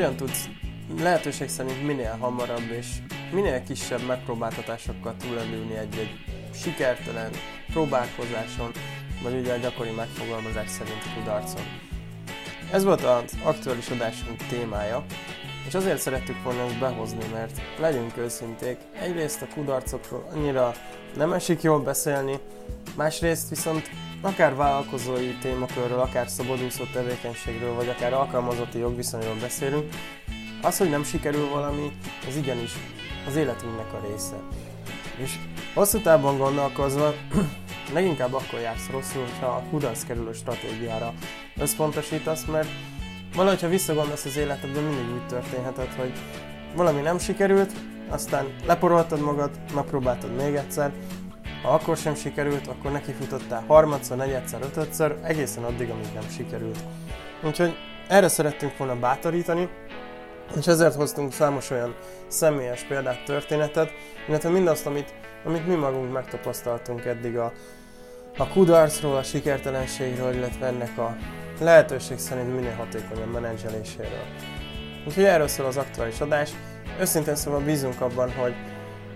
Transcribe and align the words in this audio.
hogyan 0.00 0.16
tudsz 0.16 0.48
lehetőség 0.98 1.48
szerint 1.48 1.86
minél 1.86 2.16
hamarabb 2.20 2.70
és 2.78 2.86
minél 3.32 3.62
kisebb 3.62 4.06
megpróbáltatásokkal 4.06 5.14
túlendülni 5.16 5.76
egy-egy 5.76 6.10
sikertelen 6.54 7.30
próbálkozáson, 7.72 8.70
vagy 9.22 9.34
ugye 9.34 9.52
a 9.52 9.56
gyakori 9.56 9.90
megfogalmazás 9.90 10.70
szerint 10.70 11.14
kudarcon. 11.14 11.62
Ez 12.72 12.84
volt 12.84 13.04
az 13.04 13.36
aktuális 13.42 13.88
adásunk 13.88 14.46
témája, 14.46 15.04
és 15.66 15.74
azért 15.74 16.00
szerettük 16.00 16.42
volna 16.42 16.62
ezt 16.62 16.78
behozni, 16.78 17.24
mert 17.32 17.60
legyünk 17.78 18.16
őszinték, 18.16 18.76
egyrészt 19.00 19.42
a 19.42 19.46
kudarcokról 19.54 20.28
annyira 20.34 20.72
nem 21.16 21.32
esik 21.32 21.62
jól 21.62 21.80
beszélni, 21.80 22.38
másrészt 22.96 23.48
viszont 23.48 23.90
akár 24.20 24.54
vállalkozói 24.54 25.34
témakörről, 25.40 26.00
akár 26.00 26.28
szabadúszó 26.28 26.84
tevékenységről, 26.92 27.74
vagy 27.74 27.88
akár 27.88 28.12
alkalmazotti 28.12 28.78
jogviszonyról 28.78 29.36
beszélünk, 29.40 29.94
az, 30.62 30.78
hogy 30.78 30.90
nem 30.90 31.04
sikerül 31.04 31.48
valami, 31.48 31.92
az 32.28 32.36
igenis 32.36 32.72
az 33.26 33.36
életünknek 33.36 33.92
a 33.92 34.06
része. 34.10 34.36
És 35.16 35.34
hosszú 35.74 36.00
távon 36.00 36.38
gondolkozva, 36.38 37.14
leginkább 37.94 38.34
akkor 38.34 38.60
jársz 38.60 38.90
rosszul, 38.90 39.22
hogyha 39.22 39.46
a 39.46 39.62
kudarc 39.70 40.04
kerülő 40.04 40.32
stratégiára 40.32 41.12
összpontosítasz, 41.56 42.44
mert 42.44 42.68
valahogy, 43.34 43.60
ha 43.60 43.68
visszagondolsz 43.68 44.24
az 44.24 44.36
életedben, 44.36 44.82
mindig 44.82 45.14
úgy 45.14 45.26
történhetett, 45.26 45.94
hogy 45.94 46.12
valami 46.74 47.00
nem 47.00 47.18
sikerült, 47.18 47.72
aztán 48.08 48.46
leporoltad 48.66 49.20
magad, 49.20 49.50
megpróbáltad 49.74 50.34
még 50.34 50.54
egyszer, 50.54 50.92
ha 51.62 51.68
akkor 51.68 51.96
sem 51.96 52.14
sikerült, 52.14 52.66
akkor 52.66 52.92
nekifutottál 52.92 53.64
harmadszor, 53.66 54.16
negyedszer, 54.16 54.60
ötödször, 54.62 55.16
egészen 55.22 55.64
addig, 55.64 55.90
amíg 55.90 56.12
nem 56.14 56.28
sikerült. 56.36 56.78
Úgyhogy 57.42 57.76
erre 58.08 58.28
szerettünk 58.28 58.76
volna 58.76 58.96
bátorítani, 58.96 59.68
és 60.58 60.66
ezért 60.66 60.94
hoztunk 60.94 61.32
számos 61.32 61.70
olyan 61.70 61.94
személyes 62.28 62.82
példát, 62.82 63.24
történetet, 63.24 63.90
illetve 64.28 64.48
mindazt, 64.48 64.86
amit, 64.86 65.14
amit 65.44 65.66
mi 65.66 65.74
magunk 65.74 66.12
megtapasztaltunk 66.12 67.04
eddig 67.04 67.36
a, 67.36 67.52
a 68.36 68.48
kudarcról, 68.48 69.16
a 69.16 69.22
sikertelenségről, 69.22 70.34
illetve 70.34 70.66
ennek 70.66 70.98
a 70.98 71.16
lehetőség 71.60 72.18
szerint 72.18 72.54
minél 72.54 72.74
hatékonyabb 72.74 73.32
menedzseléséről. 73.32 74.24
Úgyhogy 75.06 75.24
erről 75.24 75.48
szól 75.48 75.66
az 75.66 75.76
aktuális 75.76 76.20
adás. 76.20 76.50
Őszintén 77.00 77.34
szóval 77.34 77.60
bízunk 77.60 78.00
abban, 78.00 78.32
hogy, 78.32 78.54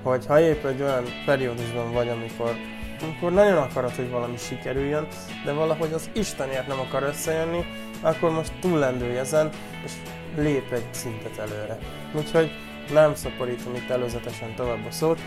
hogy 0.04 0.26
ha 0.26 0.40
épp 0.40 0.64
egy 0.64 0.82
olyan 0.82 1.04
periódusban 1.24 1.92
vagy, 1.92 2.08
amikor, 2.08 2.56
amikor 3.02 3.32
nagyon 3.32 3.56
akarod, 3.56 3.94
hogy 3.94 4.10
valami 4.10 4.36
sikerüljön, 4.36 5.06
de 5.44 5.52
valahogy 5.52 5.92
az 5.92 6.10
Istenért 6.12 6.66
nem 6.66 6.80
akar 6.80 7.02
összejönni, 7.02 7.64
akkor 8.00 8.30
most 8.30 8.52
túllendülj 8.60 9.18
ezen, 9.18 9.50
és 9.84 9.92
lép 10.36 10.72
egy 10.72 10.86
szintet 10.90 11.38
előre. 11.38 11.78
Úgyhogy 12.14 12.50
nem 12.92 13.14
szaporítom 13.14 13.74
itt 13.74 13.90
előzetesen 13.90 14.54
tovább 14.54 14.86
a 14.88 14.90
szót, 14.90 15.18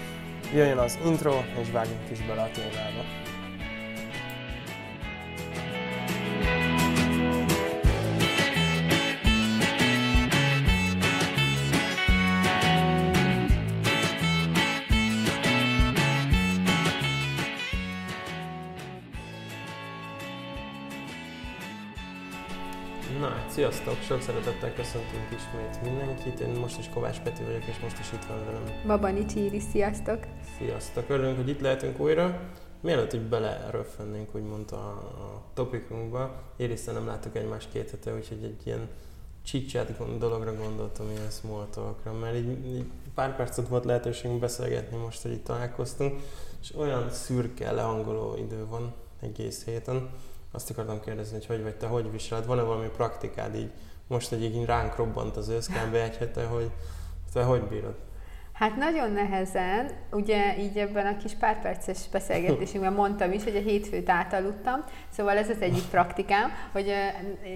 jöjjön 0.53 0.77
az 0.77 0.97
intro, 1.05 1.41
és 1.61 1.71
vágjunk 1.71 2.09
is 2.11 2.25
bele 2.25 2.41
a 2.41 2.49
témába. 2.53 3.26
Sziasztok! 23.57 24.01
Sok 24.01 24.21
szeretettel 24.21 24.73
köszöntünk 24.73 25.27
ismét 25.29 25.81
mindenkit. 25.83 26.39
Én 26.39 26.49
most 26.49 26.79
is 26.79 26.89
Kovács 26.89 27.19
Peti 27.19 27.43
vagyok, 27.43 27.65
és 27.67 27.79
most 27.79 27.99
is 27.99 28.11
itt 28.13 28.25
van 28.25 28.45
velem. 28.45 28.63
Babani 28.85 29.25
Csíri, 29.25 29.59
sziasztok! 29.59 30.19
Sziasztok! 30.57 31.09
Örülünk, 31.09 31.35
hogy 31.35 31.49
itt 31.49 31.59
lehetünk 31.59 31.99
újra. 31.99 32.41
Mielőtt, 32.81 33.11
hogy 33.11 33.21
beleröffennénk, 33.21 34.35
úgymond 34.35 34.71
a, 34.71 34.75
a 34.75 35.43
topikunkba, 35.53 36.41
Ériszen 36.57 36.93
nem 36.93 37.05
láttuk 37.05 37.35
egymást 37.35 37.71
két 37.71 37.89
hete, 37.89 38.13
úgyhogy 38.13 38.43
egy 38.43 38.61
ilyen 38.63 38.89
csicsát 39.43 40.17
dologra 40.17 40.55
gondoltam, 40.55 41.09
ilyen 41.09 41.29
small 41.29 41.67
talkra, 41.69 42.13
mert 42.13 42.35
így, 42.35 42.65
így 42.65 42.85
pár 43.15 43.35
percet 43.35 43.67
volt 43.67 43.85
lehetőségünk 43.85 44.39
beszélgetni 44.39 44.97
most, 44.97 45.21
hogy 45.21 45.31
itt 45.31 45.43
találkoztunk, 45.43 46.21
és 46.61 46.75
olyan 46.75 47.09
szürke, 47.11 47.71
lehangoló 47.71 48.35
idő 48.37 48.65
van 48.65 48.93
egész 49.21 49.65
héten, 49.65 50.09
azt 50.57 50.69
akartam 50.69 50.99
kérdezni, 50.99 51.37
hogy 51.37 51.45
hogy 51.45 51.63
vagy 51.63 51.75
te, 51.75 51.87
hogy 51.87 52.11
viseled? 52.11 52.45
Van-e 52.45 52.61
valami 52.61 52.87
praktikád 52.87 53.55
így? 53.55 53.71
Most 54.07 54.31
egy 54.31 54.43
így 54.43 54.65
ránk 54.65 54.95
robbant 54.95 55.37
az 55.37 55.49
ősz 55.49 55.67
kb. 55.67 55.93
egy 55.93 56.17
hete, 56.17 56.45
hogy 56.45 56.71
te 57.33 57.43
hogy 57.43 57.61
bírod? 57.61 57.95
Hát 58.53 58.75
nagyon 58.75 59.11
nehezen, 59.11 59.91
ugye 60.11 60.57
így 60.59 60.77
ebben 60.77 61.05
a 61.05 61.17
kis 61.17 61.33
pár 61.33 61.61
perces 61.61 61.97
beszélgetésünkben 62.11 62.93
mondtam 62.93 63.31
is, 63.31 63.43
hogy 63.43 63.55
a 63.55 63.59
hétfőt 63.59 64.09
átaludtam, 64.09 64.83
szóval 65.09 65.37
ez 65.37 65.49
az 65.49 65.61
egyik 65.61 65.83
praktikám, 65.83 66.51
hogy 66.71 66.93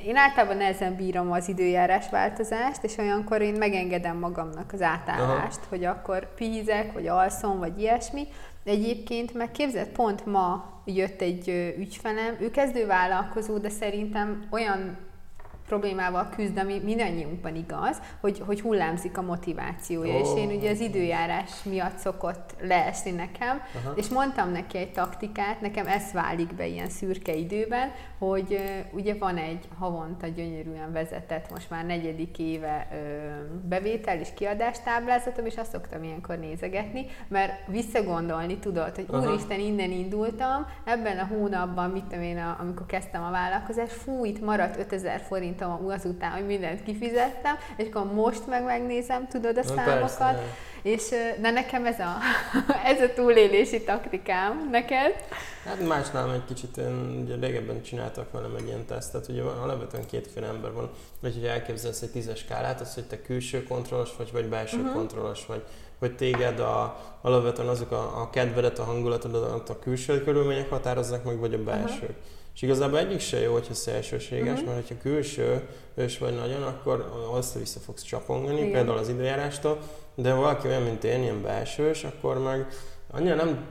én 0.05 0.15
általában 0.15 0.57
nehezen 0.57 0.95
bírom 0.95 1.31
az 1.31 1.47
időjárás 1.47 2.09
változást, 2.09 2.83
és 2.83 2.97
olyankor 2.97 3.41
én 3.41 3.55
megengedem 3.57 4.17
magamnak 4.17 4.73
az 4.73 4.81
átállást, 4.81 5.59
Aha. 5.59 5.69
hogy 5.69 5.83
akkor 5.83 6.33
pízek, 6.33 6.93
vagy 6.93 7.07
alszom, 7.07 7.59
vagy 7.59 7.79
ilyesmi. 7.79 8.27
Egyébként 8.63 9.33
meg 9.33 9.51
képzett, 9.51 9.91
pont 9.91 10.25
ma 10.25 10.73
jött 10.85 11.21
egy 11.21 11.73
ügyfelem, 11.77 12.37
ő 12.39 12.51
kezdővállalkozó, 12.51 13.57
de 13.57 13.69
szerintem 13.69 14.47
olyan 14.49 14.97
problémával 15.71 16.29
küzd, 16.35 16.57
ami 16.57 16.81
mindannyiunkban 16.83 17.55
igaz, 17.55 18.01
hogy, 18.21 18.43
hogy 18.45 18.61
hullámzik 18.61 19.17
a 19.17 19.21
motivációja, 19.21 20.13
oh. 20.13 20.19
és 20.19 20.41
én 20.41 20.57
ugye 20.57 20.69
az 20.69 20.79
időjárás 20.79 21.63
miatt 21.63 21.97
szokott 21.97 22.55
leesni 22.61 23.11
nekem, 23.11 23.61
Aha. 23.75 23.93
és 23.95 24.07
mondtam 24.07 24.51
neki 24.51 24.77
egy 24.77 24.91
taktikát, 24.91 25.61
nekem 25.61 25.87
ez 25.87 26.11
válik 26.13 26.55
be 26.55 26.67
ilyen 26.67 26.89
szürke 26.89 27.33
időben, 27.33 27.91
hogy 28.17 28.51
uh, 28.51 28.95
ugye 28.95 29.15
van 29.19 29.37
egy 29.37 29.67
havonta 29.77 30.27
gyönyörűen 30.27 30.91
vezetett, 30.91 31.51
most 31.51 31.69
már 31.69 31.85
negyedik 31.85 32.39
éve 32.39 32.87
uh, 32.91 32.97
bevétel 33.67 34.19
és 34.19 34.29
kiadástáblázatom, 34.35 35.45
és 35.45 35.57
azt 35.57 35.71
szoktam 35.71 36.03
ilyenkor 36.03 36.37
nézegetni, 36.37 37.05
mert 37.27 37.67
visszagondolni 37.67 38.57
tudod, 38.57 38.95
hogy 38.95 39.05
Aha. 39.09 39.29
úristen, 39.29 39.59
innen 39.59 39.91
indultam, 39.91 40.65
ebben 40.83 41.17
a 41.17 41.25
hónapban, 41.25 41.89
mit 41.89 42.03
tudom 42.03 42.23
én, 42.23 42.37
amikor 42.59 42.85
kezdtem 42.85 43.23
a 43.23 43.31
vállalkozást, 43.31 43.91
fú, 43.91 44.25
itt 44.25 44.41
maradt 44.41 44.77
5000 44.77 45.19
forint 45.19 45.60
voltam 45.67 45.87
azután, 45.87 46.31
hogy 46.31 46.45
mindent 46.45 46.83
kifizettem, 46.83 47.55
és 47.75 47.87
akkor 47.91 48.13
most 48.13 48.47
meg 48.47 48.63
megnézem, 48.63 49.27
tudod 49.27 49.57
a 49.57 49.63
számokat, 49.63 50.17
persze. 50.17 50.43
és 50.81 51.09
de 51.41 51.51
nekem 51.51 51.85
ez 51.85 51.99
a, 51.99 52.17
ez 52.91 53.01
a 53.01 53.13
túlélési 53.13 53.83
taktikám, 53.83 54.69
neked? 54.71 55.13
Hát 55.65 55.87
másnál 55.87 56.33
egy 56.33 56.45
kicsit, 56.45 56.77
én, 56.77 57.21
ugye 57.23 57.35
régebben 57.47 57.81
csináltak 57.81 58.31
velem 58.31 58.55
egy 58.55 58.65
ilyen 58.65 58.85
tesztet, 58.85 59.27
ugye 59.27 59.41
alapvetően 59.41 60.05
kétféle 60.05 60.47
ember 60.47 60.71
van, 60.73 60.89
vagy 61.19 61.33
hogy 61.33 61.45
elképzelsz 61.45 62.01
egy 62.01 62.11
tízes 62.11 62.39
skálát, 62.39 62.81
az, 62.81 62.93
hogy 62.93 63.05
te 63.05 63.21
külső 63.21 63.63
kontrollos 63.63 64.15
vagy, 64.17 64.31
vagy 64.31 64.45
belső 64.45 64.77
uh-huh. 64.77 64.93
kontrollos 64.93 65.45
vagy, 65.45 65.63
hogy 65.99 66.15
téged 66.15 66.59
a, 66.59 66.99
alapvetően 67.21 67.67
azok 67.67 67.91
a, 67.91 68.21
a 68.21 68.29
kedvedet, 68.29 68.79
a 68.79 68.83
hangulatod, 68.83 69.35
a 69.67 69.79
külső 69.79 70.23
körülmények 70.23 70.69
határozzák 70.69 71.23
meg, 71.23 71.39
vagy 71.39 71.53
a 71.53 71.63
belső. 71.63 72.01
Uh-huh. 72.01 72.15
És 72.53 72.61
igazából 72.61 72.99
egyik 72.99 73.19
se 73.19 73.39
jó, 73.39 73.53
hogyha 73.53 73.73
szélsőséges, 73.73 74.59
uh-huh. 74.59 74.73
mert 74.73 74.87
ha 74.87 74.93
külső 75.01 75.67
ős 75.95 76.17
vagy 76.17 76.35
nagyon, 76.35 76.63
akkor 76.63 77.11
össze-vissza 77.37 77.79
fogsz 77.79 78.01
csapongani, 78.01 78.59
Igen. 78.59 78.71
például 78.71 78.97
az 78.97 79.09
időjárástól, 79.09 79.77
de 80.15 80.33
valaki 80.33 80.67
olyan, 80.67 80.81
mint 80.81 81.03
én, 81.03 81.21
ilyen 81.21 81.41
belsős, 81.41 82.03
akkor 82.03 82.39
meg 82.39 82.67
annyira 83.11 83.35
nem 83.35 83.65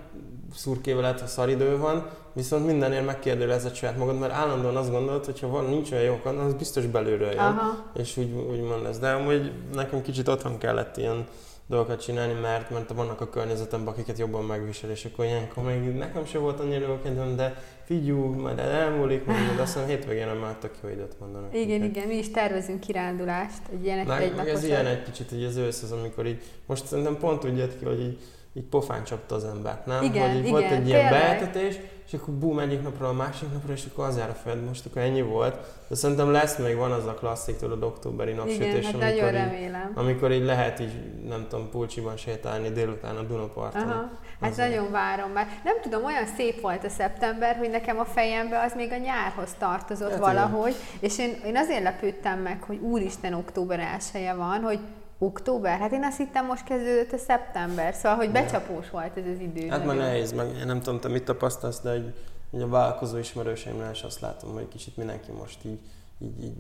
szurkével 0.54 1.00
lehet, 1.00 1.20
ha 1.20 1.26
szaridő 1.26 1.78
van, 1.78 2.10
viszont 2.32 2.66
mindenért 2.66 3.04
megkérdőjelezed 3.04 3.74
saját 3.74 3.96
magad, 3.96 4.18
mert 4.18 4.32
állandóan 4.32 4.76
azt 4.76 4.90
gondolod, 4.90 5.24
hogy 5.24 5.40
ha 5.40 5.48
van, 5.48 5.64
nincs 5.64 5.90
olyan 5.90 6.04
jó 6.04 6.20
az 6.24 6.54
biztos 6.54 6.86
belülről 6.86 7.30
jön, 7.30 7.38
Aha. 7.38 7.90
és 7.94 8.16
úgy, 8.16 8.32
úgy 8.50 8.60
mond 8.60 8.86
ez. 8.86 8.98
De 8.98 9.10
amúgy 9.10 9.52
nekem 9.74 10.02
kicsit 10.02 10.28
otthon 10.28 10.58
kellett 10.58 10.96
ilyen 10.96 11.26
dolgokat 11.70 12.02
csinálni, 12.02 12.40
mert, 12.40 12.70
mert 12.70 12.92
vannak 12.92 13.20
a 13.20 13.28
környezetemben, 13.28 13.92
akiket 13.92 14.18
jobban 14.18 14.44
megvisel, 14.44 14.90
és 14.90 15.04
akkor 15.04 15.24
ilyenkor 15.24 15.64
még 15.64 15.78
nekem 15.80 16.24
sem 16.24 16.40
volt 16.40 16.60
annyira 16.60 16.86
jó 16.86 16.98
kedvem, 17.02 17.36
de 17.36 17.62
figyú, 17.84 18.16
majd 18.16 18.58
elmúlik, 18.58 19.24
majd 19.24 19.58
azt 19.58 19.72
hiszem 19.72 19.88
hétvégén 19.88 20.26
már 20.26 20.54
tök 20.54 20.74
jó 20.82 20.88
időt 20.88 21.20
mondanak. 21.20 21.54
Igen, 21.54 21.80
úgy, 21.80 21.86
igen, 21.86 22.06
mi 22.06 22.16
is 22.16 22.30
tervezünk 22.30 22.80
kirándulást, 22.80 23.60
egy 23.72 23.84
ilyen 23.84 24.10
egy 24.10 24.48
Ez 24.48 24.64
ilyen 24.64 24.86
egy 24.86 25.02
kicsit, 25.02 25.28
hogy 25.30 25.44
az 25.44 25.56
ősz 25.56 25.82
az, 25.82 25.92
amikor 25.92 26.26
így, 26.26 26.42
most 26.66 26.86
szerintem 26.86 27.16
pont 27.16 27.44
úgy 27.44 27.58
jött 27.58 27.78
ki, 27.78 27.84
hogy 27.84 28.00
így 28.00 28.18
így 28.52 28.64
pofán 28.64 29.04
csapta 29.04 29.34
az 29.34 29.44
embert, 29.44 29.86
nem? 29.86 30.02
Igen, 30.02 30.28
hogy 30.28 30.38
így 30.38 30.46
igen, 30.46 30.52
volt 30.52 30.70
egy 30.70 30.86
ilyen 30.86 31.08
tényleg. 31.08 31.10
beeltetés, 31.10 31.76
és 32.10 32.18
akkor 32.18 32.34
bum, 32.34 32.58
egyik 32.58 32.82
napról 32.82 33.08
a 33.08 33.12
másik 33.12 33.52
napra, 33.52 33.72
és 33.72 33.86
akkor 33.92 34.04
az 34.04 34.16
jár 34.16 34.28
a 34.28 34.32
fejed, 34.32 34.64
most 34.64 34.86
akkor 34.86 35.02
ennyi 35.02 35.22
volt. 35.22 35.56
De 35.88 35.94
szerintem 35.94 36.30
lesz 36.30 36.56
még, 36.56 36.76
van 36.76 36.92
az 36.92 37.06
a 37.06 37.14
klasszik, 37.14 37.56
tudod, 37.56 37.82
októberi 37.82 38.32
napsütés, 38.32 38.66
Igen, 38.66 38.84
hát 38.84 38.94
amikor, 38.94 39.28
így, 39.28 39.32
remélem. 39.32 39.92
amikor 39.94 40.32
így 40.32 40.44
lehet 40.44 40.80
így, 40.80 40.92
nem 41.28 41.46
tudom, 41.48 41.70
pulcsiban 41.70 42.16
sétálni 42.16 42.70
délután 42.70 43.16
a 43.16 43.22
Dunaparton. 43.22 43.82
Aha. 43.82 44.08
Hát 44.40 44.50
Az 44.50 44.56
nagyon 44.56 44.90
várom 44.90 45.30
már. 45.30 45.46
Nem 45.64 45.80
tudom, 45.82 46.04
olyan 46.04 46.26
szép 46.36 46.60
volt 46.60 46.84
a 46.84 46.88
szeptember, 46.88 47.56
hogy 47.56 47.70
nekem 47.70 47.98
a 47.98 48.04
fejembe 48.04 48.60
az 48.60 48.72
még 48.74 48.92
a 48.92 48.96
nyárhoz 48.96 49.54
tartozott 49.58 50.10
Hát 50.10 50.18
valahogy, 50.18 50.74
és 51.00 51.18
én, 51.18 51.40
én 51.44 51.56
azért 51.56 51.82
lepődtem 51.82 52.38
meg, 52.38 52.62
hogy 52.62 52.78
úristen 52.78 53.34
október 53.34 54.00
1 54.14 54.30
van, 54.36 54.60
hogy 54.60 54.78
október, 55.22 55.78
hát 55.78 55.92
én 55.92 56.04
azt 56.04 56.16
hittem 56.16 56.46
most 56.46 56.64
kezdődött 56.64 57.12
a 57.12 57.18
szeptember, 57.18 57.94
szóval, 57.94 58.16
hogy 58.18 58.30
becsapós 58.30 58.90
volt 58.90 59.16
ez 59.16 59.24
az 59.34 59.40
idő. 59.40 59.68
Hát 59.68 59.84
már 59.84 59.96
nehéz, 59.96 60.32
meg 60.32 60.46
én 60.60 60.66
nem 60.66 60.80
tudom, 60.80 61.00
te 61.00 61.08
mit 61.08 61.24
tapasztalsz, 61.24 61.80
de 61.80 61.90
egy, 61.90 62.14
egy 62.52 62.60
a 62.60 62.68
vállalkozó 62.68 63.16
ismerőseimnél 63.16 63.90
is 63.92 64.02
azt 64.02 64.20
látom, 64.20 64.52
hogy 64.52 64.68
kicsit 64.68 64.96
mindenki 64.96 65.30
most 65.32 65.64
így, 65.64 65.78
így, 66.18 66.42
így 66.42 66.54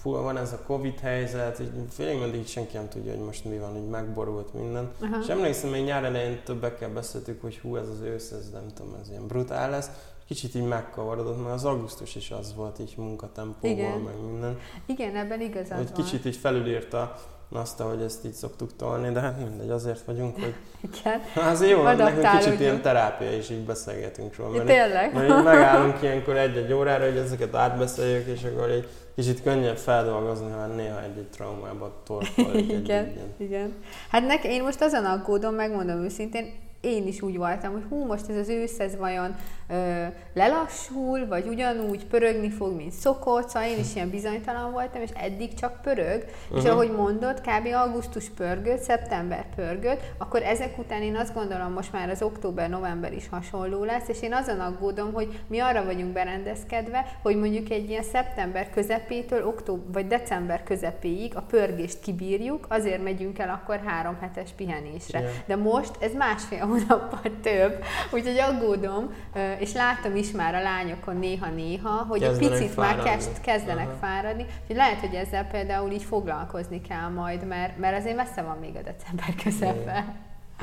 fú, 0.00 0.10
van 0.10 0.36
ez 0.36 0.52
a 0.52 0.62
Covid 0.66 0.98
helyzet, 0.98 1.60
így 1.60 1.70
félig 1.90 2.20
meddig 2.20 2.46
senki 2.46 2.76
nem 2.76 2.88
tudja, 2.88 3.10
hogy 3.12 3.24
most 3.24 3.44
mi 3.44 3.58
van, 3.58 3.72
hogy 3.72 3.88
megborult 3.88 4.54
minden. 4.54 4.90
Aha. 5.00 5.16
És 5.22 5.28
emlékszem, 5.28 5.70
még 5.70 5.84
nyár 5.84 6.04
elején 6.04 6.40
többekkel 6.44 6.88
beszéltük, 6.88 7.40
hogy 7.40 7.58
hú, 7.58 7.76
ez 7.76 7.88
az 7.88 8.00
ősz, 8.00 8.30
ez 8.30 8.50
nem 8.50 8.66
tudom, 8.74 8.96
ez 9.02 9.08
ilyen 9.10 9.26
brutál 9.26 9.70
lesz. 9.70 9.90
Kicsit 10.26 10.54
így 10.54 10.66
megkavarodott, 10.66 11.42
mert 11.42 11.54
az 11.54 11.64
augusztus 11.64 12.14
is 12.14 12.30
az 12.30 12.54
volt 12.54 12.78
így 12.78 12.94
munkatempóból, 12.96 13.70
Igen. 13.70 13.98
meg 14.00 14.14
minden. 14.30 14.58
Igen, 14.86 15.16
ebben 15.16 15.40
igazad 15.40 15.76
Hogy 15.76 15.90
van. 15.94 16.04
kicsit 16.04 16.24
így 16.24 16.36
felülírta 16.36 17.14
azt, 17.56 17.80
hogy 17.80 18.02
ezt 18.02 18.24
így 18.24 18.32
szoktuk 18.32 18.76
tolni, 18.76 19.12
de 19.12 19.20
hát 19.20 19.38
mindegy, 19.38 19.70
azért 19.70 20.04
vagyunk, 20.04 20.34
hogy 20.34 20.54
Igen. 20.80 21.20
Hát 21.34 21.52
azért 21.52 21.70
jó, 21.70 21.82
nekünk 21.82 22.28
kicsit 22.38 22.60
ilyen 22.60 22.82
terápia 22.82 23.36
is 23.36 23.50
így 23.50 23.64
beszélgetünk 23.64 24.36
róla. 24.36 24.50
Mert, 24.56 24.66
tényleg? 24.66 25.14
mert 25.14 25.28
így 25.38 25.44
megállunk 25.44 26.02
ilyenkor 26.02 26.36
egy-egy 26.36 26.72
órára, 26.72 27.04
hogy 27.04 27.16
ezeket 27.16 27.54
átbeszéljük, 27.54 28.26
és 28.26 28.44
akkor 28.44 28.70
egy 28.70 28.88
kicsit 29.14 29.42
könnyebb 29.42 29.76
feldolgozni, 29.76 30.50
ha 30.50 30.66
néha 30.66 31.02
egy-egy 31.02 31.28
traumába 31.30 31.92
torkolik. 32.06 32.54
egy- 32.70 32.78
Igen, 32.78 33.04
egy 33.04 33.14
ilyen- 33.14 33.34
igen. 33.38 33.74
Hát 34.10 34.26
nek, 34.26 34.44
én 34.44 34.62
most 34.62 34.82
azon 34.82 35.04
aggódom, 35.04 35.54
megmondom 35.54 36.02
őszintén, 36.02 36.52
én 36.82 37.06
is 37.06 37.22
úgy 37.22 37.36
voltam, 37.36 37.72
hogy 37.72 37.82
hú, 37.88 38.04
most 38.04 38.28
ez 38.28 38.36
az 38.36 38.48
ősz, 38.48 38.78
ez 38.78 38.96
vajon 38.96 39.34
ö, 39.68 40.04
lelassul, 40.34 41.26
vagy 41.26 41.46
ugyanúgy 41.46 42.06
pörögni 42.06 42.50
fog, 42.50 42.76
mint 42.76 42.92
szokott, 42.92 43.48
szóval 43.48 43.68
én 43.68 43.78
is 43.78 43.94
ilyen 43.94 44.10
bizonytalan 44.10 44.72
voltam, 44.72 45.02
és 45.02 45.10
eddig 45.14 45.54
csak 45.54 45.82
pörög, 45.82 46.24
uh-huh. 46.24 46.58
és 46.58 46.62
Mhm. 46.62 46.72
ahogy 46.72 46.90
mondod, 46.90 47.40
kb. 47.40 47.66
augusztus 47.74 48.28
pörgött, 48.28 48.80
szeptember 48.80 49.44
pörgött, 49.54 50.00
akkor 50.18 50.42
ezek 50.42 50.78
után 50.78 51.02
én 51.02 51.16
azt 51.16 51.34
gondolom, 51.34 51.72
most 51.72 51.92
már 51.92 52.08
az 52.08 52.22
október-november 52.22 53.12
is 53.12 53.28
hasonló 53.28 53.84
lesz, 53.84 54.08
és 54.08 54.22
én 54.22 54.34
azon 54.34 54.60
aggódom, 54.60 55.12
hogy 55.12 55.40
mi 55.46 55.58
arra 55.58 55.84
vagyunk 55.84 56.12
berendezkedve, 56.12 57.06
hogy 57.22 57.36
mondjuk 57.36 57.70
egy 57.70 57.88
ilyen 57.88 58.02
szeptember 58.02 58.70
közepétől 58.70 59.46
október 59.46 59.92
vagy 59.92 60.06
december 60.06 60.62
közepéig 60.62 61.36
a 61.36 61.40
pörgést 61.40 62.00
kibírjuk, 62.00 62.66
azért 62.68 63.02
megyünk 63.02 63.38
el 63.38 63.60
akkor 63.62 63.80
három 63.84 64.16
hetes 64.20 64.50
pihenésre. 64.56 65.18
Igen. 65.18 65.32
De 65.46 65.56
most 65.56 65.90
ez 66.00 66.12
másfél 66.14 66.70
hónappal 66.72 67.30
több, 67.42 67.82
úgyhogy 68.10 68.38
aggódom, 68.38 69.14
és 69.58 69.72
látom 69.72 70.16
is 70.16 70.30
már 70.30 70.54
a 70.54 70.62
lányokon 70.62 71.16
néha-néha, 71.16 71.90
hogy 72.08 72.20
Kezdenek 72.20 72.52
egy 72.52 72.58
picit 72.58 72.76
már 72.76 72.86
fáradni. 72.94 73.10
kezd, 73.10 73.40
kezdenek 73.40 73.88
Aha. 73.88 73.96
fáradni, 74.00 74.46
úgyhogy 74.60 74.76
lehet, 74.76 75.00
hogy 75.00 75.14
ezzel 75.14 75.44
például 75.46 75.90
így 75.90 76.02
foglalkozni 76.02 76.80
kell 76.80 77.08
majd, 77.08 77.46
mert, 77.46 77.78
mert 77.78 77.98
azért 77.98 78.16
messze 78.16 78.42
van 78.42 78.56
még 78.60 78.76
a 78.76 78.82
december 78.82 79.34
közepe. 79.44 80.14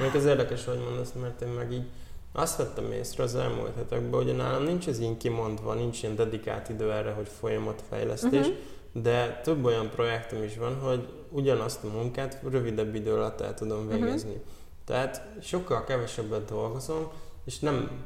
Még 0.02 0.16
az 0.16 0.26
érdekes, 0.26 0.66
hogy 0.66 0.80
mondasz, 0.90 1.12
mert 1.22 1.42
én 1.42 1.48
meg 1.48 1.72
így 1.72 1.88
azt 2.34 2.58
vettem 2.58 2.92
észre 2.92 3.24
az 3.24 3.36
elmúlt 3.36 3.76
hetekben, 3.76 4.24
hogy 4.24 4.36
nálam 4.36 4.64
nincs 4.64 4.88
ez 4.88 5.00
így 5.00 5.18
kimondva, 5.18 5.74
nincs 5.74 6.04
ilyen 6.04 6.16
dedikált 6.16 6.70
idő 6.70 6.92
erre, 6.92 7.12
hogy 7.12 7.28
folyamatfejlesztés, 7.40 8.46
Mhm. 8.48 8.50
uh-huh. 8.50 9.02
de 9.04 9.40
több 9.44 9.66
olyan 9.66 9.90
projektem 9.90 10.44
is 10.44 10.58
van, 10.58 10.80
hogy 10.80 11.08
ugyanazt 11.30 11.84
a 11.84 11.88
munkát 11.88 12.38
rövidebb 12.52 12.96
idő 12.96 13.14
alatt 13.14 13.42
el 13.42 13.54
tudom 13.54 13.80
Mhm. 13.80 13.94
végezni. 13.94 14.30
Uh-huh. 14.30 14.46
Tehát 14.90 15.22
sokkal 15.42 15.84
kevesebbet 15.84 16.46
dolgozom, 16.46 17.12
és 17.46 17.60
nem 17.60 18.06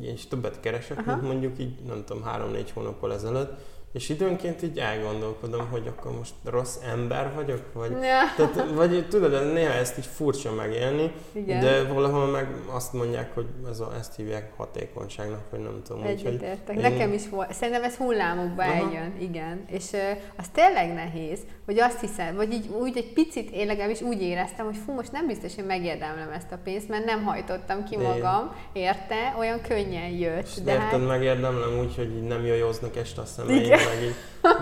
és 0.00 0.26
többet 0.26 0.60
keresek, 0.60 0.98
Aha. 0.98 1.10
mint 1.10 1.22
mondjuk 1.22 1.58
így, 1.58 1.82
nem 1.84 2.04
tudom, 2.04 2.22
három-négy 2.22 2.70
hónappal 2.70 3.12
ezelőtt, 3.12 3.52
és 3.92 4.08
időnként 4.08 4.62
így 4.62 4.78
elgondolkodom, 4.78 5.68
hogy 5.70 5.86
akkor 5.96 6.16
most 6.18 6.32
rossz 6.44 6.76
ember 6.92 7.32
vagyok, 7.34 7.62
vagy 7.72 7.90
Ja, 7.90 7.98
tehát, 8.36 8.70
vagy 8.74 9.08
tudod, 9.08 9.52
néha 9.52 9.72
ezt 9.72 9.98
így 9.98 10.06
furcsa 10.06 10.52
megélni, 10.52 11.12
igen. 11.32 11.60
de 11.60 11.82
valahol 11.84 12.26
meg 12.26 12.46
azt 12.70 12.92
mondják, 12.92 13.34
hogy 13.34 13.46
ez 13.68 13.80
a, 13.80 13.92
ezt 13.98 14.16
hívják 14.16 14.52
hatékonyságnak, 14.56 15.40
vagy 15.50 15.60
nem 15.60 15.82
tudom. 15.86 16.02
Egyetértek. 16.02 16.76
én- 16.76 16.80
Nekem 16.82 17.12
is 17.12 17.28
volt. 17.28 17.52
Szerintem 17.52 17.82
ez 17.82 17.94
hullámokba 17.96 18.62
Aha. 18.62 18.72
eljön, 18.72 19.14
igen. 19.20 19.64
És 19.66 19.92
ö, 19.92 19.98
az 20.36 20.46
tényleg 20.52 20.92
nehéz, 20.94 21.38
hogy 21.64 21.78
azt 21.80 22.00
hiszem, 22.00 22.36
vagy 22.36 22.52
így 22.52 22.68
úgy 22.80 22.96
egy 22.96 23.12
picit, 23.12 23.50
én 23.50 23.66
legalábbis 23.66 24.00
úgy 24.00 24.22
éreztem, 24.22 24.64
hogy 24.64 24.76
fú, 24.86 24.92
most 24.92 25.12
nem 25.12 25.26
biztos, 25.26 25.54
hogy 25.54 25.66
megérdemlem 25.66 26.30
ezt 26.30 26.52
a 26.52 26.58
pénzt, 26.64 26.88
mert 26.88 27.04
nem 27.04 27.24
hajtottam 27.24 27.84
ki 27.84 27.96
magam, 27.96 28.54
érte? 28.72 29.34
Olyan 29.38 29.60
könnyen 29.60 30.08
jött. 30.10 30.46
És 30.46 30.54
De 30.62 30.72
érted, 30.72 30.86
hát, 30.88 31.06
megérdemlem 31.06 31.78
úgy, 31.78 31.94
hogy 31.96 32.22
nem 32.26 32.44
jajoznak 32.46 32.96
este 32.96 33.20
a 33.20 33.24
szemeim. 33.24 33.76
Meg 33.84 34.02
így 34.02 34.14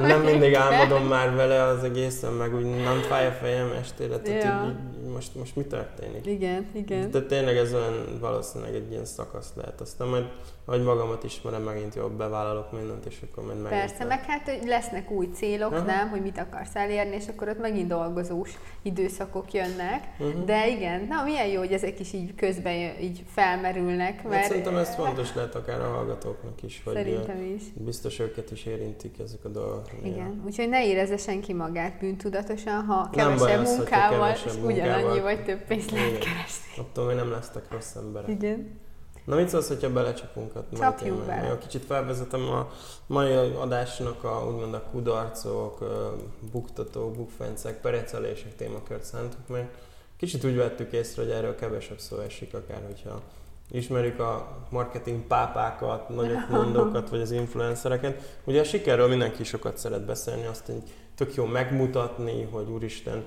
nem 0.08 0.20
mindig 0.20 0.54
álmodom 0.54 1.06
már 1.06 1.34
vele 1.34 1.62
az 1.62 1.84
egészen, 1.84 2.32
meg 2.32 2.54
úgy 2.54 2.64
nem 2.64 3.00
fáj 3.08 3.26
a 3.26 3.30
fejem 3.32 3.72
estére, 3.80 4.16
tehát 4.18 4.42
Ja. 4.42 4.64
így, 4.66 4.70
így 4.70 4.95
most, 5.16 5.34
most 5.34 5.56
mi 5.56 5.62
történik? 5.64 6.26
igen, 6.26 6.66
igen. 6.72 7.10
De 7.10 7.22
tényleg 7.22 7.56
ez 7.56 7.74
olyan 7.74 8.18
valószínűleg 8.20 8.74
egy 8.74 8.90
ilyen 8.90 9.04
szakasz 9.04 9.52
lehet. 9.54 9.80
Aztán 9.80 10.08
majd, 10.08 10.24
ahogy 10.64 10.82
magamat 10.82 11.24
ismerem, 11.24 11.62
megint 11.62 11.94
jobb 11.94 12.12
bevállalok 12.12 12.72
mindent, 12.72 13.06
és 13.06 13.16
akkor 13.30 13.44
majd 13.44 13.62
megint 13.62 13.80
Persze, 13.80 14.04
meg 14.04 14.24
hát, 14.24 14.48
hogy 14.48 14.68
lesznek 14.68 15.10
új 15.10 15.28
célok, 15.34 15.72
Aha. 15.72 15.84
nem, 15.84 16.08
hogy 16.08 16.22
mit 16.22 16.38
akarsz 16.38 16.74
elérni, 16.74 17.14
és 17.14 17.28
akkor 17.28 17.48
ott 17.48 17.58
megint 17.58 17.88
dolgozós 17.88 18.50
időszakok 18.82 19.52
jönnek. 19.52 20.02
Mhm. 20.18 20.44
De 20.44 20.68
igen, 20.68 21.06
na 21.08 21.22
milyen 21.24 21.46
jó, 21.46 21.58
hogy 21.58 21.72
ezek 21.72 22.00
is 22.00 22.12
így 22.12 22.34
közben 22.34 22.74
így 23.00 23.22
felmerülnek, 23.28 24.14
Mert 24.14 24.28
mert 24.28 24.46
szerintem 24.46 24.76
ez 24.76 24.94
fontos 24.94 25.34
lehet 25.34 25.54
akár 25.54 25.80
a 25.80 25.88
hallgatóknak 25.88 26.62
is, 26.62 26.82
hogy 26.84 26.94
Szerintem 26.94 27.54
is. 27.56 27.62
biztos 27.74 28.18
őket 28.18 28.50
is 28.50 28.64
érintik 28.64 29.18
ezek 29.18 29.44
a 29.44 29.48
dolgok. 29.48 29.84
Igen, 30.02 30.42
úgyhogy 30.46 30.68
ne 30.68 30.86
érezze 30.86 31.16
senki 31.16 31.52
magát 31.52 31.98
bűntudatosan, 31.98 32.84
ha 32.84 33.10
kevesebb 33.12 33.64
munkával, 33.64 34.18
kevesebb 34.18 34.52
és 34.52 34.58
ugyanannyi 34.64 35.05
munkával. 35.06 35.34
vagy 35.34 35.44
több 35.44 35.66
pénzt 35.66 35.90
lehet 35.90 36.08
Igen. 36.08 36.20
keresni. 36.20 36.72
Attól 36.78 37.06
még 37.06 37.16
nem 37.16 37.30
lesztek 37.30 37.70
rossz 37.70 37.94
emberek. 37.94 38.28
Igen. 38.28 38.84
Na 39.24 39.36
mit 39.36 39.48
szólsz, 39.48 39.68
hogyha 39.68 39.92
belecsapunk 39.92 40.56
a 40.56 40.64
témába? 40.70 41.24
bele. 41.26 41.58
Kicsit 41.58 41.84
felvezetem 41.84 42.48
a 42.48 42.70
mai 43.06 43.32
adásnak 43.36 44.24
a 44.24 44.46
úgymond 44.48 44.74
a 44.74 44.82
kudarcok, 44.82 45.78
buktatók, 46.52 47.16
bukfencek, 47.16 47.80
perecelések 47.80 48.56
témakört 48.56 49.04
szántuk 49.04 49.48
meg. 49.48 49.68
Kicsit 50.16 50.44
úgy 50.44 50.56
vettük 50.56 50.92
észre, 50.92 51.22
hogy 51.22 51.30
erről 51.30 51.54
kevesebb 51.54 51.98
szó 51.98 52.18
esik, 52.18 52.54
akár 52.54 52.82
hogyha 52.86 53.22
ismerjük 53.70 54.20
a 54.20 54.58
marketing 54.70 55.20
pápákat, 55.20 56.08
nagyobb 56.08 56.50
mondókat, 56.60 57.08
vagy 57.08 57.20
az 57.20 57.30
influencereket. 57.30 58.38
Ugye 58.44 58.60
a 58.60 58.64
sikerről 58.64 59.08
mindenki 59.08 59.44
sokat 59.44 59.76
szeret 59.76 60.04
beszélni, 60.04 60.46
azt 60.46 60.68
így 60.68 60.82
tök 61.14 61.34
jó 61.34 61.44
megmutatni, 61.44 62.42
hogy 62.42 62.68
úristen, 62.68 63.24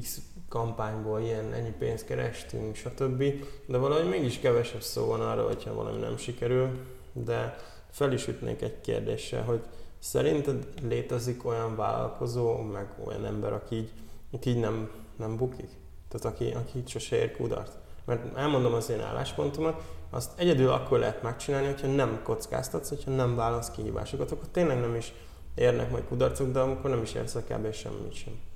X 0.00 0.20
kampányból 0.50 1.20
ilyen 1.20 1.52
ennyi 1.52 1.72
pénzt 1.78 2.04
kerestünk, 2.04 2.74
stb. 2.74 3.24
De 3.66 3.78
valahogy 3.78 4.08
mégis 4.08 4.38
kevesebb 4.38 4.82
szó 4.82 5.06
van 5.06 5.20
arra, 5.20 5.46
hogyha 5.46 5.74
valami 5.74 5.98
nem 5.98 6.16
sikerül. 6.16 6.68
De 7.12 7.56
fel 7.90 8.12
is 8.12 8.28
ütnék 8.28 8.62
egy 8.62 8.80
kérdéssel, 8.80 9.42
hogy 9.42 9.60
szerinted 9.98 10.68
létezik 10.82 11.46
olyan 11.46 11.76
vállalkozó, 11.76 12.56
meg 12.56 12.88
olyan 13.04 13.24
ember, 13.24 13.52
aki 13.52 13.74
így, 13.74 13.90
aki 14.32 14.50
így 14.50 14.60
nem, 14.60 14.90
nem 15.16 15.36
bukik? 15.36 15.70
Tehát 16.08 16.36
aki, 16.36 16.50
aki 16.50 16.78
így 16.78 16.88
sose 16.88 17.16
ér 17.16 17.36
kudart? 17.36 17.78
Mert 18.04 18.36
elmondom 18.36 18.72
az 18.74 18.90
én 18.90 19.00
álláspontomat, 19.00 19.82
azt 20.10 20.38
egyedül 20.38 20.70
akkor 20.70 20.98
lehet 20.98 21.22
megcsinálni, 21.22 21.66
hogyha 21.66 21.86
nem 21.86 22.20
kockáztatsz, 22.22 22.88
hogyha 22.88 23.10
nem 23.10 23.36
válasz 23.36 23.70
kihívásokat, 23.70 24.30
akkor 24.30 24.48
tényleg 24.48 24.80
nem 24.80 24.94
is 24.94 25.12
érnek 25.54 25.90
majd 25.90 26.04
kudarcok, 26.04 26.52
de 26.52 26.58
amikor 26.58 26.90
nem 26.90 27.02
is 27.02 27.14
érsz 27.14 27.34
el 27.34 27.44
kb. 27.44 27.72
semmit 27.72 28.12
sem. 28.12 28.49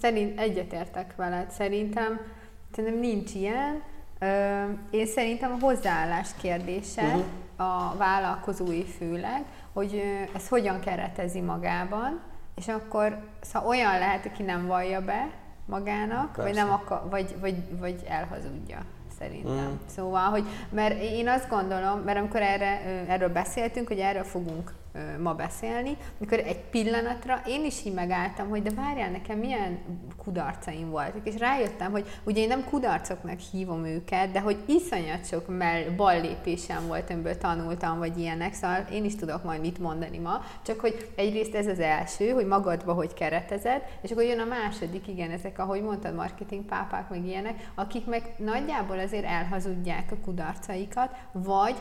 Szerint 0.00 0.40
egyetértek 0.40 1.16
veled. 1.16 1.50
Szerintem, 1.50 2.20
szerintem 2.74 3.00
nincs 3.00 3.34
ilyen. 3.34 3.82
Ö, 4.18 4.62
Én 4.90 5.06
szerintem 5.06 5.52
a 5.52 5.64
hozzáállás 5.64 6.28
kérdése, 6.40 7.02
Mhm. 7.02 7.20
a 7.56 7.94
vállalkozói 7.96 8.84
főleg, 8.84 9.44
hogy 9.72 10.02
ez 10.34 10.48
hogyan 10.48 10.80
keretezi 10.80 11.40
magában, 11.40 12.20
és 12.56 12.68
akkor 12.68 13.18
szóval 13.40 13.68
olyan 13.68 13.98
lehet, 13.98 14.26
aki 14.26 14.42
nem 14.42 14.66
vallja 14.66 15.00
be 15.04 15.28
magának, 15.66 16.36
vagy, 16.36 16.44
Persze. 16.44 16.62
nem 16.62 16.72
akar, 16.72 17.02
vagy, 17.10 17.34
vagy, 17.40 17.78
vagy 17.78 18.02
elhazudja 18.08 18.78
szerintem. 19.18 19.54
Mhm. 19.54 19.72
Szóval, 19.86 20.30
hogy, 20.30 20.44
mert 20.70 21.00
én 21.02 21.28
azt 21.28 21.48
gondolom, 21.48 21.98
mert 21.98 22.18
amikor 22.18 22.40
erre, 22.42 22.80
erről 23.08 23.28
beszéltünk, 23.28 23.88
hogy 23.88 23.98
erről 23.98 24.24
fogunk 24.24 24.72
ma 25.22 25.34
beszélni, 25.34 25.96
amikor 26.18 26.38
egy 26.38 26.60
pillanatra 26.60 27.42
én 27.46 27.64
is 27.64 27.84
így 27.84 27.94
megálltam, 27.94 28.48
hogy 28.48 28.62
de 28.62 28.70
várjál, 28.70 29.10
nekem 29.10 29.38
milyen 29.38 29.78
kudarcaim 30.16 30.90
voltak, 30.90 31.26
és 31.26 31.38
rájöttem, 31.38 31.90
hogy 31.90 32.06
ugye 32.24 32.40
én 32.40 32.48
nem 32.48 32.64
kudarcoknak 32.64 33.38
hívom 33.38 33.84
őket, 33.84 34.30
de 34.30 34.40
hogy 34.40 34.56
iszonyat 34.66 35.26
sok 35.26 35.58
mell 35.58 35.82
bal 35.96 36.20
lépésem 36.20 36.86
volt, 36.86 37.10
amiből 37.10 37.38
tanultam, 37.38 37.98
vagy 37.98 38.18
ilyenek, 38.18 38.54
szóval 38.54 38.84
én 38.92 39.04
is 39.04 39.16
tudok 39.16 39.44
majd 39.44 39.60
mit 39.60 39.78
mondani 39.78 40.18
ma, 40.18 40.44
csak 40.62 40.80
hogy 40.80 41.10
egyrészt 41.16 41.54
ez 41.54 41.66
az 41.66 41.80
első, 41.80 42.30
hogy 42.30 42.46
magadba 42.46 42.92
hogy 42.92 43.14
keretezed, 43.14 43.82
és 44.02 44.10
akkor 44.10 44.22
jön 44.24 44.40
a 44.40 44.44
második, 44.44 45.08
igen, 45.08 45.30
ezek, 45.30 45.58
ahogy 45.58 45.82
mondtad, 45.82 46.14
marketing 46.14 46.64
pápák, 46.64 47.08
meg 47.08 47.26
ilyenek, 47.26 47.70
akik 47.74 48.06
meg 48.06 48.34
nagyjából 48.36 48.98
azért 48.98 49.24
elhazudják 49.24 50.12
a 50.12 50.16
kudarcaikat, 50.24 51.16
vagy 51.32 51.76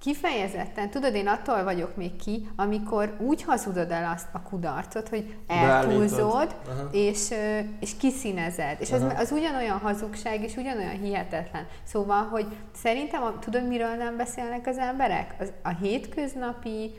Kifejezetten, 0.00 0.90
tudod, 0.90 1.14
én 1.14 1.26
attól 1.26 1.64
vagyok 1.64 1.96
még 1.96 2.16
ki, 2.16 2.48
amikor 2.56 3.16
úgy 3.18 3.42
hazudod 3.42 3.90
el 3.90 4.12
azt 4.14 4.28
a 4.32 4.42
kudarcot, 4.42 5.08
hogy 5.08 5.36
eltúlzod, 5.46 6.54
és, 6.90 7.34
és 7.80 7.96
kiszínezed. 7.96 8.76
És 8.80 8.92
az, 8.92 9.04
az 9.16 9.32
ugyanolyan 9.32 9.78
hazugság, 9.78 10.42
és 10.42 10.56
ugyanolyan 10.56 10.98
hihetetlen. 10.98 11.66
Szóval, 11.82 12.22
hogy 12.22 12.46
szerintem, 12.74 13.38
tudod, 13.40 13.66
miről 13.66 13.94
nem 13.94 14.16
beszélnek 14.16 14.66
az 14.66 14.78
emberek? 14.78 15.34
Az, 15.38 15.52
a 15.62 15.68
hétköznapi, 15.68 16.92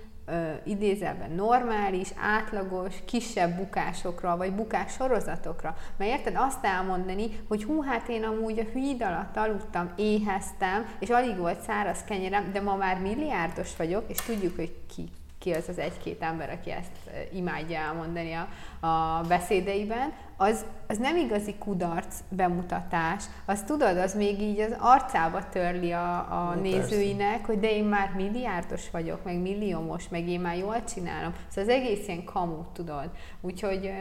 idézelben 0.63 1.31
normális, 1.31 2.09
átlagos, 2.21 2.95
kisebb 3.05 3.55
bukásokra, 3.55 4.37
vagy 4.37 4.53
bukás 4.53 4.91
sorozatokra. 4.91 5.75
Mert 5.97 6.11
érted 6.11 6.35
azt 6.37 6.65
elmondani, 6.65 7.39
hogy 7.47 7.63
hú, 7.63 7.81
hát 7.81 8.09
én 8.09 8.23
amúgy 8.23 8.59
a 8.59 8.77
híd 8.79 9.01
alatt 9.01 9.37
aludtam, 9.37 9.91
éheztem, 9.95 10.85
és 10.99 11.09
alig 11.09 11.37
volt 11.37 11.61
száraz 11.61 12.03
kenyerem, 12.03 12.51
de 12.51 12.61
ma 12.61 12.75
már 12.75 12.99
milliárdos 12.99 13.75
vagyok, 13.75 14.03
és 14.07 14.17
tudjuk, 14.17 14.55
hogy 14.55 14.75
ki 14.95 15.09
ki 15.39 15.51
az 15.51 15.69
az 15.69 15.77
egy-két 15.77 16.21
ember, 16.21 16.49
aki 16.49 16.71
ezt 16.71 17.27
imádja 17.33 17.79
elmondani 17.79 18.33
a, 18.33 18.47
a 18.87 19.21
beszédeiben, 19.27 20.13
az, 20.37 20.65
az 20.87 20.97
nem 20.97 21.15
igazi 21.17 21.55
kudarc 21.59 22.15
bemutatás. 22.29 23.23
Azt 23.45 23.65
tudod, 23.65 23.97
az 23.97 24.15
még 24.15 24.41
így 24.41 24.59
az 24.59 24.75
arcába 24.79 25.49
törli 25.49 25.91
a, 25.91 26.15
a 26.17 26.55
nézőinek, 26.61 27.29
persze. 27.29 27.45
hogy 27.45 27.59
de 27.59 27.71
én 27.71 27.83
már 27.83 28.11
milliárdos 28.15 28.89
vagyok, 28.91 29.23
meg 29.23 29.41
milliómos, 29.41 30.09
meg 30.09 30.27
én 30.27 30.39
már 30.39 30.57
jól 30.57 30.83
csinálom. 30.83 31.33
Szóval 31.47 31.69
az 31.73 31.79
egész 31.79 32.07
ilyen 32.07 32.23
kamu, 32.23 32.63
tudod. 32.73 33.09
Úgyhogy 33.41 33.91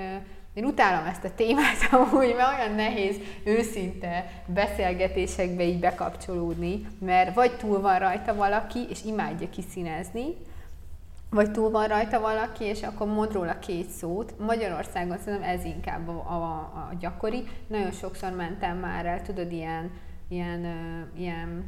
én 0.54 0.64
utálom 0.64 1.06
ezt 1.06 1.24
a 1.24 1.34
témát 1.34 1.88
amúgy, 1.92 2.34
mert 2.36 2.58
olyan 2.58 2.74
nehéz 2.74 3.16
őszinte 3.44 4.42
beszélgetésekbe 4.46 5.62
így 5.62 5.80
bekapcsolódni, 5.80 6.86
mert 7.00 7.34
vagy 7.34 7.56
túl 7.56 7.80
van 7.80 7.98
rajta 7.98 8.34
valaki, 8.34 8.78
és 8.88 9.04
imádja 9.04 9.50
kiszínezni, 9.50 10.24
vagy 11.30 11.50
túl 11.50 11.70
van 11.70 11.86
rajta 11.86 12.20
valaki, 12.20 12.64
és 12.64 12.82
akkor 12.82 13.06
mond 13.06 13.32
róla 13.32 13.58
két 13.58 13.88
szót. 13.88 14.38
Magyarországon 14.38 15.18
szerintem 15.18 15.50
ez 15.50 15.64
inkább 15.64 16.08
a, 16.08 16.12
a, 16.12 16.42
a 16.58 16.94
gyakori. 17.00 17.44
Nagyon 17.66 17.90
sokszor 17.90 18.30
mentem 18.32 18.78
már 18.78 19.06
el, 19.06 19.22
tudod, 19.22 19.52
ilyen, 19.52 19.90
ilyen, 20.28 20.66
ilyen 21.16 21.64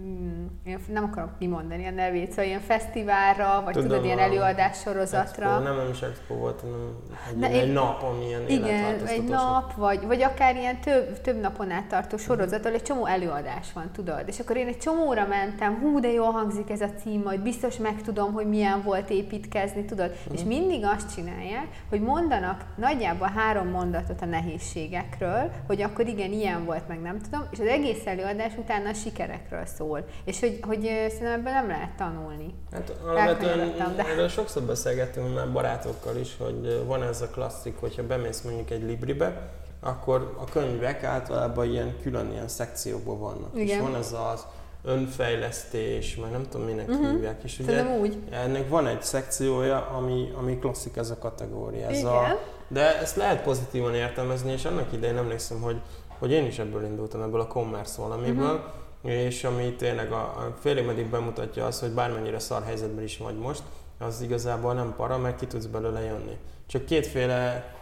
Mm, 0.00 0.46
én 0.64 0.78
nem 0.92 1.04
akarok 1.04 1.38
kimondani 1.38 1.86
a 1.86 1.90
nevét, 1.90 2.30
szóval 2.30 2.44
ilyen 2.44 2.60
fesztiválra, 2.60 3.62
vagy 3.64 3.72
Tudom, 3.72 3.88
tudod, 3.88 4.04
ilyen 4.04 4.18
előadás 4.18 4.78
sorozatra. 4.80 5.46
Expo, 5.46 5.62
nem, 5.62 5.76
nem 5.76 5.88
is 5.92 6.00
expo 6.00 6.34
volt, 6.34 6.60
hanem 6.60 6.94
egy, 7.30 7.38
De 7.38 7.46
egy, 7.46 7.56
egy 7.56 7.72
nap, 7.72 8.02
ami 8.02 8.26
ilyen 8.26 8.48
Igen, 8.48 9.06
egy 9.06 9.24
nap, 9.24 9.74
vagy, 9.74 10.06
vagy 10.06 10.22
akár 10.22 10.56
ilyen 10.56 10.80
több, 10.80 11.20
több 11.20 11.40
napon 11.40 11.70
át 11.70 11.86
tartó 11.86 12.16
sorozat, 12.16 12.64
ahol 12.64 12.76
egy 12.76 12.82
csomó 12.82 13.06
előadás 13.06 13.72
van, 13.72 13.90
tudod. 13.92 14.22
És 14.26 14.40
akkor 14.40 14.56
én 14.56 14.66
egy 14.66 14.78
csomóra 14.78 15.26
mentem, 15.26 15.78
hú, 15.80 16.00
de 16.00 16.08
jól 16.08 16.30
hangzik 16.30 16.70
ez 16.70 16.80
a 16.80 16.90
cím, 17.02 17.22
majd 17.22 17.40
biztos 17.40 17.76
megtudom, 17.76 18.32
hogy 18.32 18.46
milyen 18.46 18.82
volt 18.82 19.10
építkezni, 19.10 19.84
tudod. 19.84 20.10
Uh-huh. 20.10 20.34
És 20.34 20.42
mindig 20.44 20.84
azt 20.84 21.14
csinálják, 21.14 21.66
hogy 21.88 22.00
mondanak 22.00 22.64
nagyjából 22.76 23.32
három 23.34 23.68
mondatot 23.68 24.22
a 24.22 24.26
nehézségekről, 24.26 25.50
hogy 25.66 25.82
akkor 25.82 26.06
igen, 26.06 26.32
ilyen 26.32 26.64
volt, 26.64 26.88
meg 26.88 27.00
nem 27.00 27.20
tudom, 27.20 27.46
és 27.50 27.58
az 27.58 27.66
egész 27.66 28.06
előadás 28.06 28.52
utána 28.56 28.88
a 28.88 28.94
sikerekről 28.94 29.66
szól 29.66 29.81
szól. 29.82 30.04
És 30.24 30.40
hogy, 30.40 30.58
hogy 30.62 30.82
szerintem 30.82 31.32
ebből 31.32 31.52
nem 31.52 31.68
lehet 31.68 31.96
tanulni. 31.96 32.54
Hát 32.72 32.92
alapvetően 33.06 33.94
de... 33.96 34.06
erről 34.06 34.28
sokszor 34.28 34.62
beszélgettünk 34.62 35.34
már 35.34 35.52
barátokkal 35.52 36.16
is, 36.16 36.36
hogy 36.38 36.82
van 36.86 37.02
ez 37.02 37.20
a 37.20 37.26
klasszik, 37.26 37.76
hogyha 37.80 38.06
bemész 38.06 38.40
mondjuk 38.40 38.70
egy 38.70 38.82
libribe, 38.82 39.50
akkor 39.80 40.34
a 40.40 40.44
könyvek 40.44 41.04
általában 41.04 41.70
ilyen 41.70 41.96
külön 42.02 42.30
ilyen 42.30 42.48
szekciókban 42.48 43.18
vannak. 43.18 43.50
Igen. 43.54 43.66
És 43.66 43.82
van 43.82 43.94
ez 43.94 44.14
az 44.32 44.46
önfejlesztés, 44.84 46.16
meg 46.16 46.30
nem 46.30 46.46
tudom 46.50 46.66
minek 46.66 46.88
uh-huh. 46.88 47.10
hívják. 47.10 47.42
És 47.42 47.58
ugye 47.58 47.84
úgy. 48.00 48.18
ennek 48.30 48.68
van 48.68 48.86
egy 48.86 49.02
szekciója, 49.02 49.86
ami, 49.86 50.32
ami 50.36 50.58
klasszik 50.58 50.96
ez 50.96 51.10
a 51.10 51.18
kategória. 51.18 51.88
Ez 51.88 52.04
A, 52.04 52.38
de 52.68 53.00
ezt 53.00 53.16
lehet 53.16 53.42
pozitívan 53.42 53.94
értelmezni, 53.94 54.52
és 54.52 54.64
annak 54.64 54.92
idején 54.92 55.16
emlékszem, 55.16 55.60
hogy, 55.60 55.80
hogy 56.18 56.30
én 56.30 56.46
is 56.46 56.58
ebből 56.58 56.84
indultam, 56.84 57.22
ebből 57.22 57.40
a 57.40 57.46
commerce 57.46 58.02
valamiből, 58.02 58.54
uh-huh 58.54 58.80
és 59.02 59.44
ami 59.44 59.72
tényleg 59.72 60.12
a, 60.12 60.22
a 60.22 60.54
félig 60.60 60.86
meddig 60.86 61.06
bemutatja 61.06 61.66
azt, 61.66 61.80
hogy 61.80 61.90
bármennyire 61.90 62.38
szar 62.38 62.62
helyzetben 62.62 63.04
is 63.04 63.18
vagy 63.18 63.38
most, 63.38 63.62
az 63.98 64.22
igazából 64.22 64.74
nem 64.74 64.94
para, 64.96 65.18
mert 65.18 65.38
ki 65.38 65.46
tudsz 65.46 65.66
belőle 65.66 66.00
jönni. 66.00 66.38
Csak 66.66 66.84
kétféle 66.84 67.74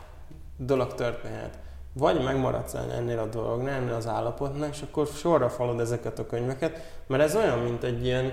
dolog 0.57 0.95
történhet. 0.95 1.59
Vagy 1.93 2.23
megmaradsz 2.25 2.75
ennél 2.75 3.19
a 3.19 3.27
dolognál, 3.27 3.75
ennél 3.75 3.95
az 3.95 4.07
állapotnál, 4.07 4.69
és 4.73 4.83
akkor 4.83 5.07
sorra 5.07 5.49
falod 5.49 5.81
ezeket 5.81 6.19
a 6.19 6.27
könyveket, 6.27 7.03
mert 7.07 7.23
ez 7.23 7.37
olyan, 7.37 7.59
mint 7.59 7.83
egy 7.85 8.05
ilyen 8.05 8.33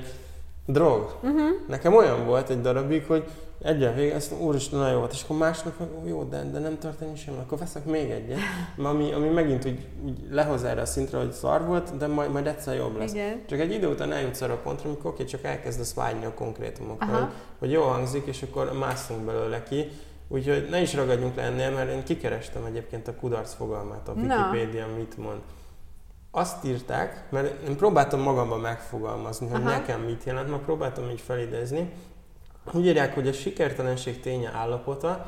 drog. 0.66 1.16
Uh-huh. 1.22 1.50
Nekem 1.68 1.96
olyan 1.96 2.26
volt 2.26 2.50
egy 2.50 2.62
darabig, 2.62 3.06
hogy 3.06 3.24
egyen 3.68 3.96
vége, 3.96 4.14
ezt 4.14 4.34
úristen 4.40 4.80
nagyon 4.80 4.94
jó 4.94 5.00
volt, 5.00 5.12
és 5.12 5.24
akkor 5.24 5.38
másnap 5.38 5.74
jó, 6.06 6.24
de, 6.24 6.44
de 6.44 6.60
nem 6.60 6.78
történik 6.78 7.18
semmi, 7.18 7.38
akkor 7.38 7.58
veszek 7.58 7.86
még 7.86 8.10
egyet, 8.10 8.40
ami, 8.78 9.12
ami 9.12 9.28
megint 9.28 9.66
úgy, 9.66 9.86
úgy 10.06 10.20
lehoz 10.30 10.64
erre 10.64 10.82
a 10.82 10.86
szintre, 10.86 11.18
hogy 11.18 11.32
szar 11.32 11.66
volt, 11.66 11.98
de 11.98 12.08
majd, 12.08 12.32
majd 12.32 12.48
egyszer 12.48 12.76
jobb 12.76 12.98
lesz. 12.98 13.14
Igen. 13.14 13.42
Csak 13.48 13.60
egy 13.60 13.72
idő 13.72 13.88
után 13.88 14.12
eljutsz 14.12 14.42
arra 14.42 14.54
a 14.54 14.58
pontra, 14.58 14.90
amikor 14.90 15.12
oké, 15.12 15.24
csak 15.24 15.44
elkezdesz 15.44 15.94
vágyni 15.94 16.26
a 16.26 16.34
konkrétumokra, 16.34 17.18
hogy, 17.18 17.28
hogy 17.60 17.72
jó 17.72 17.82
hangzik, 17.82 18.26
és 18.26 18.42
akkor 18.42 18.72
mászunk 18.80 19.22
belőle 19.22 19.64
ki. 19.64 19.90
Úgyhogy 20.28 20.68
ne 20.70 20.82
is 20.82 20.94
ragadjunk 20.94 21.36
le 21.36 21.42
ennél, 21.42 21.72
mert 21.72 21.92
én 21.92 22.04
kikerestem 22.04 22.66
egyébként 22.66 23.08
a 23.08 23.16
kudarc 23.16 23.54
fogalmát, 23.54 24.08
a 24.08 24.12
Wikipedia 24.12 24.88
mit 24.98 25.18
mond. 25.18 25.40
Azt 26.32 26.66
írták, 26.66 27.24
mert 27.30 27.68
én 27.68 27.76
próbáltam 27.76 28.20
magamban 28.20 28.60
megfogalmazni, 28.60 29.48
hogy 29.48 29.62
Aha. 29.62 29.70
nekem 29.70 30.02
mit 30.02 30.24
jelent, 30.24 30.50
ma 30.50 30.58
próbáltam 30.58 31.10
így 31.10 31.22
felidézni, 31.22 31.92
úgy 32.74 32.86
írják, 32.86 33.14
hogy 33.14 33.28
a 33.28 33.34
sikertelenség 33.34 34.20
ténye 34.20 34.52
állapota, 34.54 35.26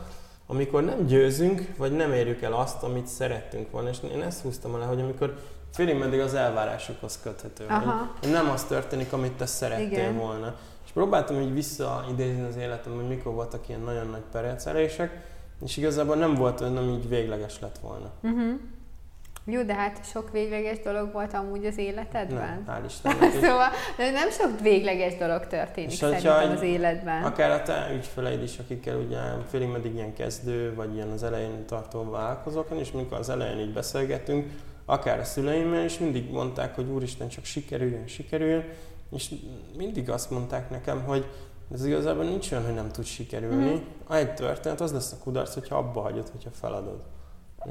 amikor 0.48 0.84
nem 0.84 1.06
győzünk, 1.06 1.74
vagy 1.78 1.92
nem 1.92 2.14
érjük 2.14 2.42
el 2.42 2.54
azt, 2.54 2.84
amit 2.84 3.08
szerettünk 3.08 3.72
volna. 3.72 3.90
És 3.90 3.98
én 4.14 4.22
ezt 4.22 4.42
húztam 4.42 4.74
alá, 4.74 4.86
hogy 4.86 5.00
amikor 5.00 5.38
félig 5.74 5.98
meddig 5.98 6.20
az 6.20 6.34
elvárásokhoz 6.34 7.20
köthető. 7.24 7.66
Hogy 8.20 8.32
nem 8.32 8.50
az 8.50 8.64
történik, 8.64 9.14
amit 9.14 9.32
te 9.32 9.46
szerettél 9.46 9.88
Igen. 9.88 10.18
volna. 10.18 10.56
És 10.86 10.92
próbáltam 10.92 11.42
így 11.42 11.54
visszaidézni 11.54 12.42
az 12.42 12.56
életem, 12.56 12.96
hogy 12.96 13.08
mikor 13.08 13.34
voltak 13.34 13.70
ilyen 13.70 13.82
nagyon 13.82 14.08
nagy 14.08 14.24
perecelések, 14.32 15.26
és 15.66 15.78
igazából 15.78 16.16
nem 16.16 16.36
volt 16.36 16.62
olyan, 16.62 16.78
ami 16.78 16.92
így 16.92 17.10
végleges 17.10 17.60
lett 17.60 17.78
volna. 17.78 18.12
Uh-huh. 18.22 18.60
Jó, 19.50 19.62
de 19.62 19.74
hát 19.74 20.06
sok 20.06 20.32
végleges 20.32 20.80
dolog 20.80 21.12
volt 21.12 21.34
amúgy 21.34 21.66
az 21.66 21.78
életedben. 21.78 22.64
Nem, 22.66 22.82
hál' 22.82 22.86
Istennek. 22.90 23.32
szóval 23.34 23.70
de 23.98 24.12
nem 24.12 24.30
sok 24.30 24.60
végleges 24.60 25.18
dolog 25.18 25.48
történik 25.48 25.92
és 25.92 25.98
szerintem 25.98 26.52
az 26.52 26.62
életben. 26.62 27.24
Akár 27.24 27.52
a 27.52 27.62
te 27.62 27.90
ügyfeleid 27.94 28.44
is, 28.44 28.58
akikkel 28.58 28.98
ugye 28.98 29.18
félig 29.50 29.68
meddig 29.68 29.94
ilyen 29.94 30.14
kezdő, 30.14 30.76
vagy 30.76 30.94
ilyen 30.94 31.10
az 31.10 31.24
elején 31.24 31.66
tartó 31.66 32.10
vállalkozókon, 32.10 32.78
és 32.78 32.92
mikor 32.92 33.18
az 33.18 33.30
elején 33.30 33.60
így 33.60 33.74
beszélgetünk, 33.74 34.52
akár 34.86 35.20
a 35.20 35.24
szüleimmel 35.24 35.84
is 35.84 36.00
mindig 36.00 36.32
mondták, 36.32 36.76
hogy 36.76 36.88
úristen, 36.90 37.28
csak 37.28 37.46
sikerüljön, 37.46 38.08
sikerüljön, 38.08 38.64
és 39.12 39.34
mindig 39.78 40.10
azt 40.10 40.30
mondták 40.32 40.70
nekem, 40.70 41.04
hogy 41.04 41.26
ez 41.74 41.86
igazából 41.86 42.24
nincs 42.24 42.52
olyan, 42.52 42.66
hogy 42.66 42.74
nem 42.74 42.92
tud 42.92 43.06
sikerülni. 43.06 43.72
Mm. 43.72 44.14
Egy 44.14 44.34
történet, 44.34 44.82
az 44.82 44.92
lesz 44.92 45.12
a 45.12 45.24
kudarc, 45.24 45.54
hogyha 45.54 45.78
abba 45.78 46.02
hagyod, 46.02 46.30
hogyha 46.30 46.50
feladod. 46.50 47.02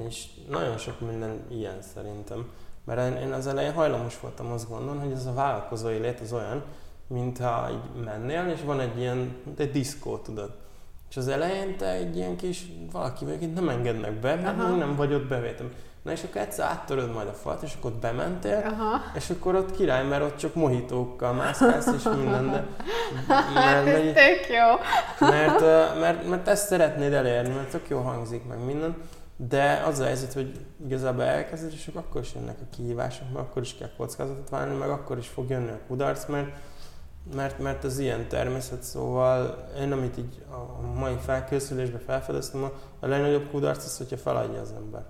És 0.09 0.27
nagyon 0.49 0.79
sok 0.79 1.01
minden 1.01 1.45
ilyen 1.49 1.83
szerintem. 1.95 2.51
Mert 2.85 3.21
én 3.21 3.33
az 3.33 3.47
elején 3.47 3.73
hajlamos 3.73 4.21
voltam 4.21 4.53
azt 4.53 4.69
gondolni, 4.69 5.01
hogy 5.01 5.13
ez 5.13 5.27
a 5.27 5.33
vállalkozói 5.33 5.99
lét 5.99 6.21
az 6.21 6.33
olyan, 6.33 6.63
mintha 7.07 7.69
így 7.71 8.05
mennél, 8.05 8.53
és 8.55 8.61
van 8.65 8.81
egy 8.81 8.99
ilyen, 8.99 9.37
egy 9.57 9.71
diszkó, 9.71 10.17
tudod. 10.17 10.57
És 11.11 11.17
az 11.17 11.29
elején 11.29 11.77
te 11.77 11.87
egy 11.87 12.17
ilyen 12.17 12.37
kis 12.37 12.67
valaki 12.93 13.25
vagy, 13.25 13.53
nem 13.53 13.69
engednek 13.69 14.13
be, 14.13 14.35
mert 14.35 14.59
Aha. 14.59 14.75
nem 14.75 14.97
vagy 14.97 15.15
ott 15.15 15.27
bevétem. 15.27 15.73
Na 16.03 16.11
és 16.15 16.23
akkor 16.23 16.41
egyszer 16.41 16.67
áttöröd 16.67 17.13
majd 17.13 17.29
a 17.29 17.33
falat, 17.33 17.63
és 17.63 17.75
akkor 17.79 17.91
ott 17.91 18.01
bementél, 18.01 18.63
Aha. 18.67 19.03
és 19.15 19.31
akkor 19.31 19.55
ott 19.55 19.77
király, 19.77 20.07
mert 20.07 20.23
ott 20.23 20.37
csak 20.37 20.55
mohitókkal 20.55 21.33
mászkálsz, 21.33 21.93
és 21.97 22.03
minden, 22.03 22.51
de... 22.51 22.67
Hát 23.29 23.87
ez 23.87 24.15
tök 24.15 24.49
jó. 24.49 24.77
Mert, 25.29 25.61
mert, 26.01 26.29
mert 26.29 26.49
ezt 26.49 26.67
szeretnéd 26.67 27.13
elérni, 27.13 27.55
mert 27.55 27.71
tök 27.71 27.89
jó 27.89 27.99
hangzik 27.99 28.47
meg 28.49 28.65
minden. 28.65 28.97
De 29.41 29.83
az 29.87 29.99
a 29.99 30.05
helyzet, 30.05 30.33
hogy 30.33 30.61
igazából 30.85 31.23
elkezded, 31.23 31.73
és 31.73 31.91
akkor 31.95 32.21
is 32.21 32.35
jönnek 32.35 32.57
a 32.61 32.75
kihívások, 32.77 33.33
mert 33.33 33.47
akkor 33.47 33.63
is 33.63 33.75
kell 33.75 33.91
kockázatot 33.97 34.49
válni, 34.49 34.77
meg 34.77 34.91
akkor 34.91 35.19
is 35.19 35.29
fog 35.29 35.51
jönni 35.51 35.71
a 35.71 35.79
kudarc, 35.87 36.27
mert 36.27 36.49
mert, 37.35 37.59
mert 37.59 37.85
ez 37.85 37.99
ilyen 37.99 38.29
természet, 38.29 38.83
szóval 38.83 39.69
én 39.81 39.93
amit 39.93 40.19
így 40.19 40.43
a 40.51 40.99
mai 40.99 41.17
felkészülésben 41.25 42.01
felfedeztem, 42.01 42.71
a, 43.01 43.07
legnagyobb 43.07 43.51
kudarc 43.51 43.85
az, 43.85 43.97
hogyha 43.97 44.17
feladja 44.17 44.61
az 44.61 44.73
ember. 44.77 45.03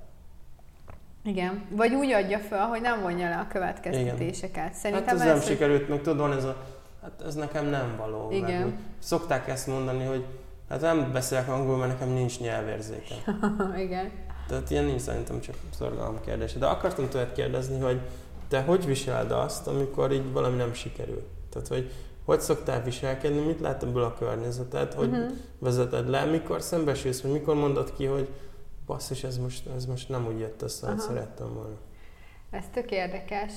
Igen. 1.25 1.65
Vagy 1.71 1.95
úgy 1.95 2.13
adja 2.13 2.39
fel, 2.39 2.67
hogy 2.67 2.81
nem 2.81 3.01
vonja 3.01 3.29
le 3.29 3.37
a 3.37 3.47
következtetéseket. 3.49 4.75
Szerintem 4.75 5.07
hát 5.07 5.15
ez, 5.15 5.21
ez 5.21 5.27
nem 5.27 5.41
sikerült, 5.41 5.89
meg 5.89 6.01
tudod, 6.01 6.19
van 6.19 6.33
ez 6.33 6.45
a, 6.45 6.57
hát 7.03 7.23
ez 7.27 7.35
nekem 7.35 7.67
nem 7.67 7.97
való. 7.97 8.31
Igen. 8.31 8.61
Meg, 8.61 8.79
szokták 8.99 9.49
ezt 9.49 9.67
mondani, 9.67 10.05
hogy 10.05 10.25
hát 10.69 10.81
nem 10.81 11.13
beszélek 11.13 11.49
angolul, 11.49 11.79
mert 11.79 11.93
nekem 11.93 12.15
nincs 12.15 12.41
nyelvérzéke. 12.41 13.15
Igen. 13.85 14.11
Tehát 14.49 14.71
ilyen 14.71 14.85
nincs 14.85 15.01
szerintem 15.01 15.41
csak 15.41 15.55
szorgalom 15.75 16.21
kérdése. 16.21 16.59
De 16.59 16.67
akartam 16.67 17.09
tőled 17.09 17.33
kérdezni, 17.33 17.81
hogy 17.81 18.01
te 18.49 18.63
hogy 18.63 18.87
viseled 18.87 19.31
azt, 19.31 19.67
amikor 19.67 20.13
így 20.13 20.33
valami 20.33 20.57
nem 20.57 20.73
sikerül? 20.73 21.27
Tehát, 21.51 21.69
hogy 21.69 21.93
hogy 22.29 22.41
szoktál 22.41 22.83
viselkedni, 22.83 23.41
mit 23.41 23.61
lát 23.61 23.83
ebből 23.83 24.03
a 24.03 24.15
környezeted, 24.15 24.93
hogy 24.93 25.09
uh-huh. 25.09 25.31
vezeted 25.59 26.09
le, 26.09 26.25
mikor 26.25 26.63
szembesülsz, 26.63 27.21
vagy 27.21 27.33
mikor 27.33 27.55
mondod 27.55 27.93
ki, 27.93 28.05
hogy 28.05 28.29
basszus, 28.87 29.25
ez 29.25 29.39
most, 29.39 29.67
ez 29.77 29.87
most 29.87 30.09
nem 30.09 30.27
úgy 30.27 30.39
jött 30.39 30.63
össze, 30.63 30.87
hogy 30.87 30.99
szerettem 30.99 31.55
volna. 31.55 31.77
Ez 32.51 32.65
tök 32.73 32.91
érdekes. 32.91 33.53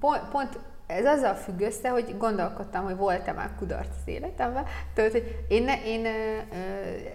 Pont, 0.00 0.28
pont 0.30 0.58
ez 0.86 1.04
azzal 1.04 1.34
függ 1.34 1.60
össze, 1.60 1.88
hogy 1.88 2.14
gondolkodtam, 2.18 2.84
hogy 2.84 2.96
volt-e 2.96 3.32
már 3.32 3.50
kudarc 3.58 3.88
az 3.88 4.12
életemben. 4.12 4.64
Tehát, 4.94 5.12
hogy 5.12 5.44
én, 5.48 5.62
ne, 5.62 5.84
én 5.84 6.06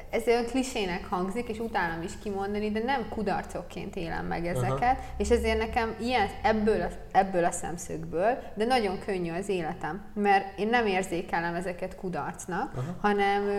ez 0.09 0.27
olyan 0.27 0.45
klisének 0.45 1.05
hangzik, 1.05 1.49
és 1.49 1.59
utálom 1.59 2.01
is 2.01 2.11
kimondani, 2.23 2.71
de 2.71 2.83
nem 2.83 3.09
kudarcokként 3.09 3.95
élem 3.95 4.25
meg 4.25 4.45
ezeket, 4.45 4.97
Aha. 4.97 5.05
és 5.17 5.29
ezért 5.29 5.57
nekem 5.57 5.95
ilyen, 5.99 6.27
ebből, 6.43 6.81
a, 6.81 6.87
ebből 7.11 7.45
a 7.45 7.51
szemszögből, 7.51 8.37
de 8.55 8.65
nagyon 8.65 8.99
könnyű 8.99 9.31
az 9.31 9.49
életem, 9.49 10.05
mert 10.13 10.59
én 10.59 10.67
nem 10.67 10.85
érzékelem 10.85 11.55
ezeket 11.55 11.95
kudarcnak, 11.95 12.71
Aha. 12.75 12.95
hanem 13.01 13.49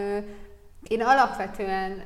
én 0.88 1.02
alapvetően 1.02 2.02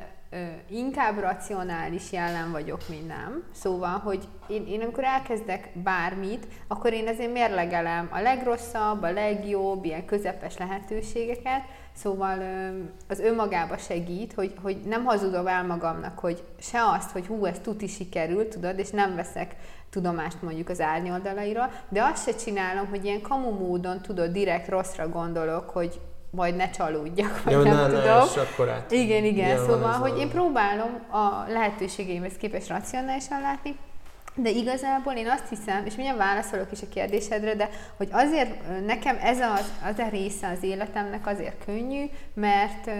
inkább 0.70 1.18
racionális 1.18 2.12
jellem 2.12 2.50
vagyok, 2.50 2.88
mint 2.88 3.06
nem. 3.06 3.42
Szóval, 3.52 3.98
hogy 3.98 4.28
én, 4.48 4.66
én 4.66 4.80
amikor 4.80 5.04
elkezdek 5.04 5.70
bármit, 5.82 6.46
akkor 6.68 6.92
én 6.92 7.08
azért 7.08 7.32
mérlegelem 7.32 8.08
a 8.12 8.20
legrosszabb, 8.20 9.02
a 9.02 9.12
legjobb, 9.12 9.84
ilyen 9.84 10.04
közepes 10.04 10.56
lehetőségeket, 10.56 11.62
Szóval 11.96 12.38
az 13.08 13.18
önmagába 13.20 13.76
segít, 13.76 14.32
hogy, 14.32 14.54
hogy 14.62 14.76
nem 14.84 15.04
hazudom 15.04 15.46
el 15.46 15.64
magamnak, 15.64 16.18
hogy 16.18 16.42
se 16.58 16.78
azt, 16.82 17.10
hogy 17.10 17.26
hú, 17.26 17.44
ez 17.44 17.58
tuti 17.58 17.86
sikerült, 17.86 18.48
tudod, 18.48 18.78
és 18.78 18.90
nem 18.90 19.14
veszek 19.14 19.56
tudomást 19.90 20.42
mondjuk 20.42 20.68
az 20.68 20.80
árnyoldalaira, 20.80 21.70
de 21.88 22.02
azt 22.02 22.24
se 22.24 22.34
csinálom, 22.34 22.86
hogy 22.88 23.04
ilyen 23.04 23.20
kamu 23.20 23.50
módon, 23.50 24.00
tudod, 24.00 24.30
direkt 24.30 24.68
rosszra 24.68 25.08
gondolok, 25.08 25.70
hogy 25.70 26.00
majd 26.30 26.56
ne 26.56 26.70
csalódjak, 26.70 27.42
vagy 27.44 27.52
Jó, 27.52 27.62
nem 27.62 27.76
ne, 27.76 27.86
tudom. 27.86 28.02
Ne, 28.02 28.40
akkor 28.40 28.68
át. 28.68 28.90
Igen, 28.90 29.24
igen, 29.24 29.58
szóval, 29.58 29.92
hogy 29.92 30.10
a... 30.10 30.16
én 30.16 30.28
próbálom 30.28 31.00
a 31.10 31.44
lehetőségeimhez 31.48 32.36
képest 32.36 32.68
racionálisan 32.68 33.40
látni, 33.40 33.76
de 34.34 34.50
igazából 34.50 35.12
én 35.12 35.28
azt 35.28 35.48
hiszem, 35.48 35.86
és 35.86 35.94
mindjárt 35.94 36.18
válaszolok 36.18 36.72
is 36.72 36.82
a 36.82 36.88
kérdésedre, 36.88 37.54
de 37.54 37.70
hogy 37.96 38.08
azért 38.12 38.84
nekem 38.86 39.18
ez 39.22 39.40
az, 39.40 39.72
az 39.90 39.98
a 39.98 40.08
része 40.08 40.48
az 40.48 40.62
életemnek 40.62 41.26
azért 41.26 41.64
könnyű, 41.64 42.04
mert 42.34 42.90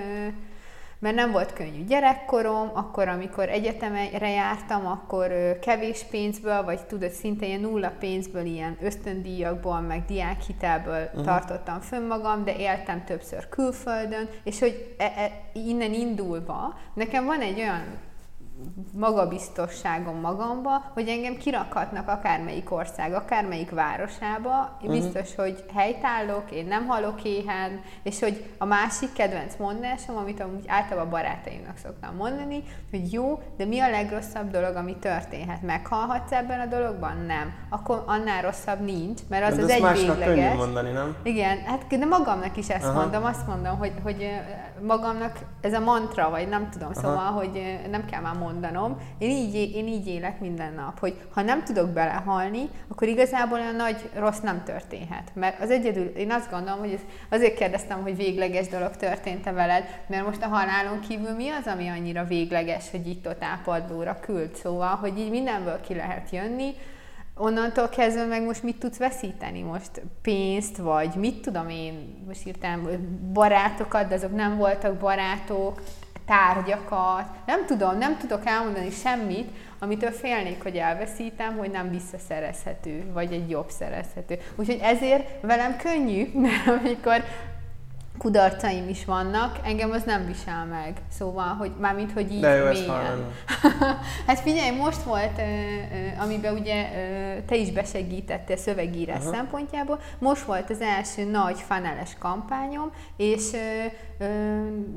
mert 0.99 1.15
nem 1.15 1.33
volt 1.33 1.53
könnyű 1.53 1.85
gyerekkorom, 1.85 2.71
akkor, 2.75 3.09
amikor 3.09 3.49
egyetemre 3.49 4.31
jártam, 4.31 4.87
akkor 4.87 5.59
kevés 5.61 6.05
pénzből, 6.11 6.63
vagy 6.65 6.87
tudod, 6.87 7.11
szinte 7.11 7.47
ilyen 7.47 7.61
nulla 7.61 7.93
pénzből, 7.99 8.45
ilyen 8.45 8.77
ösztöndíjakból, 8.81 9.81
meg 9.81 10.05
diákhitelből 10.05 11.05
uh-huh. 11.05 11.25
tartottam 11.25 11.81
fönn 11.81 12.07
magam, 12.07 12.45
de 12.45 12.57
éltem 12.57 13.05
többször 13.05 13.49
külföldön, 13.49 14.29
és 14.45 14.59
hogy 14.59 14.95
e- 14.99 15.13
e- 15.17 15.41
innen 15.53 15.93
indulva, 15.93 16.79
nekem 16.95 17.25
van 17.25 17.41
egy 17.41 17.59
olyan 17.59 17.85
magabiztosságom 18.93 20.21
magamba, 20.21 20.85
hogy 20.95 21.09
engem 21.09 21.37
kirakhatnak 21.37 22.09
akármelyik 22.09 22.73
ország, 22.73 23.15
akármelyik 23.15 23.71
városába, 23.71 24.77
én 24.83 24.91
uh-huh. 24.91 25.05
biztos, 25.05 25.35
hogy 25.35 25.65
helytállok, 25.75 26.51
én 26.51 26.67
nem 26.67 26.87
halok 26.87 27.23
éhen, 27.23 27.81
és 28.03 28.21
hogy 28.21 28.45
a 28.59 28.65
másik 28.65 29.13
kedvenc 29.13 29.57
mondásom, 29.59 30.17
amit 30.17 30.41
amúgy 30.41 30.65
általában 30.67 31.11
barátaimnak 31.11 31.77
szoktam 31.77 32.17
mondani, 32.17 32.63
hogy 32.91 33.13
jó, 33.13 33.43
de 33.57 33.65
mi 33.65 33.81
a 33.81 33.91
legrosszabb 33.91 34.51
dolog, 34.51 34.77
ami 34.77 34.97
történhet? 34.97 35.63
Meghalhatsz 35.63 36.33
ebben 36.33 36.61
a 36.61 36.67
dologban? 36.67 37.17
Nem. 37.27 37.55
Akkor 37.71 38.03
annál 38.07 38.43
rosszabb 38.43 38.81
nincs, 38.81 39.21
mert 39.29 39.51
az 39.51 39.57
de 39.57 39.63
az 39.63 39.71
egy 39.71 40.07
végleges. 40.07 40.57
mondani, 40.57 40.91
nem? 40.91 41.17
Igen, 41.23 41.59
hát 41.59 41.87
de 41.87 42.07
magamnak 42.07 42.57
is 42.57 42.69
ezt 42.69 42.85
Aha. 42.85 43.01
mondom, 43.01 43.25
azt 43.25 43.47
mondom, 43.47 43.79
hogy, 43.79 43.93
hogy 44.03 44.31
magamnak 44.87 45.39
ez 45.61 45.73
a 45.73 45.81
mantra, 45.81 46.31
vagy 46.31 46.49
nem 46.49 46.71
tudom, 46.71 46.91
Aha. 46.95 47.01
szóval, 47.01 47.33
hogy 47.33 47.81
nem 47.91 48.05
kell 48.05 48.21
már 48.21 48.35
mondanom. 48.47 48.97
Én 49.19 49.31
így, 49.31 49.55
én 49.75 49.87
így 49.87 50.07
élek 50.07 50.41
minden 50.41 50.73
nap, 50.73 50.99
hogy 50.99 51.21
ha 51.31 51.43
nem 51.43 51.65
tudok 51.65 51.89
belehalni, 51.89 52.69
akkor 52.89 53.09
igazából 53.09 53.59
olyan 53.59 53.75
nagy 53.75 54.11
rossz 54.15 54.41
nem 54.41 54.63
történhet. 54.65 55.31
Mert 55.35 55.61
az 55.61 55.71
egyedül, 55.71 56.07
én 56.07 56.31
azt 56.31 56.51
gondolom, 56.51 56.79
hogy 56.79 56.93
ez, 56.93 57.01
azért 57.29 57.57
kérdeztem, 57.57 58.03
hogy 58.03 58.17
végleges 58.17 58.69
dolog 58.69 58.97
történt-e 58.97 59.53
veled, 59.53 59.85
mert 60.07 60.27
most 60.27 60.43
a 60.43 60.49
halálon 60.49 61.01
kívül 61.01 61.35
mi 61.35 61.49
az, 61.49 61.67
ami 61.67 61.89
annyira 61.89 62.25
végleges, 62.25 62.91
hogy 62.91 63.07
itt 63.07 63.29
ott 63.29 63.43
ápadlóra 63.43 64.21
küld. 64.21 64.55
Szóval, 64.55 64.95
hogy 64.95 65.19
így 65.19 65.31
mindenből 65.31 65.81
ki 65.81 65.95
lehet 65.95 66.31
jönni, 66.31 66.75
onnantól 67.37 67.89
kezdve 67.89 68.25
meg 68.25 68.45
most 68.45 68.63
mit 68.63 68.79
tudsz 68.79 68.99
veszíteni? 68.99 69.63
Most 69.63 70.03
pénzt, 70.23 70.77
vagy 70.77 71.15
mit 71.15 71.41
tudom 71.41 71.69
én, 71.69 72.25
most 72.27 72.47
írtam 72.47 72.89
barátokat, 73.33 74.09
de 74.09 74.15
azok 74.15 74.35
nem 74.35 74.57
voltak 74.57 74.95
barátok, 74.95 75.83
tárgyakat, 76.27 77.25
nem 77.47 77.67
tudom, 77.67 77.99
nem 77.99 78.19
tudok 78.19 78.47
elmondani 78.47 78.91
semmit, 78.91 79.49
amitől 79.79 80.11
félnék, 80.11 80.63
hogy 80.63 80.77
elveszítem, 80.77 81.57
hogy 81.57 81.71
nem 81.71 81.91
visszaszerezhető, 81.91 83.13
vagy 83.13 83.33
egy 83.33 83.51
jobb 83.51 83.71
szerezhető. 83.71 84.39
Úgyhogy 84.57 84.79
ezért 84.83 85.41
velem 85.41 85.77
könnyű, 85.77 86.31
mert 86.47 86.67
amikor 86.67 87.25
kudarcaim 88.19 88.89
is 88.89 89.05
vannak, 89.05 89.59
engem 89.63 89.91
az 89.91 90.03
nem 90.03 90.27
visel 90.27 90.65
meg. 90.65 90.97
Szóval, 91.09 91.55
hogy 91.55 91.73
mármint, 91.81 92.13
hogy 92.13 92.33
így 92.33 92.41
De 92.41 92.55
jó, 92.55 92.65
mélyen. 92.65 93.31
hát 94.27 94.41
figyelj, 94.41 94.77
most 94.77 95.03
volt, 95.03 95.41
amiben 96.19 96.55
ugye 96.55 96.89
te 97.47 97.57
is 97.57 97.71
besegítettél 97.71 98.57
szövegírás 98.57 99.19
uh-huh. 99.19 99.35
szempontjából, 99.35 100.01
most 100.19 100.43
volt 100.43 100.71
az 100.71 100.81
első 100.81 101.25
nagy 101.25 101.61
faneles 101.61 102.17
kampányom, 102.19 102.91
és 103.17 103.51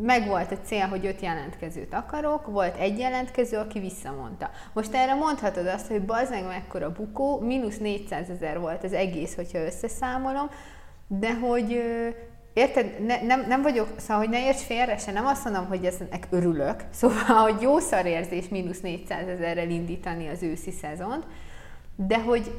meg 0.02 0.28
volt 0.28 0.52
a 0.52 0.58
cél, 0.66 0.88
hogy 0.88 1.06
öt 1.06 1.22
jelentkezőt 1.22 1.94
akarok, 1.94 2.46
volt 2.46 2.78
egy 2.78 3.00
jelentkező, 3.00 3.58
aki 3.58 3.80
visszamondta. 3.80 4.50
Most 4.74 4.94
erre 4.94 5.14
mondhatod 5.14 5.68
azt, 5.68 5.88
hogy 5.88 6.02
bazd 6.02 6.32
meg 6.32 6.46
mekkora 6.46 6.92
bukó, 6.92 7.40
mínusz 7.40 7.78
400 7.78 8.30
ezer 8.30 8.60
volt 8.60 8.84
az 8.84 8.94
egész, 8.94 9.36
hogyha 9.36 9.60
összeszámolom, 9.60 10.50
de 11.08 11.34
hogy 11.34 11.82
Érted? 12.54 13.06
Ne, 13.06 13.22
nem, 13.22 13.46
nem 13.48 13.62
vagyok, 13.62 13.88
szóval, 13.98 14.18
hogy 14.18 14.30
ne 14.30 14.46
érts 14.46 14.62
félre 14.62 14.98
se, 14.98 15.12
nem 15.12 15.26
azt 15.26 15.44
mondom, 15.44 15.68
hogy 15.68 15.86
eznek 15.86 16.28
örülök. 16.30 16.84
Szóval, 16.94 17.52
hogy 17.52 17.62
jó 17.62 17.80
szarérzés 17.80 18.48
mínusz 18.48 18.80
400 18.80 19.28
ezerrel 19.28 19.70
indítani 19.70 20.28
az 20.28 20.44
őszi 20.44 20.72
szezont, 20.72 21.24
de 21.96 22.20
hogy 22.20 22.52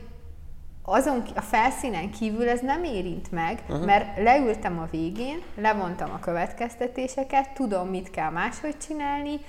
azon 0.90 1.22
a 1.34 1.40
felszínen 1.40 2.10
kívül 2.10 2.48
ez 2.48 2.60
nem 2.60 2.84
érint 2.84 3.30
meg, 3.30 3.62
uh-huh. 3.68 3.84
mert 3.84 4.22
leültem 4.22 4.78
a 4.78 4.88
végén, 4.90 5.42
levontam 5.56 6.10
a 6.10 6.18
következtetéseket, 6.18 7.52
tudom, 7.54 7.88
mit 7.88 8.10
kell 8.10 8.30
máshogy 8.30 8.76
csinálni, 8.86 9.40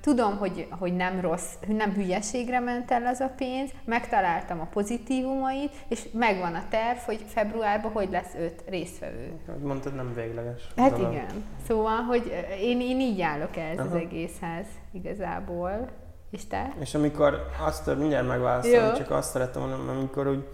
tudom, 0.00 0.36
hogy, 0.36 0.68
hogy 0.78 0.96
nem 0.96 1.20
rossz, 1.20 1.52
nem 1.66 1.92
hülyeségre 1.92 2.60
ment 2.60 2.90
el 2.90 3.06
az 3.06 3.20
a 3.20 3.32
pénz, 3.36 3.70
megtaláltam 3.84 4.60
a 4.60 4.68
pozitívumait, 4.72 5.72
és 5.88 6.08
megvan 6.12 6.54
a 6.54 6.62
terv, 6.70 6.98
hogy 6.98 7.24
februárban 7.26 7.92
hogy 7.92 8.08
lesz 8.10 8.34
öt 8.38 8.62
résztvevő. 8.68 9.32
Hát 9.46 9.62
mondtad, 9.62 9.94
nem 9.94 10.14
végleges. 10.14 10.62
Hát 10.76 10.96
dolog. 10.96 11.12
igen. 11.12 11.44
Szóval, 11.66 11.96
hogy 11.96 12.46
én, 12.60 12.80
én 12.80 13.00
így 13.00 13.20
állok 13.20 13.56
ez 13.56 13.78
az 13.78 13.94
egészhez 13.94 14.66
igazából. 14.92 15.88
És 16.34 16.46
te? 16.46 16.74
És 16.78 16.94
amikor 16.94 17.46
azt 17.66 17.96
mindjárt 17.96 18.26
megválaszolom, 18.26 18.94
csak 18.94 19.10
azt 19.10 19.30
szeretem 19.30 19.62
mondani, 19.62 19.98
amikor 19.98 20.26
úgy 20.26 20.44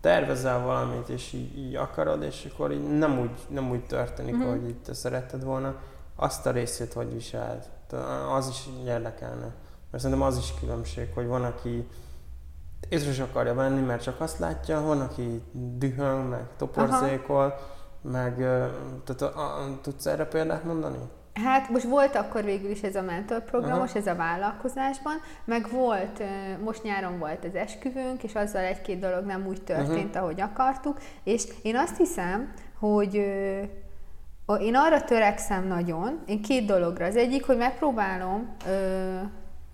tervezel 0.00 0.60
valamit, 0.60 1.08
és 1.08 1.32
így, 1.32 1.58
így 1.58 1.74
akarod, 1.74 2.22
és 2.22 2.48
akkor 2.52 2.72
így 2.72 2.98
nem 2.98 3.18
úgy, 3.18 3.30
nem 3.48 3.70
úgy 3.70 3.86
történik, 3.86 4.34
mm-hmm. 4.34 4.46
ahogy 4.46 4.68
itt 4.68 4.84
te 4.84 4.94
szeretted 4.94 5.44
volna, 5.44 5.74
azt 6.16 6.46
a 6.46 6.50
részét 6.50 6.92
hogy 6.92 7.12
viseled. 7.12 7.68
Az 8.32 8.48
is 8.48 8.68
érdekelne. 8.86 9.54
Mert 9.90 10.02
szerintem 10.02 10.26
az 10.26 10.38
is 10.38 10.54
különbség, 10.60 11.08
hogy 11.14 11.26
van, 11.26 11.44
aki 11.44 11.88
észre 12.88 13.10
is 13.10 13.18
akarja 13.18 13.54
venni, 13.54 13.80
mert 13.80 14.02
csak 14.02 14.20
azt 14.20 14.38
látja, 14.38 14.80
van, 14.80 15.00
aki 15.00 15.42
dühöng, 15.52 16.28
meg 16.28 16.46
toporzékol, 16.56 17.44
Aha. 17.44 17.58
meg 18.02 18.36
tehát, 19.04 19.22
a, 19.22 19.40
a, 19.40 19.80
tudsz 19.82 20.06
erre 20.06 20.26
példát 20.26 20.64
mondani? 20.64 20.98
Hát 21.44 21.68
most 21.68 21.84
volt 21.84 22.16
akkor 22.16 22.44
végül 22.44 22.70
is 22.70 22.80
ez 22.80 22.96
a 22.96 23.02
mentorprogramos, 23.02 23.94
ez 23.94 24.06
a 24.06 24.14
vállalkozásban, 24.14 25.14
meg 25.44 25.70
volt, 25.70 26.22
most 26.64 26.82
nyáron 26.82 27.18
volt 27.18 27.44
az 27.44 27.54
esküvőnk, 27.54 28.22
és 28.22 28.34
azzal 28.34 28.62
egy-két 28.62 28.98
dolog 28.98 29.24
nem 29.24 29.46
úgy 29.46 29.62
történt, 29.62 30.04
uh-huh. 30.04 30.22
ahogy 30.22 30.40
akartuk, 30.40 30.98
és 31.24 31.44
én 31.62 31.76
azt 31.76 31.96
hiszem, 31.96 32.52
hogy 32.78 33.14
én 34.60 34.74
arra 34.74 35.04
törekszem 35.04 35.66
nagyon, 35.66 36.20
én 36.26 36.42
két 36.42 36.66
dologra. 36.66 37.06
Az 37.06 37.16
egyik, 37.16 37.46
hogy 37.46 37.56
megpróbálom 37.56 38.56
ö, 38.66 39.18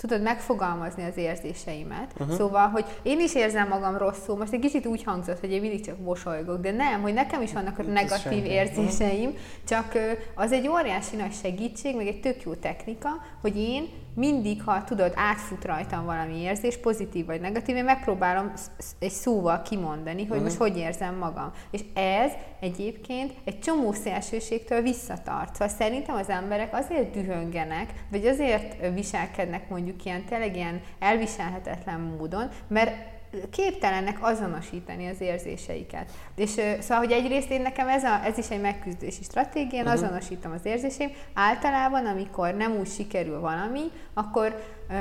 tudod 0.06 0.22
megfogalmazni 0.22 1.04
az 1.04 1.16
érzéseimet. 1.16 2.12
Uh-huh. 2.18 2.36
Szóval, 2.36 2.68
hogy 2.68 2.84
én 3.02 3.20
is 3.20 3.34
érzem 3.34 3.68
magam 3.68 3.96
rosszul, 3.96 4.36
most 4.36 4.52
egy 4.52 4.60
kicsit 4.60 4.86
úgy 4.86 5.02
hangzott, 5.02 5.40
hogy 5.40 5.52
én 5.52 5.60
mindig 5.60 5.84
csak 5.84 5.98
mosolygok, 5.98 6.60
de 6.60 6.70
nem, 6.70 7.02
hogy 7.02 7.14
nekem 7.14 7.42
is 7.42 7.52
vannak 7.52 7.78
a 7.78 7.82
negatív 7.82 8.44
érzéseim, 8.44 9.34
csak 9.68 9.92
az 10.34 10.52
egy 10.52 10.68
óriási 10.68 11.16
nagy 11.16 11.32
segítség, 11.32 11.96
meg 11.96 12.06
egy 12.06 12.20
tök 12.20 12.42
jó 12.42 12.54
technika, 12.54 13.08
hogy 13.40 13.56
én 13.56 13.88
mindig, 14.14 14.62
ha 14.62 14.84
tudod, 14.84 15.12
átfut 15.14 15.64
rajtam 15.64 16.04
valami 16.04 16.36
érzés, 16.40 16.76
pozitív 16.76 17.26
vagy 17.26 17.40
negatív, 17.40 17.76
én 17.76 17.84
megpróbálom 17.84 18.52
egy 18.98 19.10
szóval 19.10 19.62
kimondani, 19.62 20.20
hogy 20.20 20.28
uh-huh. 20.28 20.42
most 20.42 20.56
hogy 20.56 20.76
érzem 20.76 21.14
magam. 21.14 21.52
És 21.70 21.80
ez 21.94 22.32
egyébként 22.60 23.32
egy 23.44 23.58
csomó 23.58 23.92
szélsőségtől 23.92 24.82
visszatart. 24.82 25.52
Szóval 25.52 25.68
szerintem 25.68 26.14
az 26.14 26.28
emberek 26.28 26.74
azért 26.74 27.10
dühöngenek, 27.10 27.92
vagy 28.10 28.26
azért 28.26 28.94
viselkednek 28.94 29.68
mondjuk 29.68 29.93
ilyen 30.04 30.24
tényleg 30.24 30.56
ilyen 30.56 30.80
elviselhetetlen 30.98 32.00
módon, 32.00 32.48
mert 32.68 33.12
képtelenek 33.50 34.18
azonosítani 34.20 35.08
az 35.08 35.20
érzéseiket. 35.20 36.10
És 36.36 36.50
szóval, 36.80 36.98
hogy 36.98 37.12
egyrészt 37.12 37.50
én 37.50 37.60
nekem 37.60 37.88
ez, 37.88 38.04
a, 38.04 38.24
ez 38.24 38.38
is 38.38 38.50
egy 38.50 38.60
megküzdési 38.60 39.22
stratégia, 39.22 39.78
én 39.78 39.86
uh-huh. 39.86 40.02
azonosítom 40.02 40.52
az 40.52 40.64
érzéseim. 40.64 41.10
Általában, 41.34 42.06
amikor 42.06 42.54
nem 42.54 42.76
úgy 42.76 42.90
sikerül 42.90 43.40
valami, 43.40 43.90
akkor 44.14 44.64
ö, 44.90 44.94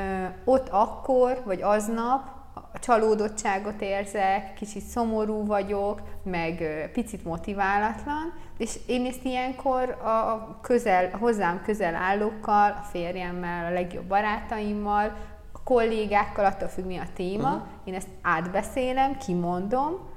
ott 0.44 0.70
akkor, 0.70 1.42
vagy 1.46 1.62
aznap 1.62 2.43
csalódottságot 2.80 3.82
érzek, 3.82 4.54
kicsit 4.54 4.82
szomorú 4.82 5.46
vagyok, 5.46 6.02
meg 6.24 6.64
picit 6.94 7.24
motiválatlan, 7.24 8.34
és 8.58 8.80
én 8.86 9.06
ezt 9.06 9.24
ilyenkor 9.24 9.90
a 9.90 10.58
közel, 10.62 11.10
a 11.14 11.18
hozzám 11.18 11.62
közel 11.62 11.96
állókkal, 11.96 12.72
a 12.72 12.84
férjemmel, 12.92 13.66
a 13.66 13.74
legjobb 13.74 14.06
barátaimmal, 14.06 15.16
kollégákkal, 15.64 16.46
attól 16.46 16.68
függ 16.68 16.86
mi 16.86 16.98
a 16.98 17.08
téma, 17.14 17.50
uh-huh. 17.50 17.68
én 17.84 17.94
ezt 17.94 18.08
átbeszélem, 18.22 19.18
kimondom, 19.18 20.12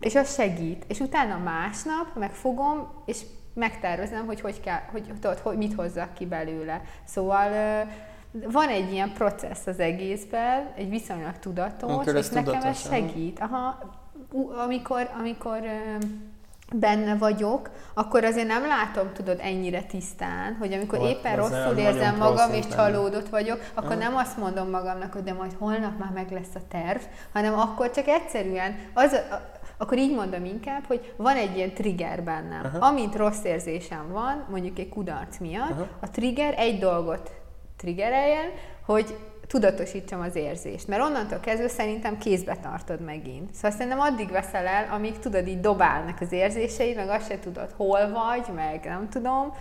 és 0.00 0.14
az 0.14 0.34
segít. 0.34 0.84
És 0.88 1.00
utána 1.00 1.38
másnap 1.38 2.14
megfogom, 2.14 2.88
és 3.04 3.22
megtervezem, 3.54 4.26
hogy, 4.26 4.40
hogy, 4.40 4.60
kell, 4.60 4.80
hogy, 4.90 5.12
tudod, 5.20 5.38
hogy 5.38 5.56
mit 5.56 5.74
hozzak 5.74 6.14
ki 6.14 6.26
belőle. 6.26 6.82
Szóval 7.04 7.50
van 8.32 8.68
egy 8.68 8.92
ilyen 8.92 9.12
processz 9.12 9.66
az 9.66 9.78
egészben, 9.78 10.72
egy 10.76 10.88
viszonylag 10.88 11.38
tudatos, 11.38 12.06
és 12.06 12.28
nekem 12.28 12.62
ez 12.62 12.88
segít. 12.88 13.38
Aha, 13.40 13.78
amikor, 14.64 15.10
amikor 15.18 15.60
benne 16.74 17.16
vagyok, 17.16 17.70
akkor 17.94 18.24
azért 18.24 18.46
nem 18.46 18.66
látom, 18.66 19.12
tudod, 19.12 19.38
ennyire 19.42 19.82
tisztán, 19.82 20.56
hogy 20.58 20.72
amikor 20.72 20.98
Volt, 20.98 21.10
éppen 21.10 21.36
rosszul 21.36 21.76
érzem 21.76 22.16
magam, 22.16 22.52
és 22.52 22.66
csalódott 22.66 23.28
vagyok, 23.28 23.60
akkor 23.74 23.96
nem 23.96 24.16
azt 24.16 24.36
mondom 24.36 24.70
magamnak, 24.70 25.12
hogy 25.12 25.22
de 25.22 25.32
majd 25.32 25.56
holnap 25.58 25.98
már 25.98 26.10
meg 26.14 26.30
lesz 26.30 26.54
a 26.54 26.60
terv, 26.68 27.00
hanem 27.32 27.58
akkor 27.58 27.90
csak 27.90 28.06
egyszerűen 28.06 28.78
az, 28.94 29.20
akkor 29.78 29.98
így 29.98 30.14
mondom 30.14 30.44
inkább, 30.44 30.84
hogy 30.86 31.14
van 31.16 31.36
egy 31.36 31.56
ilyen 31.56 31.74
trigger 31.74 32.22
bennem. 32.22 32.64
Aha. 32.64 32.86
Amint 32.86 33.16
rossz 33.16 33.44
érzésem 33.44 34.12
van, 34.12 34.44
mondjuk 34.50 34.78
egy 34.78 34.88
kudarc 34.88 35.38
miatt, 35.38 35.70
Aha. 35.70 35.86
a 36.00 36.10
trigger 36.10 36.54
egy 36.56 36.78
dolgot 36.78 37.39
triggereljen, 37.80 38.50
hogy 38.84 39.16
tudatosítsam 39.46 40.20
az 40.20 40.34
érzést. 40.34 40.88
Mert 40.88 41.02
onnantól 41.02 41.40
kezdve 41.40 41.68
szerintem 41.68 42.18
kézbe 42.18 42.56
tartod 42.56 43.00
megint. 43.00 43.54
Szóval 43.54 43.70
szerintem 43.70 44.00
addig 44.00 44.30
veszel 44.30 44.66
el, 44.66 44.92
amíg 44.92 45.18
tudod, 45.18 45.48
így 45.48 45.60
dobálnak 45.60 46.20
az 46.20 46.32
érzéseid, 46.32 46.96
meg 46.96 47.08
azt 47.08 47.28
se 47.28 47.38
tudod, 47.38 47.74
hol 47.76 48.10
vagy, 48.10 48.54
meg 48.54 48.84
nem 48.84 49.08
tudom. 49.08 49.54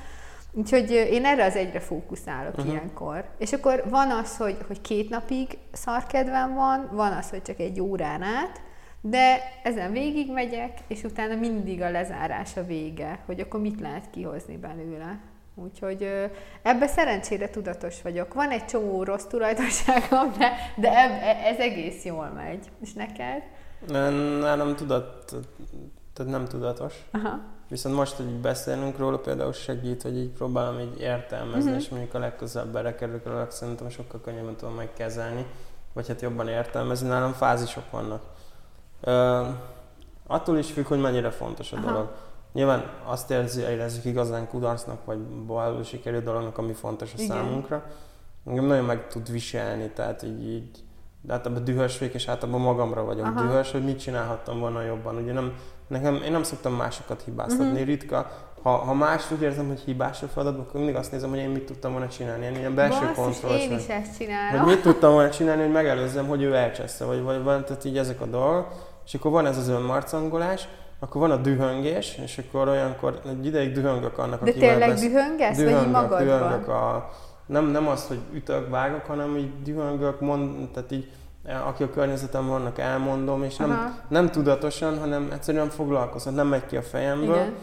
Úgyhogy 0.52 0.92
én 0.92 1.26
erre 1.26 1.46
az 1.46 1.56
egyre 1.56 1.80
fókuszálok 1.80 2.58
uh-huh. 2.58 2.74
ilyenkor. 2.74 3.26
És 3.38 3.54
akkor 3.54 3.84
van 3.90 4.12
az, 4.12 4.38
hogy, 4.38 4.58
hogy 4.68 4.82
két 4.82 5.10
napig 5.10 5.58
szarkedvem 5.72 6.54
van, 6.54 6.90
van 6.92 7.12
az, 7.12 7.30
hogy 7.30 7.42
csak 7.42 7.60
egy 7.60 7.82
órán 7.82 8.22
át, 8.22 8.62
de 9.02 9.42
ezen 9.64 9.92
végig 9.92 10.32
megyek, 10.32 10.78
és 10.88 11.04
utána 11.04 11.36
mindig 11.36 11.82
a 11.82 11.90
lezárás 11.90 12.58
a 12.58 12.66
vége, 12.66 13.20
hogy 13.26 13.40
akkor 13.40 13.62
mit 13.62 13.80
lehet 13.80 14.10
kihozni 14.12 14.58
belőle. 14.58 15.20
Úgyhogy 15.64 16.30
ebbe 16.62 16.88
szerencsére 16.88 17.50
tudatos 17.50 18.02
vagyok. 18.02 18.34
Van 18.34 18.50
egy 18.50 18.66
csomó 18.66 19.04
rossz 19.04 19.26
tulajdonságom, 19.26 20.32
de, 20.38 20.52
de 20.76 20.98
eb, 20.98 21.12
e, 21.12 21.48
ez 21.48 21.58
egész 21.58 22.06
jól 22.06 22.28
megy. 22.28 22.70
És 22.82 22.94
neked? 22.94 23.44
Nálam 24.40 24.76
tudat, 24.76 25.36
tehát 26.14 26.32
nem 26.32 26.46
tudatos. 26.46 26.94
Aha. 27.12 27.40
Viszont 27.70 27.96
most, 27.96 28.16
hogy 28.16 28.26
beszélünk 28.26 28.98
róla, 28.98 29.18
például 29.18 29.54
segít, 29.54 30.02
hogy 30.02 30.18
így 30.18 30.30
próbálom 30.30 30.80
így 30.80 31.00
értelmezni, 31.00 31.70
uh-huh. 31.70 31.84
és 31.84 31.90
mondjuk 31.90 32.14
a 32.14 32.20
legközelebb 32.20 32.72
belekerülök 32.72 33.26
róla, 33.26 33.50
szerintem 33.50 33.90
sokkal 33.90 34.22
könnyebben 34.22 34.56
tudom 34.56 34.76
megkezelni, 34.76 35.46
vagy 35.94 36.08
hát 36.08 36.22
jobban 36.22 36.48
értelmezni. 36.48 37.08
Nálam 37.08 37.34
fázisok 37.34 37.92
vannak. 37.92 38.22
Uh, 39.04 39.48
attól 40.28 40.58
is 40.58 40.72
függ, 40.72 40.86
hogy 40.86 41.00
mennyire 41.00 41.30
fontos 41.30 41.72
a 41.72 41.78
Aha. 41.78 41.86
dolog. 41.86 42.12
Nyilván 42.54 42.84
azt 43.06 43.32
érzi, 43.32 43.62
érezzük 43.62 44.06
igazán 44.06 44.48
kudarcnak, 44.48 45.06
vagy 45.06 45.20
balul 45.20 45.84
sikerült 45.84 46.24
dolognak, 46.24 46.58
ami 46.58 46.74
fontos 46.74 47.14
a 47.14 47.22
Igen. 47.22 47.28
számunkra. 47.28 47.84
Engem 48.46 48.66
nagyon 48.66 48.86
meg 48.86 49.08
tud 49.08 49.32
viselni, 49.32 49.90
tehát 49.90 50.24
így, 50.24 50.48
így 50.48 50.84
de 51.22 51.34
általában 51.34 51.64
dühös 51.64 51.98
vagyok, 51.98 52.14
és 52.14 52.28
általában 52.28 52.62
magamra 52.62 53.04
vagyok 53.04 53.26
Aha. 53.26 53.42
dühös, 53.42 53.72
hogy 53.72 53.84
mit 53.84 54.00
csinálhattam 54.00 54.60
volna 54.60 54.82
jobban. 54.82 55.16
Ugye 55.16 55.34
nem, 55.34 55.54
nekem, 55.88 56.16
én 56.16 56.32
nem 56.32 56.44
szoktam 56.44 56.74
másokat 56.74 57.22
hibáztatni, 57.22 57.72
uh-huh. 57.72 57.86
ritka. 57.86 58.32
Ha, 58.62 58.70
ha 58.70 58.94
más 58.94 59.32
úgy 59.32 59.42
érzem, 59.42 59.68
hogy 59.68 59.80
hibás 59.80 60.24
a 60.24 60.28
feladat, 60.28 60.60
akkor 60.60 60.76
mindig 60.76 60.96
azt 60.96 61.12
nézem, 61.12 61.30
hogy 61.30 61.40
én 61.40 61.50
mit 61.50 61.66
tudtam 61.66 61.92
volna 61.92 62.08
csinálni. 62.08 62.46
Én 62.46 62.56
ilyen 62.56 62.76
belső 62.76 63.12
kontroll. 63.16 63.58
én 63.58 63.78
is 63.78 63.88
ezt 63.88 64.18
csinálom. 64.18 64.60
Hogy 64.60 64.74
mit 64.74 64.82
tudtam 64.82 65.12
volna 65.12 65.30
csinálni, 65.30 65.62
hogy 65.62 65.72
megelőzzem, 65.72 66.28
hogy 66.28 66.42
ő 66.42 66.56
elcsessze, 66.56 67.06
vagy, 67.06 67.22
vagy, 67.22 67.44
vagy 67.44 67.64
tehát 67.64 67.86
így 67.86 67.98
ezek 67.98 68.22
a 68.22 68.26
dolgok. 68.26 68.68
És 69.06 69.14
akkor 69.14 69.32
van 69.32 69.46
ez 69.46 69.58
az 69.58 69.68
önmarcangolás, 69.68 70.68
akkor 71.00 71.22
van 71.22 71.32
a 71.32 71.38
dühöngés, 71.38 72.20
és 72.24 72.38
akkor 72.38 72.68
olyankor 72.68 73.20
egy 73.26 73.46
ideig 73.46 73.74
dühöngök 73.74 74.18
annak, 74.18 74.44
De 74.44 74.52
tényleg 74.52 74.90
besz... 74.90 75.02
dühöngesz, 75.02 75.58
dühöngök, 75.58 75.82
vagy 75.82 75.92
magadban? 75.92 76.24
Dühöngök 76.24 76.68
a, 76.68 77.10
nem, 77.46 77.66
nem 77.66 77.88
az, 77.88 78.08
hogy 78.08 78.20
ütök, 78.34 78.70
vágok, 78.70 79.06
hanem 79.06 79.38
így 79.38 79.62
dühöngök, 79.64 80.20
mond, 80.20 80.70
tehát 80.70 80.92
így 80.92 81.12
aki 81.68 81.84
a 81.84 81.90
környezetem 81.90 82.48
vannak, 82.48 82.80
elmondom, 82.80 83.44
és 83.44 83.56
nem, 83.56 84.00
nem 84.08 84.30
tudatosan, 84.30 85.00
hanem 85.00 85.30
egyszerűen 85.34 85.70
foglalkozom, 85.70 86.34
nem 86.34 86.48
megy 86.48 86.66
ki 86.66 86.78
a 86.78 86.82
fejemből. 86.82 87.36
Igen. 87.36 87.54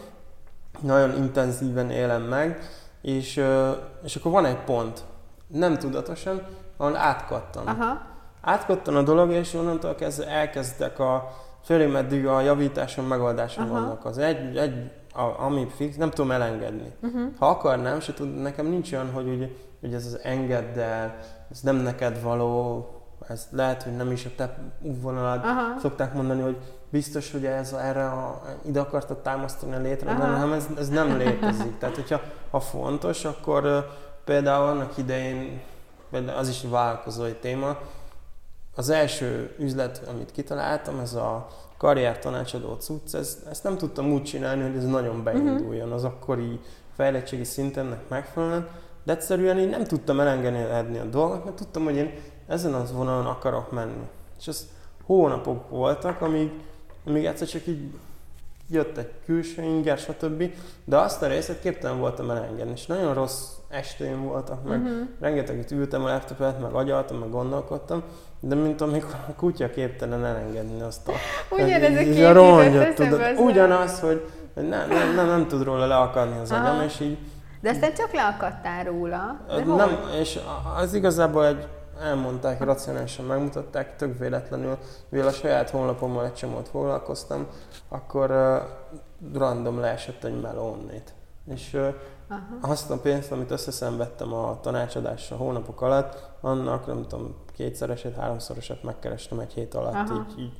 Nagyon 0.80 1.16
intenzíven 1.16 1.90
élem 1.90 2.22
meg, 2.22 2.58
és, 3.02 3.42
és 4.04 4.16
akkor 4.16 4.32
van 4.32 4.44
egy 4.44 4.58
pont, 4.58 5.04
nem 5.46 5.78
tudatosan, 5.78 6.42
ahol 6.76 6.96
átkattan. 6.96 7.66
Aha. 7.66 8.00
Átkattan 8.40 8.96
a 8.96 9.02
dolog, 9.02 9.30
és 9.30 9.54
onnantól 9.54 9.94
kezdve 9.94 10.26
elkezdek 10.26 10.98
a, 10.98 11.32
Főleg 11.66 11.90
meddig 11.90 12.26
a 12.26 12.40
javításon, 12.40 13.04
megoldáson 13.04 13.64
Aha. 13.64 13.72
vannak. 13.72 14.04
Az 14.04 14.18
egy, 14.18 14.56
egy 14.56 14.90
a, 15.12 15.44
ami 15.44 15.66
fix, 15.76 15.96
nem 15.96 16.10
tudom 16.10 16.30
elengedni. 16.30 16.92
Uh-huh. 17.02 17.22
Ha 17.38 17.46
akarnám, 17.46 18.00
se 18.00 18.14
tud, 18.14 18.34
nekem 18.34 18.66
nincs 18.66 18.92
olyan, 18.92 19.12
hogy, 19.12 19.28
úgy, 19.28 19.56
hogy 19.80 19.94
ez 19.94 20.06
az 20.06 20.18
engeddel, 20.22 21.18
ez 21.50 21.60
nem 21.60 21.76
neked 21.76 22.22
való, 22.22 22.86
ez 23.28 23.46
lehet, 23.50 23.82
hogy 23.82 23.96
nem 23.96 24.12
is 24.12 24.24
a 24.24 24.28
te 24.36 24.56
útvonalad. 24.82 25.38
Uh-huh. 25.38 25.80
Szokták 25.80 26.14
mondani, 26.14 26.40
hogy 26.42 26.56
biztos, 26.90 27.32
hogy 27.32 27.46
ez 27.46 27.72
erre 27.72 28.04
a, 28.04 28.42
ide 28.66 28.80
akartad 28.80 29.18
támasztani 29.18 29.74
a 29.74 29.78
létre, 29.78 30.12
uh-huh. 30.12 30.38
nem, 30.38 30.52
ez, 30.52 30.66
ez 30.78 30.88
nem 30.88 31.16
létezik. 31.16 31.76
Tehát, 31.78 31.94
hogyha 31.94 32.20
ha 32.50 32.60
fontos, 32.60 33.24
akkor 33.24 33.86
például 34.24 34.68
annak 34.68 34.98
idején, 34.98 35.60
például 36.10 36.38
az 36.38 36.48
is 36.48 36.64
vállalkozói 36.70 37.32
téma, 37.32 37.76
az 38.76 38.88
első 38.88 39.54
üzlet, 39.58 40.02
amit 40.08 40.30
kitaláltam, 40.30 40.98
ez 40.98 41.14
a 41.14 41.46
karrier 41.76 42.18
tanácsadó 42.18 42.74
cucc, 42.74 43.14
ez, 43.14 43.42
ezt 43.50 43.64
nem 43.64 43.78
tudtam 43.78 44.12
úgy 44.12 44.22
csinálni, 44.22 44.62
hogy 44.62 44.76
ez 44.76 44.84
nagyon 44.84 45.22
beinduljon 45.22 45.92
az 45.92 46.04
akkori 46.04 46.60
fejlettségi 46.96 47.44
szintennek 47.44 48.08
megfelelően, 48.08 48.68
de 49.04 49.12
egyszerűen 49.12 49.58
én 49.58 49.68
nem 49.68 49.84
tudtam 49.84 50.20
elengedni 50.20 50.98
a 50.98 51.04
dolgot, 51.04 51.44
mert 51.44 51.56
tudtam, 51.56 51.84
hogy 51.84 51.96
én 51.96 52.12
ezen 52.46 52.74
az 52.74 52.92
vonalon 52.92 53.26
akarok 53.26 53.72
menni. 53.72 54.08
És 54.38 54.46
ez 54.46 54.68
hónapok 55.04 55.68
voltak, 55.70 56.20
amíg, 56.20 56.50
amíg 57.06 57.24
egyszer 57.24 57.48
csak 57.48 57.66
így 57.66 57.90
jött 58.68 58.96
egy 58.96 59.10
külső 59.24 59.62
inger, 59.62 59.98
stb. 59.98 60.52
De 60.84 60.96
azt 60.96 61.22
a 61.22 61.26
részét 61.26 61.60
képtelen 61.60 61.98
voltam 61.98 62.30
elengedni, 62.30 62.72
és 62.72 62.86
nagyon 62.86 63.14
rossz 63.14 63.48
estéim 63.68 64.22
voltak, 64.22 64.64
meg 64.64 64.82
uh-huh. 64.82 65.08
rengeteget 65.20 65.70
ültem 65.70 66.04
a 66.04 66.08
laptopet, 66.08 66.60
meg 66.60 66.72
agyaltam, 66.72 67.18
meg 67.18 67.30
gondolkodtam, 67.30 68.02
de 68.40 68.54
mint 68.54 68.80
amikor 68.80 69.14
a 69.28 69.32
kutya 69.32 69.70
képtelen 69.70 70.24
elengedni 70.24 70.80
azt 70.80 71.08
a... 71.08 71.12
Ugyanez 71.50 71.96
a 71.96 72.12
kép 72.12 72.32
rongyot, 72.32 72.94
tudod, 72.94 73.20
Ugyanaz, 73.38 74.00
hogy 74.00 74.28
nem, 74.54 74.88
nem, 74.88 75.14
nem, 75.14 75.26
nem 75.26 75.46
tud 75.46 75.62
róla 75.62 75.86
leakadni 75.86 76.38
az 76.38 76.52
agyam, 76.52 76.80
és 76.80 77.00
így... 77.00 77.18
De 77.60 77.70
aztán 77.70 77.94
csak 77.94 78.12
leakadtál 78.12 78.84
róla. 78.84 79.40
De 79.48 79.64
nem, 79.64 79.88
hol? 79.88 80.10
és 80.20 80.38
az 80.76 80.94
igazából 80.94 81.46
egy, 81.46 81.66
elmondták, 82.02 82.64
racionálisan 82.64 83.24
megmutatták, 83.24 83.96
tök 83.96 84.18
véletlenül, 84.18 84.78
mivel 85.08 85.26
a 85.26 85.32
saját 85.32 85.70
honlapommal 85.70 86.24
egy 86.24 86.34
csomót 86.34 86.68
foglalkoztam, 86.68 87.46
akkor 87.88 88.30
uh, 88.30 89.38
random 89.38 89.80
leesett 89.80 90.24
egy 90.24 90.40
melónnét. 90.40 91.14
És 91.48 91.70
uh, 91.74 91.94
Aha. 92.28 92.72
azt 92.72 92.90
a 92.90 92.98
pénzt, 92.98 93.32
amit 93.32 93.50
összeszenvedtem 93.50 94.32
a 94.32 94.58
tanácsadásra 94.60 95.36
hónapok 95.36 95.80
alatt, 95.80 96.30
annak 96.40 96.86
nem 96.86 97.06
tudom, 97.08 97.34
kétszeresét, 97.56 98.14
háromszorosat 98.14 98.82
megkerestem 98.82 99.38
egy 99.38 99.52
hét 99.52 99.74
alatt, 99.74 99.94
Aha. 99.94 100.26
így, 100.30 100.40
így 100.40 100.52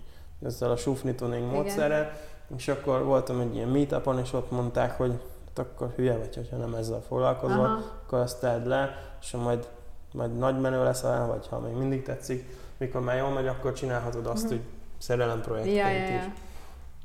ezzel 0.42 0.70
a 0.70 0.76
sufni 0.76 1.14
tuning 1.14 1.52
módszerrel, 1.52 2.12
és 2.56 2.68
akkor 2.68 3.04
voltam 3.04 3.40
egy 3.40 3.54
ilyen 3.54 3.68
meetupon, 3.68 4.18
és 4.18 4.32
ott 4.32 4.50
mondták, 4.50 4.96
hogy 4.96 5.12
hát 5.46 5.58
akkor 5.58 5.92
hülye 5.96 6.16
vagy, 6.16 6.34
hogyha 6.34 6.56
nem 6.56 6.74
ezzel 6.74 7.00
foglalkozol, 7.00 7.64
Aha. 7.64 7.82
akkor 8.04 8.18
azt 8.18 8.40
tedd 8.40 8.68
le, 8.68 8.90
és 9.20 9.30
majd, 9.30 9.68
majd 10.12 10.38
nagy 10.38 10.60
menő 10.60 10.84
leszel, 10.84 11.26
vagy 11.26 11.46
ha 11.46 11.58
még 11.58 11.74
mindig 11.74 12.02
tetszik, 12.02 12.58
mikor 12.76 13.00
már 13.00 13.16
jól 13.16 13.30
megy, 13.30 13.46
akkor 13.46 13.72
csinálhatod 13.72 14.26
azt, 14.26 14.44
uh-huh. 14.44 14.58
hogy 14.58 14.68
szerelem 14.98 15.40
projektként 15.40 15.76
ja, 15.76 15.88
ja, 15.88 15.98
ja. 15.98 16.16
is. 16.16 16.24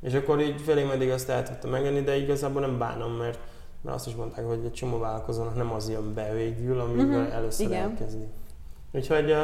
És 0.00 0.14
akkor 0.14 0.40
így 0.40 0.60
félig 0.60 0.86
meddig 0.86 1.10
azt 1.10 1.28
el 1.28 1.42
tudtam 1.42 1.70
megvenni, 1.70 2.00
de 2.00 2.16
igazából 2.16 2.60
nem 2.60 2.78
bánom, 2.78 3.12
mert, 3.12 3.38
mert 3.80 3.96
azt 3.96 4.06
is 4.06 4.14
mondták, 4.14 4.46
hogy 4.46 4.64
egy 4.64 4.72
csomó 4.72 4.98
vállalkozónak 4.98 5.56
nem 5.56 5.72
az 5.72 5.90
jön 5.90 6.14
be 6.14 6.32
végül, 6.32 6.80
amivel 6.80 7.20
uh-huh. 7.20 7.34
először 7.34 7.66
Igen. 7.66 7.82
elkezdi. 7.82 8.26
Úgyhogy 8.92 9.34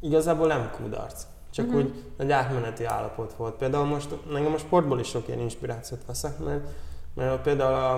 igazából 0.00 0.46
nem 0.46 0.70
kudarc. 0.76 1.26
Csak 1.50 1.66
uh-huh. 1.66 1.82
úgy 1.82 2.04
egy 2.16 2.30
átmeneti 2.30 2.84
állapot 2.84 3.32
volt. 3.32 3.54
Például 3.54 3.84
most, 3.84 4.16
engem 4.34 4.52
a 4.52 4.58
sportból 4.58 5.00
is 5.00 5.08
sok 5.08 5.28
ilyen 5.28 5.40
inspirációt 5.40 6.04
veszek, 6.06 6.38
mert, 6.38 6.66
mert 7.14 7.42
például 7.42 7.74
a, 7.74 7.94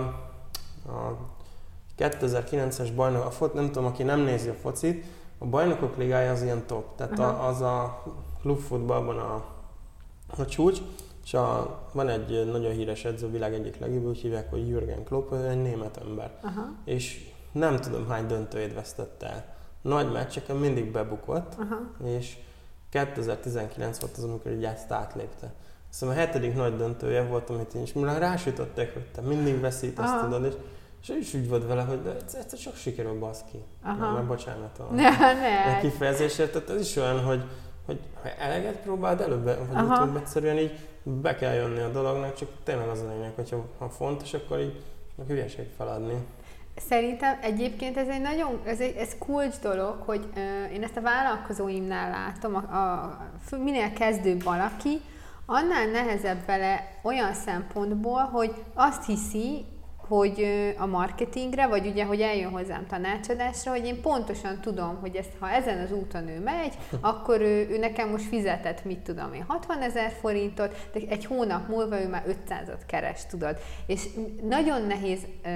a 0.93 1.19
2009-es 1.99 2.91
bajnok, 2.95 3.25
a 3.25 3.31
fot, 3.31 3.55
nem 3.55 3.67
tudom, 3.67 3.85
aki 3.85 4.03
nem 4.03 4.21
nézi 4.21 4.49
a 4.49 4.55
focit, 4.55 5.05
a 5.38 5.45
bajnokok 5.45 5.97
ligája 5.97 6.33
az 6.33 6.43
ilyen 6.43 6.67
top, 6.67 6.97
tehát 6.97 7.19
uh-huh. 7.19 7.41
a, 7.41 7.49
az 7.49 7.61
a 7.61 8.03
klubfutballban 8.41 9.19
a, 9.19 9.45
a 10.37 10.45
csúcs, 10.45 10.79
és 11.25 11.35
a, 11.35 11.79
van 11.93 12.09
egy 12.09 12.51
nagyon 12.51 12.73
híres 12.73 13.05
edző, 13.05 13.27
a 13.27 13.31
világ 13.31 13.55
egyik 13.55 13.79
legjobb, 13.79 14.05
úgy 14.05 14.19
hívják, 14.19 14.51
hogy 14.51 14.69
Jürgen 14.69 15.05
Klopp, 15.05 15.33
ő 15.33 15.49
egy 15.49 15.62
német 15.62 15.97
ember. 15.97 16.38
Uh-huh. 16.43 16.65
És 16.85 17.31
nem 17.53 17.77
tudom 17.77 18.09
hány 18.09 18.27
döntőjét 18.27 18.75
vesztette 18.75 19.27
el. 19.27 19.45
Nagy 19.83 20.12
meccseken 20.12 20.57
mindig 20.57 20.90
bebukott, 20.90 21.55
uh-huh. 21.59 22.16
és 22.18 22.37
2019 22.90 24.01
volt 24.01 24.16
az, 24.16 24.25
amikor 24.25 24.53
így 24.53 24.64
ezt 24.64 24.90
átlépte. 24.90 25.53
Szóval 25.88 26.16
a 26.16 26.18
hetedik 26.18 26.55
nagy 26.55 26.77
döntője 26.77 27.23
volt, 27.23 27.51
amit 27.51 27.75
én 27.75 27.83
is, 27.83 27.92
mire 27.92 28.18
rásütöttek, 28.18 28.92
hogy 28.92 29.07
te 29.14 29.21
mindig 29.21 29.61
veszítesz, 29.61 30.11
Aha. 30.11 30.25
tudod, 30.25 30.45
és, 30.45 30.55
és 31.03 31.09
ő 31.09 31.18
is 31.18 31.35
úgy 31.35 31.49
volt 31.49 31.66
vele, 31.66 31.83
hogy 31.83 32.01
egyszer 32.16 32.59
csak 32.59 32.77
sikerül 32.77 33.18
baszki. 33.18 33.64
Aha. 33.83 34.12
Mert 34.12 34.27
bocsánat 34.27 34.79
a, 34.79 34.95
ne, 34.95 35.11
ne. 35.33 35.77
a 35.77 35.81
kifejezésért, 35.81 36.53
tehát 36.53 36.71
ez 36.71 36.81
is 36.81 36.97
olyan, 36.97 37.25
hogy, 37.25 37.45
hogy 37.87 38.01
ha 38.23 38.29
eleget 38.29 38.77
próbáld 38.77 39.21
előbb, 39.21 39.45
vagy 39.45 39.59
Aha. 39.73 40.03
utóbb 40.03 40.16
egyszerűen 40.16 40.59
így 40.59 40.79
be 41.03 41.35
kell 41.35 41.55
jönni 41.55 41.81
a 41.81 41.88
dolognak, 41.88 42.35
csak 42.35 42.49
tényleg 42.64 42.88
az 42.88 43.01
a 43.01 43.12
lényeg, 43.12 43.33
hogyha 43.35 43.64
ha 43.79 43.88
fontos, 43.88 44.35
akkor 44.35 44.61
így 44.61 44.83
hülyeség 45.27 45.66
feladni. 45.77 46.27
Szerintem 46.76 47.38
egyébként 47.40 47.96
ez 47.96 48.08
egy 48.08 48.20
nagyon, 48.20 48.61
ez, 48.66 48.80
egy, 48.80 48.96
ez 48.96 49.16
kulcs 49.18 49.58
dolog, 49.62 50.02
hogy 50.04 50.28
uh, 50.37 50.72
én 50.72 50.82
ezt 50.82 50.96
a 50.96 51.00
vállalkozóimnál 51.00 52.11
látom, 52.11 52.54
a, 52.54 52.58
a, 52.58 53.18
minél 53.56 53.92
kezdőbb 53.92 54.42
valaki, 54.42 55.00
annál 55.46 55.87
nehezebb 55.87 56.46
vele 56.46 56.98
olyan 57.02 57.35
szempontból, 57.35 58.20
hogy 58.20 58.54
azt 58.74 59.06
hiszi, 59.06 59.64
hogy 60.09 60.47
a 60.79 60.87
marketingre, 60.87 61.67
vagy 61.67 61.87
ugye, 61.87 62.05
hogy 62.05 62.21
eljön 62.21 62.51
hozzám 62.51 62.87
tanácsadásra, 62.87 63.71
hogy 63.71 63.87
én 63.87 64.01
pontosan 64.01 64.61
tudom, 64.61 64.99
hogy 65.01 65.17
ezt, 65.17 65.31
ha 65.38 65.51
ezen 65.51 65.79
az 65.79 65.93
úton 65.93 66.29
ő 66.29 66.41
megy, 66.41 66.75
akkor 67.01 67.41
ő, 67.41 67.69
ő 67.71 67.79
nekem 67.79 68.09
most 68.09 68.25
fizetett, 68.25 68.85
mit 68.85 68.99
tudom 68.99 69.33
én, 69.33 69.45
60 69.49 69.81
ezer 69.83 70.12
forintot, 70.21 70.88
de 70.93 71.01
egy 71.09 71.25
hónap 71.25 71.69
múlva 71.69 72.01
ő 72.01 72.09
már 72.09 72.25
500-at 72.29 72.81
keres, 72.87 73.27
tudod. 73.27 73.57
És 73.87 74.09
nagyon 74.43 74.83
nehéz 74.83 75.21
ö, 75.45 75.49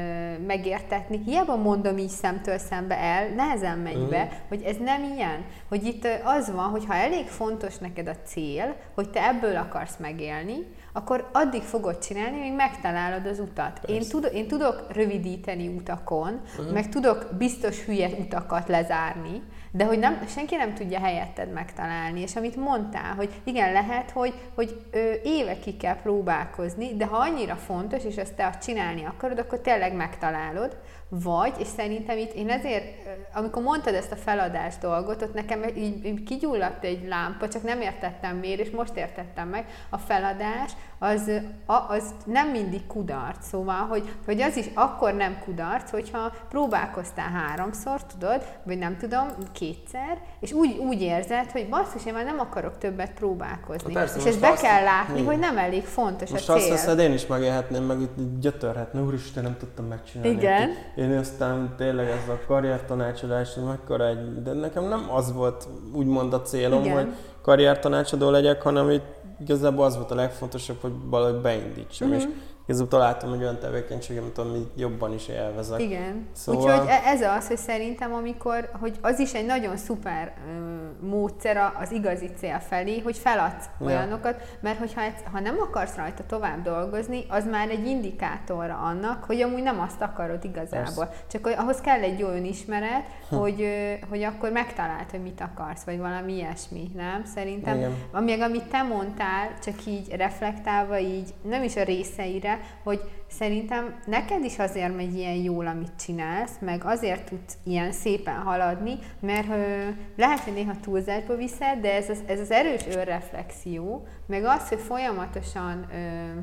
megértetni, 0.46 1.22
hiába 1.24 1.56
mondom 1.56 1.98
így 1.98 2.08
szemtől 2.08 2.58
szembe 2.58 2.98
el, 2.98 3.28
nehezen 3.28 3.78
megy 3.78 3.94
uh-huh. 3.94 4.10
be, 4.10 4.42
hogy 4.48 4.62
ez 4.62 4.76
nem 4.76 5.04
ilyen. 5.16 5.44
Hogy 5.68 5.84
itt 5.84 6.08
az 6.24 6.52
van, 6.52 6.68
hogy 6.68 6.84
ha 6.86 6.94
elég 6.94 7.26
fontos 7.26 7.78
neked 7.78 8.08
a 8.08 8.16
cél, 8.24 8.76
hogy 8.94 9.10
te 9.10 9.28
ebből 9.28 9.56
akarsz 9.56 9.96
megélni, 9.98 10.66
akkor 10.96 11.28
addig 11.32 11.62
fogod 11.62 11.98
csinálni, 11.98 12.38
míg 12.38 12.52
megtalálod 12.52 13.26
az 13.26 13.38
utat. 13.38 13.80
Én, 13.86 14.02
tud, 14.08 14.30
én 14.32 14.48
tudok 14.48 14.86
rövidíteni 14.92 15.68
utakon, 15.68 16.40
uh-huh. 16.58 16.72
meg 16.72 16.88
tudok 16.88 17.28
biztos 17.38 17.84
hülye 17.84 18.08
utakat 18.08 18.68
lezárni, 18.68 19.42
de 19.70 19.84
hogy 19.84 19.98
nem, 19.98 20.26
senki 20.28 20.56
nem 20.56 20.74
tudja 20.74 20.98
helyetted 20.98 21.52
megtalálni. 21.52 22.20
És 22.20 22.36
amit 22.36 22.56
mondtál, 22.56 23.14
hogy 23.14 23.30
igen, 23.44 23.72
lehet, 23.72 24.10
hogy, 24.10 24.34
hogy 24.54 24.80
ö, 24.90 25.12
évekig 25.24 25.76
kell 25.76 25.96
próbálkozni, 25.96 26.96
de 26.96 27.06
ha 27.06 27.16
annyira 27.16 27.54
fontos, 27.54 28.04
és 28.04 28.16
ezt 28.16 28.34
te 28.34 28.46
azt 28.46 28.62
csinálni 28.62 29.04
akarod, 29.04 29.38
akkor 29.38 29.58
tényleg 29.58 29.94
megtalálod. 29.94 30.76
Vagy, 31.08 31.52
és 31.58 31.66
szerintem 31.66 32.18
itt 32.18 32.32
én 32.32 32.48
ezért, 32.48 32.84
amikor 33.32 33.62
mondtad 33.62 33.94
ezt 33.94 34.12
a 34.12 34.16
feladás 34.16 34.78
dolgot, 34.78 35.22
ott 35.22 35.34
nekem 35.34 35.62
így, 35.76 36.04
így 36.04 36.22
kigyulladt 36.22 36.84
egy 36.84 37.08
lámpa, 37.08 37.48
csak 37.48 37.62
nem 37.62 37.80
értettem 37.80 38.36
miért, 38.36 38.60
és 38.60 38.70
most 38.70 38.96
értettem 38.96 39.48
meg, 39.48 39.66
a 39.90 39.98
feladás 39.98 40.72
az, 40.98 41.30
az 41.66 42.14
nem 42.24 42.48
mindig 42.48 42.86
kudarc. 42.86 43.46
Szóval, 43.46 43.86
hogy, 43.86 44.12
hogy 44.24 44.40
az 44.40 44.56
is 44.56 44.66
akkor 44.74 45.14
nem 45.14 45.38
kudarc, 45.44 45.90
hogyha 45.90 46.32
próbálkoztál 46.48 47.30
háromszor, 47.30 48.04
tudod, 48.04 48.42
vagy 48.62 48.78
nem 48.78 48.96
tudom, 48.96 49.28
kétszer, 49.52 50.18
és 50.40 50.52
úgy, 50.52 50.76
úgy 50.78 51.00
érzed, 51.00 51.50
hogy 51.50 51.68
basszus, 51.68 52.06
én 52.06 52.12
már 52.12 52.24
nem 52.24 52.38
akarok 52.38 52.78
többet 52.78 53.12
próbálkozni. 53.12 53.92
Ha 53.92 53.98
persze, 53.98 54.18
és 54.18 54.24
ezt 54.24 54.40
be 54.40 54.52
kell 54.52 54.82
látni, 54.82 55.24
hogy 55.24 55.38
nem 55.38 55.58
elég 55.58 55.84
fontos 55.84 56.30
most 56.30 56.48
a 56.48 56.52
cél. 56.52 56.62
azt 56.62 56.80
hiszed, 56.80 56.98
én 56.98 57.12
is 57.12 57.26
megélhetném, 57.26 57.82
meg 57.82 58.00
itt 58.00 58.40
gyötörhetne, 58.40 59.00
úristen, 59.00 59.42
nem 59.42 59.56
tudtam 59.58 59.84
megcsinálni. 59.84 60.36
Igen. 60.36 60.70
Én 60.96 61.16
aztán 61.16 61.74
tényleg 61.76 62.08
ez 62.08 62.28
a 62.28 62.38
karriertanácsadás, 62.46 63.54
mekkora 63.66 64.06
egy, 64.06 64.42
de 64.42 64.52
nekem 64.52 64.84
nem 64.84 65.06
az 65.10 65.32
volt 65.32 65.68
úgymond 65.94 66.32
a 66.32 66.42
célom, 66.42 66.84
Igen. 66.84 66.94
hogy 66.94 67.06
karriertanácsadó 67.42 68.30
legyek, 68.30 68.62
hanem 68.62 68.90
itt 68.90 69.14
igazából 69.40 69.84
az 69.84 69.96
volt 69.96 70.10
a 70.10 70.14
legfontosabb, 70.14 70.76
hogy 70.80 70.92
valahogy 71.04 71.40
beindítsam, 71.40 72.08
uh-huh. 72.08 72.22
és 72.22 72.28
igazából 72.66 72.88
találtam 72.88 73.32
egy 73.32 73.40
olyan 73.40 73.58
tevékenységet, 73.58 74.38
amit 74.38 74.70
jobban 74.76 75.12
is 75.12 75.28
élvezek. 75.28 75.80
Igen. 75.80 76.28
Szóval... 76.32 76.62
Úgyhogy 76.62 76.88
e- 76.88 77.02
ez 77.04 77.20
az, 77.20 77.46
hogy 77.48 77.56
szerintem, 77.56 78.14
amikor, 78.14 78.70
hogy 78.80 78.98
az 79.00 79.18
is 79.18 79.32
egy 79.32 79.46
nagyon 79.46 79.76
szuper 79.76 80.34
uh, 80.46 81.08
módszer 81.08 81.72
az 81.80 81.92
igazi 81.92 82.30
cél 82.36 82.58
felé, 82.68 83.00
hogy 83.00 83.16
feladsz 83.16 83.64
ja. 83.80 83.86
olyanokat, 83.86 84.56
mert 84.60 84.78
hogyha 84.78 85.00
ha 85.32 85.40
nem 85.40 85.56
akarsz 85.60 85.96
rajta 85.96 86.22
tovább 86.26 86.62
dolgozni, 86.62 87.24
az 87.28 87.44
már 87.50 87.70
egy 87.70 87.86
indikátor 87.86 88.70
annak, 88.70 89.24
hogy 89.24 89.40
amúgy 89.40 89.62
nem 89.62 89.80
azt 89.80 90.00
akarod 90.00 90.44
igazából. 90.44 91.06
Persze. 91.06 91.24
Csak 91.30 91.44
hogy 91.44 91.54
ahhoz 91.56 91.80
kell 91.80 92.00
egy 92.00 92.22
olyan 92.22 92.44
ismeret, 92.44 93.04
hm. 93.28 93.36
hogy, 93.36 93.68
hogy 94.08 94.22
akkor 94.22 94.50
megtaláld, 94.50 95.10
hogy 95.10 95.22
mit 95.22 95.40
akarsz, 95.40 95.82
vagy 95.82 95.98
valami 95.98 96.32
ilyesmi, 96.32 96.90
nem? 96.94 97.24
Szerintem, 97.34 97.76
Igen. 97.76 97.94
amíg 98.12 98.40
amit 98.40 98.68
te 98.70 98.82
mondtál, 98.82 99.58
csak 99.64 99.86
így 99.86 100.08
reflektálva, 100.16 100.98
így 100.98 101.34
nem 101.42 101.62
is 101.62 101.76
a 101.76 101.82
részeire, 101.82 102.55
hogy 102.84 103.00
szerintem 103.30 103.98
neked 104.06 104.44
is 104.44 104.58
azért 104.58 104.96
megy 104.96 105.16
ilyen 105.16 105.34
jól, 105.34 105.66
amit 105.66 105.96
csinálsz, 105.98 106.58
meg 106.60 106.84
azért 106.84 107.28
tudsz 107.28 107.56
ilyen 107.64 107.92
szépen 107.92 108.36
haladni, 108.36 108.98
mert 109.20 109.48
ö, 109.48 109.88
lehet, 110.16 110.40
hogy 110.40 110.52
néha 110.52 110.80
túlzásba 110.80 111.36
viszed, 111.36 111.80
de 111.80 111.94
ez 111.94 112.10
az, 112.10 112.22
ez 112.26 112.40
az 112.40 112.50
erős 112.50 112.86
önreflexió, 112.86 114.06
meg 114.26 114.44
az, 114.44 114.68
hogy 114.68 114.80
folyamatosan 114.80 115.86
ö, 115.92 116.40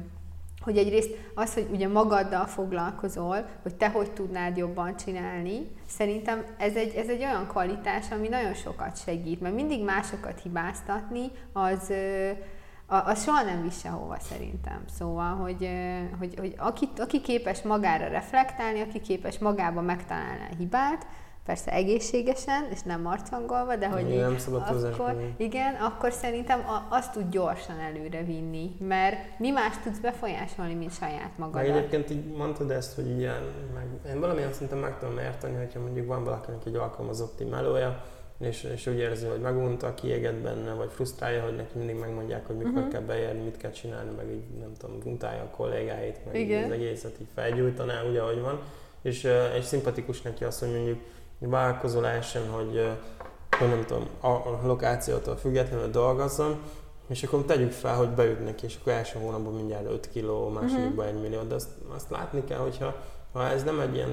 hogy 0.63 0.77
egyrészt 0.77 1.15
az, 1.35 1.53
hogy 1.53 1.67
ugye 1.71 1.87
magaddal 1.87 2.45
foglalkozol, 2.45 3.45
hogy 3.61 3.75
te 3.75 3.89
hogy 3.89 4.11
tudnád 4.11 4.57
jobban 4.57 4.95
csinálni, 4.95 5.67
szerintem 5.87 6.43
ez 6.57 6.75
egy, 6.75 6.95
ez 6.95 7.07
egy 7.07 7.23
olyan 7.23 7.47
kvalitás, 7.47 8.11
ami 8.11 8.27
nagyon 8.27 8.53
sokat 8.53 9.03
segít, 9.03 9.41
mert 9.41 9.55
mindig 9.55 9.83
másokat 9.83 10.41
hibáztatni, 10.41 11.31
az, 11.53 11.93
az 12.87 13.23
soha 13.23 13.43
nem 13.43 13.61
visz 13.61 13.79
sehova 13.79 14.17
szerintem. 14.19 14.83
Szóval, 14.97 15.35
hogy, 15.35 15.69
hogy, 16.19 16.35
hogy 16.39 16.55
aki, 16.57 16.89
aki 16.97 17.21
képes 17.21 17.61
magára 17.61 18.07
reflektálni, 18.07 18.81
aki 18.81 19.01
képes 19.01 19.39
magába 19.39 19.81
megtalálni 19.81 20.47
a 20.51 20.55
hibát, 20.57 21.05
persze 21.45 21.71
egészségesen, 21.71 22.67
és 22.71 22.81
nem 22.81 23.01
marcangolva, 23.01 23.75
de 23.75 23.89
hogy 23.89 24.07
nem 24.07 24.37
akkor, 24.83 25.33
igen, 25.37 25.75
akkor 25.75 26.11
szerintem 26.11 26.65
azt 26.89 27.11
tud 27.11 27.29
gyorsan 27.29 27.79
előre 27.79 28.23
vinni, 28.23 28.75
mert 28.79 29.39
mi 29.39 29.49
más 29.49 29.77
tudsz 29.83 29.97
befolyásolni, 29.97 30.73
mint 30.73 30.93
saját 30.93 31.37
magadat. 31.37 31.67
Meg 31.67 31.77
egyébként 31.77 32.09
így 32.09 32.25
mondtad 32.25 32.71
ezt, 32.71 32.95
hogy 32.95 33.17
ilyen, 33.17 33.41
meg, 33.73 34.13
én 34.13 34.19
valamilyen 34.19 34.53
szinten 34.53 34.77
meg 34.77 34.99
tudom 34.99 35.17
érteni, 35.17 35.55
hogyha 35.55 35.79
mondjuk 35.79 36.07
van 36.07 36.23
valakinek 36.23 36.65
egy 36.65 36.75
alkalmazotti 36.75 37.43
melója, 37.43 38.03
és, 38.39 38.63
és 38.63 38.87
úgy 38.87 38.97
érzi, 38.97 39.25
hogy 39.25 39.39
megunta, 39.39 39.93
kiégett 39.93 40.35
benne, 40.35 40.73
vagy 40.73 40.89
frusztrálja, 40.91 41.43
hogy 41.43 41.55
neki 41.55 41.77
mindig 41.77 41.95
megmondják, 41.95 42.47
hogy 42.47 42.55
mikor 42.55 42.71
uh-huh. 42.71 42.91
kell 42.91 43.01
beérni, 43.01 43.43
mit 43.43 43.57
kell 43.57 43.71
csinálni, 43.71 44.11
meg 44.15 44.31
így 44.31 44.59
nem 44.59 44.73
tudom, 44.77 44.97
untálja 45.05 45.41
a 45.41 45.55
kollégáit, 45.55 46.25
meg 46.25 46.35
Igen. 46.35 46.63
az 46.63 46.71
egészet 46.71 47.19
így 47.21 47.27
felgyújtaná, 47.35 48.03
úgy, 48.09 48.17
ahogy 48.17 48.41
van. 48.41 48.59
És, 49.01 49.27
és 49.57 49.65
szimpatikus 49.65 50.21
neki 50.21 50.43
az, 50.43 50.59
hogy 50.59 50.71
mondjuk 50.71 50.99
vállalkozó 51.39 51.99
lehessen, 51.99 52.49
hogy 52.49 52.81
hogy 53.57 53.69
nem 53.69 53.85
tudom, 53.85 54.07
a 54.21 54.65
lokációtól 54.67 55.35
függetlenül 55.35 55.89
dolgozzon, 55.89 56.61
és 57.07 57.23
akkor 57.23 57.45
tegyük 57.45 57.71
fel, 57.71 57.95
hogy 57.95 58.09
beütnek, 58.09 58.61
és 58.61 58.77
akkor 58.81 58.93
első 58.93 59.19
hónapban 59.19 59.53
mindjárt 59.53 59.89
5 59.89 60.09
kiló, 60.11 60.49
másodikban 60.49 61.07
1 61.07 61.21
millió, 61.21 61.41
de 61.41 61.55
azt, 61.55 61.69
azt 61.95 62.09
látni 62.09 62.43
kell, 62.43 62.57
hogyha 62.57 62.95
ha 63.33 63.49
ez 63.49 63.63
nem 63.63 63.79
egy 63.79 63.95
ilyen 63.95 64.09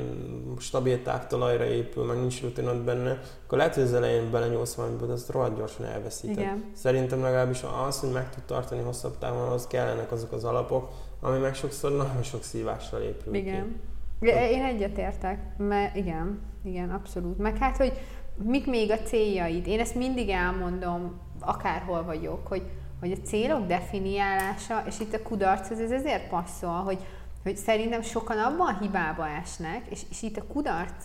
stabil 0.59 1.02
távtalajra 1.02 1.64
épül, 1.64 2.04
meg 2.04 2.18
nincs 2.18 2.42
rutinod 2.42 2.76
benne, 2.76 3.20
akkor 3.44 3.59
lehet, 3.59 3.74
hogy 3.74 3.83
az 3.83 3.94
elején 3.94 4.30
belenyúlsz 4.30 4.74
valamiből, 4.74 5.06
de 5.06 5.12
azt 5.12 5.30
rohadt 5.30 5.56
gyorsan 5.56 5.87
elveszíted. 5.87 6.38
Igen. 6.38 6.64
Szerintem 6.72 7.22
legalábbis 7.22 7.62
az, 7.87 8.00
hogy 8.00 8.11
meg 8.11 8.30
tud 8.30 8.42
tartani 8.42 8.83
hosszabb 8.83 9.18
távon, 9.18 9.48
az 9.48 9.66
kellenek 9.66 10.12
azok 10.12 10.33
az 10.33 10.44
alapok, 10.44 10.90
ami 11.20 11.38
meg 11.38 11.54
sokszor 11.54 11.92
nagyon 11.92 12.22
sok 12.22 12.42
szívással 12.42 13.00
épül 13.00 13.35
Igen. 13.35 13.80
Ki. 14.20 14.26
Én 14.26 14.64
egyetértek, 14.64 15.56
mert 15.56 15.96
igen, 15.96 16.40
igen, 16.64 16.90
abszolút. 16.90 17.38
Meg 17.38 17.56
hát, 17.56 17.76
hogy 17.76 17.92
mik 18.42 18.66
még 18.66 18.90
a 18.90 18.98
céljaid? 18.98 19.66
Én 19.66 19.80
ezt 19.80 19.94
mindig 19.94 20.28
elmondom, 20.28 21.20
akárhol 21.40 22.04
vagyok, 22.04 22.46
hogy, 22.46 22.62
hogy 23.00 23.12
a 23.12 23.26
célok 23.26 23.66
definiálása, 23.66 24.83
és 24.87 25.00
itt 25.00 25.14
a 25.14 25.22
kudarc 25.22 25.70
ez 25.70 25.90
ezért 25.90 26.28
passzol, 26.28 26.83
hogy 26.83 26.98
hogy 27.42 27.57
szerintem 27.57 28.03
sokan 28.03 28.38
abban 28.38 28.74
a 28.74 28.79
hibába 28.79 29.29
esnek, 29.29 29.87
és, 29.90 30.03
és 30.11 30.22
itt 30.22 30.37
a 30.37 30.46
kudarc 30.46 31.05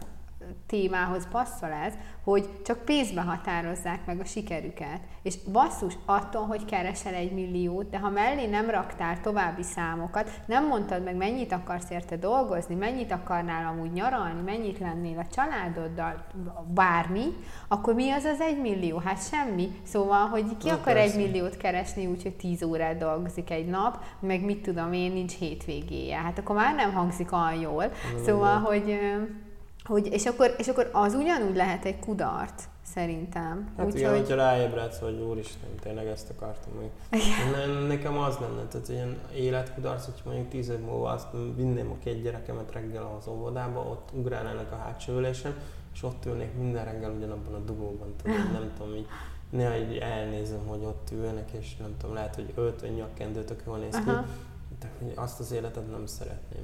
témához 0.67 1.27
passzol 1.31 1.69
ez, 1.71 1.93
hogy 2.23 2.49
csak 2.63 2.85
pénzbe 2.85 3.21
határozzák 3.21 4.05
meg 4.05 4.19
a 4.19 4.25
sikerüket. 4.25 4.99
És 5.21 5.35
basszus, 5.51 5.97
attól, 6.05 6.45
hogy 6.45 6.65
keresel 6.65 7.13
egy 7.13 7.31
milliót, 7.31 7.89
de 7.89 7.99
ha 7.99 8.09
mellé 8.09 8.45
nem 8.45 8.69
raktál 8.69 9.21
további 9.21 9.63
számokat, 9.63 10.29
nem 10.45 10.67
mondtad 10.67 11.03
meg, 11.03 11.15
mennyit 11.15 11.51
akarsz 11.51 11.89
érte 11.89 12.17
dolgozni, 12.17 12.75
mennyit 12.75 13.11
akarnál 13.11 13.67
amúgy 13.67 13.91
nyaralni, 13.91 14.41
mennyit 14.41 14.79
lennél 14.79 15.19
a 15.19 15.33
családoddal, 15.35 16.25
bármi, 16.73 17.25
akkor 17.67 17.93
mi 17.93 18.11
az 18.11 18.23
az 18.23 18.41
egy 18.41 18.61
millió? 18.61 18.97
Hát 18.97 19.27
semmi. 19.27 19.79
Szóval, 19.83 20.27
hogy 20.27 20.57
ki 20.57 20.67
Na, 20.67 20.73
akar 20.73 20.93
persze. 20.93 21.13
egy 21.13 21.25
milliót 21.25 21.57
keresni 21.57 22.05
úgy, 22.05 22.23
hogy 22.23 22.35
tíz 22.35 22.63
órát 22.63 22.97
dolgozik 22.97 23.49
egy 23.49 23.67
nap, 23.67 24.03
meg 24.19 24.45
mit 24.45 24.61
tudom 24.61 24.93
én, 24.93 25.11
nincs 25.11 25.33
hétvégéje. 25.33 26.17
Hát 26.17 26.37
akkor 26.37 26.55
már 26.55 26.75
nem 26.75 26.93
hangzik 26.93 27.31
olyan 27.31 27.53
jól. 27.53 27.91
Szóval, 28.25 28.59
hogy 28.59 28.99
hogy, 29.85 30.07
és, 30.11 30.25
akkor, 30.25 30.55
és 30.57 30.67
akkor 30.67 30.89
az 30.93 31.13
ugyanúgy 31.13 31.55
lehet 31.55 31.85
egy 31.85 31.99
kudart, 31.99 32.63
szerintem. 32.93 33.73
Hát 33.77 33.85
Úgy, 33.85 33.95
igen, 33.95 34.09
hogy... 34.09 34.19
hogyha 34.19 34.35
ráébredsz, 34.35 34.99
hogy 34.99 35.21
úristen, 35.21 35.69
tényleg 35.81 36.07
ezt 36.07 36.29
akartam 36.37 36.73
még. 36.79 36.89
Ne, 37.51 37.87
nekem 37.87 38.17
az 38.17 38.37
lenne, 38.37 38.63
tehát 38.63 38.89
ilyen 38.89 39.17
életkudarc, 39.35 40.05
hogy 40.05 40.21
mondjuk 40.25 40.47
tíz 40.47 40.69
év 40.69 40.79
múlva 40.79 41.09
azt 41.09 41.27
vinném 41.55 41.91
a 41.91 42.03
két 42.03 42.21
gyerekemet 42.21 42.71
reggel 42.71 43.15
az 43.19 43.27
óvodába, 43.27 43.79
ott 43.79 44.09
ugrálnának 44.13 44.71
a 44.71 44.75
hátsó 44.75 45.13
ülésen, 45.13 45.55
és 45.93 46.03
ott 46.03 46.25
ülnék 46.25 46.53
minden 46.57 46.85
reggel 46.85 47.11
ugyanabban 47.11 47.53
a 47.53 47.59
dugóban, 47.59 48.15
tudom, 48.21 48.49
nem 48.51 48.71
tudom, 48.77 48.95
így 48.95 49.07
néha 49.49 49.77
így 49.77 49.97
elnézem, 49.97 50.67
hogy 50.67 50.83
ott 50.83 51.09
ülnek, 51.11 51.51
és 51.51 51.75
nem 51.77 51.95
tudom, 51.97 52.15
lehet, 52.15 52.35
hogy 52.35 52.51
öltöny, 52.55 52.93
nyakkendő 52.93 53.43
tök 53.43 53.63
jól 53.65 53.77
néz 53.77 53.95
ki, 53.95 54.11
de 54.79 54.91
azt 55.15 55.39
az 55.39 55.51
életet 55.51 55.91
nem 55.91 56.05
szeretném. 56.05 56.63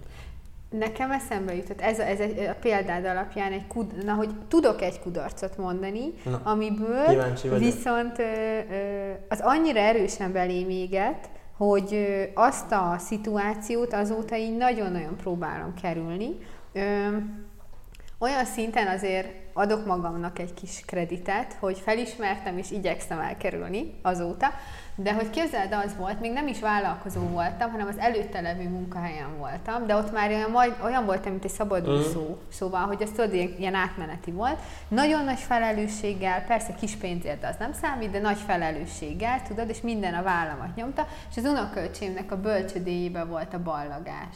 Nekem 0.71 1.11
eszembe 1.11 1.55
jutott, 1.55 1.81
ez 1.81 1.99
a, 1.99 2.03
ez 2.03 2.19
a, 2.19 2.49
a 2.49 2.55
példád 2.61 3.05
alapján, 3.05 3.51
egy 3.51 3.67
kud, 3.67 4.03
na, 4.05 4.13
hogy 4.13 4.29
tudok 4.47 4.81
egy 4.81 4.99
kudarcot 4.99 5.57
mondani, 5.57 6.13
na, 6.23 6.41
amiből 6.43 7.35
viszont 7.57 8.19
ö, 8.19 8.23
ö, 8.71 9.11
az 9.29 9.39
annyira 9.41 9.79
erősen 9.79 10.31
belém 10.31 10.69
éget, 10.69 11.29
hogy 11.57 11.93
ö, 11.93 12.23
azt 12.33 12.71
a 12.71 12.95
szituációt 12.97 13.93
azóta 13.93 14.35
így 14.35 14.57
nagyon-nagyon 14.57 15.15
próbálom 15.15 15.73
kerülni. 15.81 16.37
Ö, 16.73 16.81
olyan 18.19 18.45
szinten 18.45 18.87
azért 18.87 19.27
adok 19.53 19.85
magamnak 19.85 20.39
egy 20.39 20.53
kis 20.53 20.81
kreditet, 20.85 21.53
hogy 21.59 21.79
felismertem 21.79 22.57
és 22.57 22.71
igyekszem 22.71 23.19
elkerülni 23.19 23.99
azóta, 24.01 24.47
de 24.95 25.13
hogy 25.13 25.29
képzeld, 25.29 25.73
az 25.73 25.95
volt, 25.97 26.19
még 26.19 26.31
nem 26.31 26.47
is 26.47 26.59
vállalkozó 26.59 27.21
voltam, 27.21 27.71
hanem 27.71 27.87
az 27.87 27.97
előtte 27.97 28.41
levő 28.41 28.69
munkahelyen 28.69 29.37
voltam, 29.37 29.85
de 29.85 29.95
ott 29.95 30.11
már 30.11 30.29
olyan, 30.29 30.51
majd, 30.51 30.75
olyan 30.83 31.05
voltam, 31.05 31.31
mint 31.31 31.43
egy 31.43 31.51
szabadúszó. 31.51 32.29
Mm. 32.29 32.49
Szóval, 32.49 32.85
hogy 32.85 33.01
ez 33.01 33.09
tudod, 33.09 33.33
ilyen 33.33 33.73
átmeneti 33.73 34.31
volt. 34.31 34.59
Nagyon 34.87 35.23
nagy 35.23 35.39
felelősséggel, 35.39 36.43
persze 36.45 36.73
kis 36.73 36.95
pénzért 36.95 37.43
az 37.43 37.55
nem 37.59 37.73
számít, 37.73 38.11
de 38.11 38.19
nagy 38.19 38.39
felelősséggel, 38.45 39.41
tudod, 39.47 39.69
és 39.69 39.81
minden 39.81 40.13
a 40.13 40.23
vállamat 40.23 40.75
nyomta, 40.75 41.07
és 41.29 41.37
az 41.37 41.45
unokölcsémnek 41.45 42.31
a 42.31 42.41
bölcsödéjébe 42.41 43.23
volt 43.23 43.53
a 43.53 43.63
ballagás. 43.63 44.35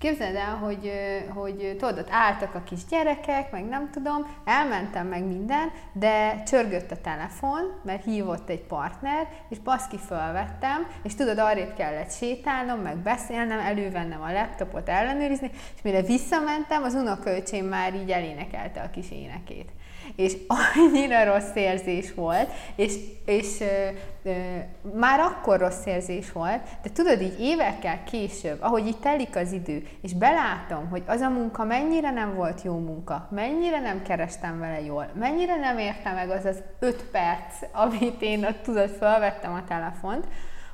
És 0.00 0.08
képzeld 0.08 0.34
el, 0.34 0.54
hogy, 0.56 0.92
hogy 1.34 1.76
tudod, 1.78 1.98
ott 1.98 2.08
álltak 2.10 2.54
a 2.54 2.62
kis 2.62 2.84
gyerekek, 2.84 3.50
meg 3.50 3.64
nem 3.64 3.90
tudom, 3.90 4.26
elmentem 4.44 5.06
meg 5.06 5.24
minden, 5.24 5.70
de 5.92 6.42
csörgött 6.42 6.90
a 6.90 7.00
telefon, 7.00 7.80
mert 7.84 8.04
hívott 8.04 8.48
egy 8.48 8.62
partner, 8.62 9.28
és 9.48 9.58
baszki 9.58 9.98
fölvettem, 9.98 10.86
és 11.02 11.14
tudod, 11.14 11.38
arrébb 11.38 11.74
kellett 11.74 12.12
sétálnom, 12.12 12.78
meg 12.78 12.96
beszélnem, 12.96 13.58
elővennem 13.58 14.22
a 14.22 14.32
laptopot 14.32 14.88
ellenőrizni, 14.88 15.50
és 15.74 15.82
mire 15.82 16.02
visszamentem, 16.02 16.82
az 16.82 16.94
unokölcsém 16.94 17.66
már 17.66 17.94
így 17.94 18.10
elénekelte 18.10 18.80
a 18.80 18.90
kis 18.90 19.10
énekét 19.10 19.70
és 20.16 20.36
annyira 20.76 21.24
rossz 21.24 21.54
érzés 21.54 22.14
volt, 22.14 22.50
és, 22.76 22.94
és 23.24 23.60
ö, 23.60 23.88
ö, 24.22 24.32
már 24.98 25.20
akkor 25.20 25.58
rossz 25.58 25.86
érzés 25.86 26.32
volt, 26.32 26.60
de 26.82 26.90
tudod, 26.92 27.20
így 27.20 27.40
évekkel 27.40 28.02
később, 28.04 28.58
ahogy 28.60 28.86
itt 28.86 29.00
telik 29.00 29.36
az 29.36 29.52
idő, 29.52 29.86
és 30.02 30.14
belátom, 30.14 30.88
hogy 30.88 31.02
az 31.06 31.20
a 31.20 31.28
munka 31.28 31.64
mennyire 31.64 32.10
nem 32.10 32.34
volt 32.34 32.62
jó 32.62 32.78
munka, 32.78 33.28
mennyire 33.30 33.80
nem 33.80 34.02
kerestem 34.02 34.58
vele 34.58 34.80
jól, 34.80 35.10
mennyire 35.18 35.56
nem 35.56 35.78
érte 35.78 36.12
meg 36.12 36.30
az 36.30 36.44
az 36.44 36.62
öt 36.78 37.02
perc, 37.02 37.54
amit 37.84 38.22
én 38.22 38.44
ott 38.44 38.62
tudod, 38.62 38.90
felvettem 38.90 39.52
a 39.52 39.64
telefont, 39.68 40.26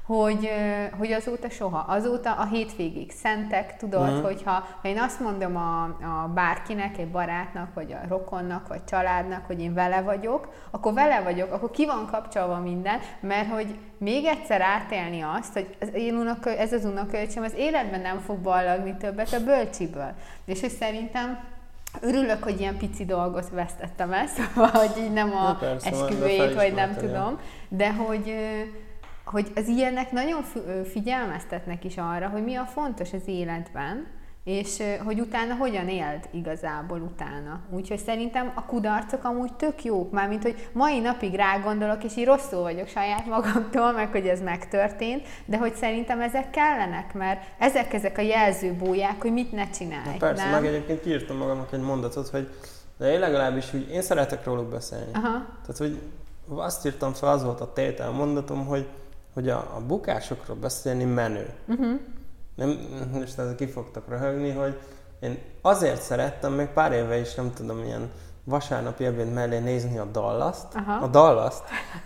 hogy, 0.07 0.51
hogy 0.99 1.12
azóta 1.12 1.51
soha. 1.51 1.79
Azóta 1.79 2.33
a 2.33 2.45
hétvégig 2.45 3.11
szentek, 3.11 3.77
tudod, 3.77 4.09
uh-huh. 4.09 4.25
hogyha 4.25 4.51
ha 4.83 4.88
én 4.88 4.99
azt 4.99 5.21
mondom 5.21 5.57
a, 5.57 5.83
a 5.85 6.31
bárkinek, 6.35 6.99
egy 6.99 7.09
barátnak, 7.09 7.75
vagy 7.75 7.93
a 7.93 8.09
rokonnak, 8.09 8.69
vagy 8.69 8.85
családnak, 8.85 9.47
hogy 9.47 9.61
én 9.61 9.75
vele 9.75 10.03
vagyok, 10.03 10.49
akkor 10.71 10.93
vele 10.93 11.21
vagyok, 11.21 11.53
akkor 11.53 11.71
ki 11.71 11.87
van 11.87 12.07
kapcsolva 12.11 12.59
minden, 12.59 12.99
mert 13.21 13.51
hogy 13.51 13.79
még 13.99 14.25
egyszer 14.25 14.61
átélni 14.61 15.21
azt, 15.21 15.53
hogy 15.53 15.77
az 15.81 15.88
én 15.95 16.14
unokö, 16.14 16.51
ez 16.51 16.73
az 16.73 16.85
unokölcsém 16.85 17.43
az 17.43 17.55
életben 17.57 18.01
nem 18.01 18.19
fog 18.19 18.38
ballagni 18.38 18.97
többet 18.97 19.33
a 19.33 19.45
bölcsiből. 19.45 20.12
És 20.45 20.61
hogy 20.61 20.71
szerintem 20.71 21.53
Örülök, 22.01 22.43
hogy 22.43 22.61
ilyen 22.61 22.77
pici 22.77 23.05
dolgot 23.05 23.49
vesztettem 23.49 24.12
el, 24.12 24.27
szóval, 24.37 24.69
hogy 24.69 25.03
így 25.05 25.12
nem 25.12 25.33
a 25.33 25.59
esküvőjét, 25.85 26.55
vagy 26.55 26.75
nem 26.75 26.95
tudom, 26.97 27.38
de 27.69 27.93
hogy, 27.93 28.35
hogy 29.24 29.52
az 29.54 29.68
ilyenek 29.68 30.12
nagyon 30.12 30.42
figyelmeztetnek 30.84 31.84
is 31.84 31.96
arra, 31.96 32.28
hogy 32.28 32.44
mi 32.44 32.54
a 32.54 32.64
fontos 32.64 33.12
az 33.12 33.22
életben, 33.26 34.06
és 34.44 34.82
hogy 35.04 35.20
utána 35.20 35.54
hogyan 35.54 35.88
éld 35.88 36.28
igazából 36.30 37.00
utána. 37.00 37.60
Úgyhogy 37.70 37.98
szerintem 37.98 38.52
a 38.54 38.64
kudarcok 38.64 39.24
amúgy 39.24 39.52
tök 39.52 39.84
jók, 39.84 40.12
mármint, 40.12 40.42
hogy 40.42 40.68
mai 40.72 41.00
napig 41.00 41.34
rá 41.34 41.58
gondolok, 41.58 42.04
és 42.04 42.16
így 42.16 42.24
rosszul 42.24 42.62
vagyok 42.62 42.88
saját 42.88 43.26
magamtól, 43.26 43.92
meg 43.92 44.10
hogy 44.10 44.26
ez 44.26 44.40
megtörtént, 44.40 45.26
de 45.44 45.58
hogy 45.58 45.74
szerintem 45.74 46.20
ezek 46.20 46.50
kellenek, 46.50 47.14
mert 47.14 47.42
ezek 47.58 47.92
ezek 47.92 48.18
a 48.18 48.22
jelzőbóják, 48.22 49.22
hogy 49.22 49.32
mit 49.32 49.52
ne 49.52 49.70
csinálj. 49.70 50.12
Na 50.12 50.16
persze, 50.18 50.42
nem? 50.42 50.52
meg 50.62 50.66
egyébként 50.66 51.00
kiírtam 51.00 51.37
magamnak 51.37 51.72
egy 51.72 51.82
mondatot, 51.82 52.28
hogy 52.28 52.48
de 52.98 53.12
én 53.12 53.18
legalábbis 53.18 53.74
úgy, 53.74 53.90
én 53.90 54.02
szeretek 54.02 54.44
róluk 54.44 54.68
beszélni. 54.68 55.12
Aha. 55.12 55.44
Tehát, 55.66 55.76
hogy 55.76 56.00
azt 56.48 56.87
írtam 56.87 57.12
fel, 57.12 57.28
az 57.28 57.44
volt 57.44 57.60
a 57.60 57.72
tétel 57.72 58.10
mondatom, 58.10 58.66
hogy 58.66 58.88
hogy 59.35 59.49
a, 59.49 59.57
a 59.57 59.81
bukásokról 59.87 60.57
beszélni 60.57 61.05
menő. 61.05 61.55
Uh-huh. 61.66 62.01
Nem, 62.55 62.79
most 63.12 63.38
ezzel 63.38 63.55
ki 63.55 63.66
fogtak 63.66 64.09
röhögni, 64.09 64.51
hogy 64.51 64.79
én 65.20 65.38
azért 65.62 66.03
szerettem, 66.03 66.53
még 66.53 66.66
pár 66.66 66.92
éve 66.92 67.16
is, 67.16 67.35
nem 67.35 67.53
tudom, 67.53 67.85
ilyen 67.85 68.11
vasárnapi 68.44 69.05
ebéd 69.05 69.33
mellé 69.33 69.59
nézni 69.59 69.99
a 69.99 70.05
Dallas-t, 70.05 70.75
a 71.01 71.07
dallas 71.07 71.55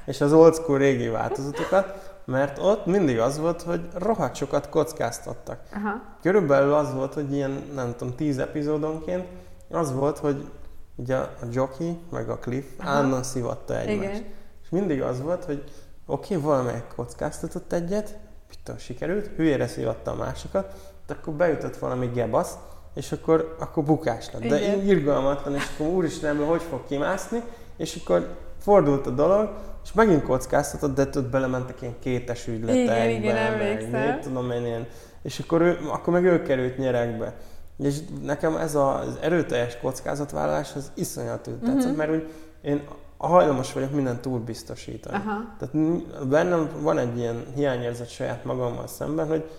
és 0.05 0.21
az 0.21 0.33
old 0.33 0.55
school 0.55 0.79
régi 0.79 1.09
változatokat, 1.09 2.17
mert 2.25 2.59
ott 2.59 2.87
mindig 2.87 3.19
az 3.19 3.39
volt, 3.39 3.63
hogy 3.63 3.89
rohadt 3.95 4.35
sokat 4.35 4.69
kockáztattak. 4.69 5.61
Aha. 5.75 6.01
Körülbelül 6.23 6.73
az 6.73 6.95
volt, 6.95 7.15
hogy 7.15 7.33
ilyen, 7.33 7.63
nem 7.75 7.95
tudom, 7.97 8.15
tíz 8.15 8.39
epizódonként 8.39 9.27
az 9.71 9.93
volt, 9.93 10.19
hogy 10.19 10.51
ugye 10.95 11.17
a 11.17 11.29
Jockey 11.51 11.99
meg 12.11 12.29
a 12.29 12.39
Cliff 12.39 12.65
állandóan 12.79 13.23
szivatta 13.23 13.79
egymást. 13.79 14.19
Igen. 14.19 14.25
És 14.63 14.69
mindig 14.71 15.03
az 15.03 15.23
volt, 15.23 15.45
hogy 15.45 15.65
oké, 16.11 16.35
okay, 16.37 16.47
valamelyik 16.47 16.87
kockáztatott 16.97 17.73
egyet, 17.73 18.19
pittan 18.49 18.79
sikerült, 18.79 19.31
hülyére 19.37 19.67
szívatta 19.67 20.11
a 20.11 20.15
másikat, 20.15 20.75
akkor 21.09 21.35
beütött 21.35 21.77
valami 21.77 22.07
gebasz, 22.07 22.55
és 22.95 23.13
akkor, 23.13 23.57
akkor 23.59 23.85
bukás 23.85 24.31
lett. 24.33 24.43
De 24.43 24.61
Igen. 24.61 24.87
irgalmatlan, 24.87 25.55
és 25.55 25.65
akkor 25.75 25.87
úristen, 25.87 26.45
hogy 26.45 26.63
fog 26.63 26.87
kimászni, 26.87 27.43
és 27.77 28.01
akkor 28.03 28.37
fordult 28.59 29.07
a 29.07 29.11
dolog, 29.11 29.51
és 29.85 29.93
megint 29.93 30.23
kockáztatott, 30.23 30.95
de 30.95 31.03
ott 31.03 31.31
belementek 31.31 31.83
ilyen 31.83 31.95
kétes 31.99 32.47
ügyletekbe, 32.47 33.11
igen, 33.11 33.11
igen, 33.11 33.59
meg, 33.59 34.15
mit 34.15 34.23
tudom 34.23 34.51
én 34.51 34.67
ilyen, 34.67 34.87
és 35.23 35.39
akkor, 35.39 35.61
ő, 35.61 35.79
akkor 35.89 36.13
meg 36.13 36.25
ő 36.25 36.43
került 36.43 36.79
nyerekbe. 36.79 37.35
És 37.79 37.99
nekem 38.23 38.57
ez 38.57 38.75
az 38.75 39.19
erőteljes 39.21 39.79
kockázatvállalás 39.79 40.75
az 40.75 40.91
iszonyat 40.95 41.41
tetszett, 41.41 41.75
uh-huh. 41.75 41.97
mert 41.97 42.11
úgy 42.11 42.29
én 42.63 42.89
hajlamos 43.19 43.73
vagyok 43.73 43.91
mindent 43.91 44.21
túl 44.21 44.39
biztosítani. 44.39 45.17
Aha. 45.17 45.41
Tehát 45.59 46.29
bennem 46.29 46.71
van 46.81 46.99
egy 46.99 47.19
ilyen 47.19 47.45
hiányérzet 47.55 48.11
saját 48.11 48.45
magammal 48.45 48.87
szemben, 48.87 49.27
hogy 49.27 49.51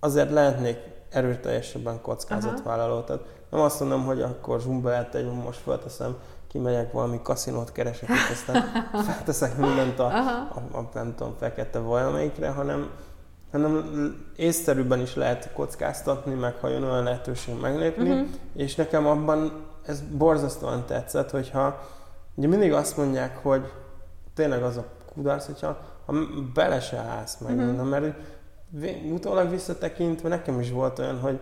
azért 0.00 0.30
lehetnék 0.30 0.78
erőteljesebben 1.10 2.00
kockázatvállaló. 2.00 3.00
Tehát 3.00 3.22
nem 3.50 3.60
azt 3.60 3.80
mondom, 3.80 4.04
hogy 4.04 4.22
akkor 4.22 4.60
zsumbát 4.60 5.14
egy, 5.14 5.32
most 5.44 5.60
felteszem, 5.60 6.16
kimegyek 6.48 6.92
valami 6.92 7.20
kaszinót 7.22 7.72
keresek, 7.72 8.08
és 8.08 8.30
aztán 8.30 8.62
felteszek 9.06 9.56
mindent 9.56 9.98
a, 9.98 10.06
a, 10.06 10.76
a, 10.78 10.88
nem 10.94 11.14
tudom, 11.14 11.34
fekete 11.38 11.78
valamelyikre, 11.78 12.48
hanem, 12.48 12.90
hanem 13.52 13.92
észszerűbben 14.36 15.00
is 15.00 15.14
lehet 15.14 15.52
kockáztatni, 15.52 16.34
meg 16.34 16.54
ha 16.60 16.68
jön 16.68 16.82
olyan 16.82 17.02
lehetőség 17.02 17.60
meglépni, 17.60 18.10
uh-huh. 18.10 18.26
és 18.54 18.74
nekem 18.74 19.06
abban 19.06 19.52
ez 19.86 20.00
borzasztóan 20.00 20.84
tetszett, 20.86 21.30
hogyha 21.30 21.80
ugye 22.34 22.48
mindig 22.48 22.72
azt 22.72 22.96
mondják, 22.96 23.36
hogy 23.36 23.72
tényleg 24.34 24.62
az 24.62 24.76
a 24.76 24.86
kudarc, 25.12 25.46
hogyha 25.46 25.78
ha 26.06 26.14
bele 26.54 26.80
se 26.80 26.96
állsz 26.96 27.38
meg, 27.38 27.56
uh-huh. 27.56 27.76
Mhm. 27.76 27.86
mert 27.86 28.16
utólag 29.12 29.50
visszatekintve 29.50 30.28
nekem 30.28 30.60
is 30.60 30.70
volt 30.70 30.98
olyan, 30.98 31.20
hogy 31.20 31.40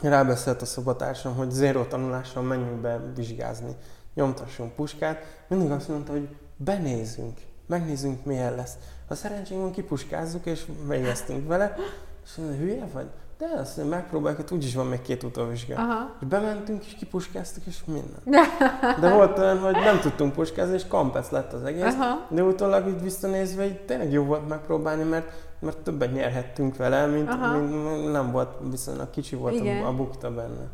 rábeszélt 0.00 0.62
a 0.62 0.66
szobatársam, 0.66 1.36
hogy 1.36 1.50
zéró 1.50 1.82
tanulással 1.82 2.42
menjünk 2.42 2.80
be 2.80 3.00
vizsgázni, 3.14 3.76
nyomtassunk 4.14 4.72
puskát. 4.72 5.44
Mindig 5.48 5.70
azt 5.70 5.88
mondta, 5.88 6.12
hogy 6.12 6.28
benézünk, 6.56 7.38
megnézzünk 7.66 8.24
milyen 8.24 8.54
lesz. 8.54 8.74
Ha 9.08 9.14
szerencsénk 9.14 9.60
van, 9.60 9.72
kipuskázzuk 9.72 10.46
és 10.46 10.66
végeztünk 10.86 11.48
vele. 11.48 11.76
És 12.24 12.34
hülye 12.58 12.86
vagy? 12.92 13.10
De 13.40 13.60
azt 13.60 13.88
megpróbáljuk, 13.88 14.40
hogy 14.40 14.58
úgyis 14.58 14.74
van 14.74 14.86
még 14.86 15.02
két 15.02 15.22
utóvizsga. 15.22 15.74
Aha. 15.74 16.16
És 16.20 16.26
bementünk, 16.26 16.84
és 16.84 16.94
kipuskáztuk, 16.94 17.66
és 17.66 17.78
minden. 17.86 18.48
De 19.00 19.14
volt 19.14 19.38
olyan, 19.38 19.58
hogy 19.58 19.72
nem 19.72 20.00
tudtunk 20.00 20.32
puskázni, 20.32 20.74
és 20.74 20.86
kampec 20.86 21.30
lett 21.30 21.52
az 21.52 21.64
egész. 21.64 21.94
Aha. 21.94 22.26
De 22.28 22.42
utólag 22.42 22.88
így 22.88 23.02
visszanézve, 23.02 23.64
így 23.64 23.80
tényleg 23.80 24.12
jó 24.12 24.24
volt 24.24 24.48
megpróbálni, 24.48 25.02
mert, 25.02 25.32
mert 25.58 25.78
többet 25.78 26.12
nyerhettünk 26.12 26.76
vele, 26.76 27.06
mint, 27.06 27.28
mint 27.52 28.12
nem 28.12 28.30
volt, 28.32 28.48
viszonylag 28.70 29.10
kicsi 29.10 29.36
volt 29.36 29.60
a, 29.60 29.86
a 29.86 29.92
bukta 29.92 30.30
benne. 30.30 30.68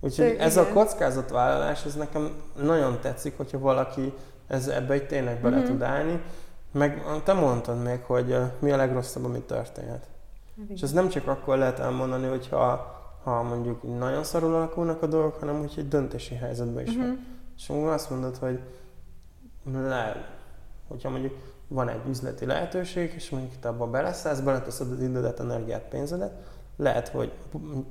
Úgyhogy 0.00 0.26
Szép, 0.26 0.40
ez 0.40 0.56
igen. 0.56 0.64
a 0.64 0.72
kockázatvállalás, 0.72 1.84
ez 1.84 1.94
nekem 1.94 2.30
nagyon 2.62 2.98
tetszik, 3.00 3.36
hogyha 3.36 3.58
valaki 3.58 4.12
ez, 4.46 4.68
ebbe 4.68 4.94
egy 4.94 5.06
tényleg 5.06 5.40
bele 5.40 5.56
mm-hmm. 5.56 5.66
tud 5.66 5.82
állni. 5.82 6.22
Meg 6.72 7.02
te 7.24 7.32
mondtad 7.32 7.82
még, 7.82 8.02
hogy 8.02 8.30
uh, 8.30 8.42
mi 8.58 8.70
a 8.70 8.76
legrosszabb, 8.76 9.24
ami 9.24 9.40
történhet. 9.40 10.10
Igen. 10.56 10.76
És 10.76 10.82
ez 10.82 10.92
nem 10.92 11.08
csak 11.08 11.26
akkor 11.26 11.58
lehet 11.58 11.78
elmondani, 11.78 12.26
hogyha 12.26 13.00
ha 13.22 13.42
mondjuk 13.42 13.98
nagyon 13.98 14.24
szarul 14.24 14.54
alakulnak 14.54 15.02
a 15.02 15.06
dolgok, 15.06 15.34
hanem 15.34 15.60
úgy 15.60 15.74
egy 15.76 15.88
döntési 15.88 16.34
helyzetben 16.34 16.86
is 16.86 16.96
mm-hmm. 16.96 17.06
van. 17.06 17.26
És 17.56 17.68
azt 17.68 18.10
mondod, 18.10 18.36
hogy 18.36 18.60
le, 19.72 20.28
hogyha 20.88 21.10
mondjuk 21.10 21.34
van 21.68 21.88
egy 21.88 22.00
üzleti 22.08 22.46
lehetőség, 22.46 23.12
és 23.14 23.30
mondjuk 23.30 23.52
te 23.60 23.68
abba 23.68 23.86
beleszállsz, 23.86 24.40
beleteszed 24.40 24.90
az 24.90 25.00
idődet, 25.00 25.40
energiát, 25.40 25.82
pénzedet, 25.82 26.32
lehet, 26.76 27.08
hogy 27.08 27.32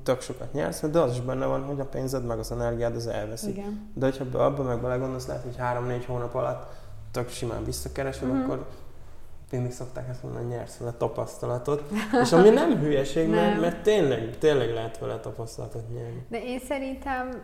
tök 0.02 0.20
sokat 0.20 0.52
nyersz, 0.52 0.80
de 0.80 0.98
az 1.00 1.12
is 1.12 1.20
benne 1.20 1.46
van, 1.46 1.62
hogy 1.62 1.80
a 1.80 1.84
pénzed 1.84 2.24
meg 2.24 2.38
az 2.38 2.52
energiád 2.52 2.96
az 2.96 3.06
elveszik. 3.06 3.56
Igen. 3.56 3.90
De 3.94 4.04
hogyha 4.06 4.44
abba 4.44 4.62
meg 4.62 4.80
belegondolsz, 4.80 5.26
lehet, 5.26 5.42
hogy 5.42 5.56
három-négy 5.56 6.04
hónap 6.04 6.34
alatt 6.34 6.72
tök 7.10 7.28
simán 7.28 7.64
visszakeresed, 7.64 8.28
mm-hmm. 8.28 8.42
akkor 8.42 8.66
mindig 9.52 9.72
szokták 9.72 10.08
ezt 10.08 10.22
mondani, 10.22 10.44
hogy 10.44 10.54
nyersz 10.54 10.76
vele 10.76 10.92
tapasztalatot. 10.92 11.82
És 12.22 12.32
ami 12.32 12.48
nem 12.48 12.78
hülyeség, 12.78 13.28
nem. 13.28 13.44
Mert, 13.44 13.60
mert 13.60 13.82
tényleg, 13.82 14.38
tényleg 14.38 14.72
lehet 14.72 14.98
vele 14.98 15.18
tapasztalatot 15.18 15.82
nyerni. 15.94 16.26
De 16.28 16.44
én 16.44 16.58
szerintem 16.58 17.42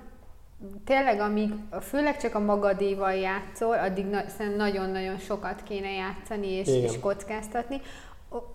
tényleg, 0.84 1.20
amíg 1.20 1.50
főleg 1.80 2.16
csak 2.16 2.34
a 2.34 2.38
magadéval 2.38 3.14
játszol, 3.14 3.78
addig 3.78 4.06
na, 4.06 4.20
nagyon-nagyon 4.56 5.18
sokat 5.18 5.62
kéne 5.62 5.90
játszani 5.90 6.46
és, 6.46 6.68
és 6.68 7.00
kockáztatni. 7.00 7.80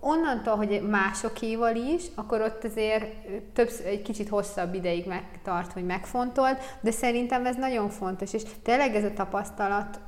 Onnantól, 0.00 0.56
hogy 0.56 0.82
másokéval 0.90 1.76
is, 1.76 2.02
akkor 2.14 2.40
ott 2.40 2.64
azért 2.64 3.04
többsz, 3.52 3.78
egy 3.78 4.02
kicsit 4.02 4.28
hosszabb 4.28 4.74
ideig 4.74 5.06
megtart, 5.06 5.72
hogy 5.72 5.84
megfontold, 5.84 6.56
de 6.80 6.90
szerintem 6.90 7.46
ez 7.46 7.56
nagyon 7.56 7.88
fontos, 7.88 8.32
és 8.32 8.42
tényleg 8.62 8.94
ez 8.94 9.04
a 9.04 9.12
tapasztalat 9.12 10.00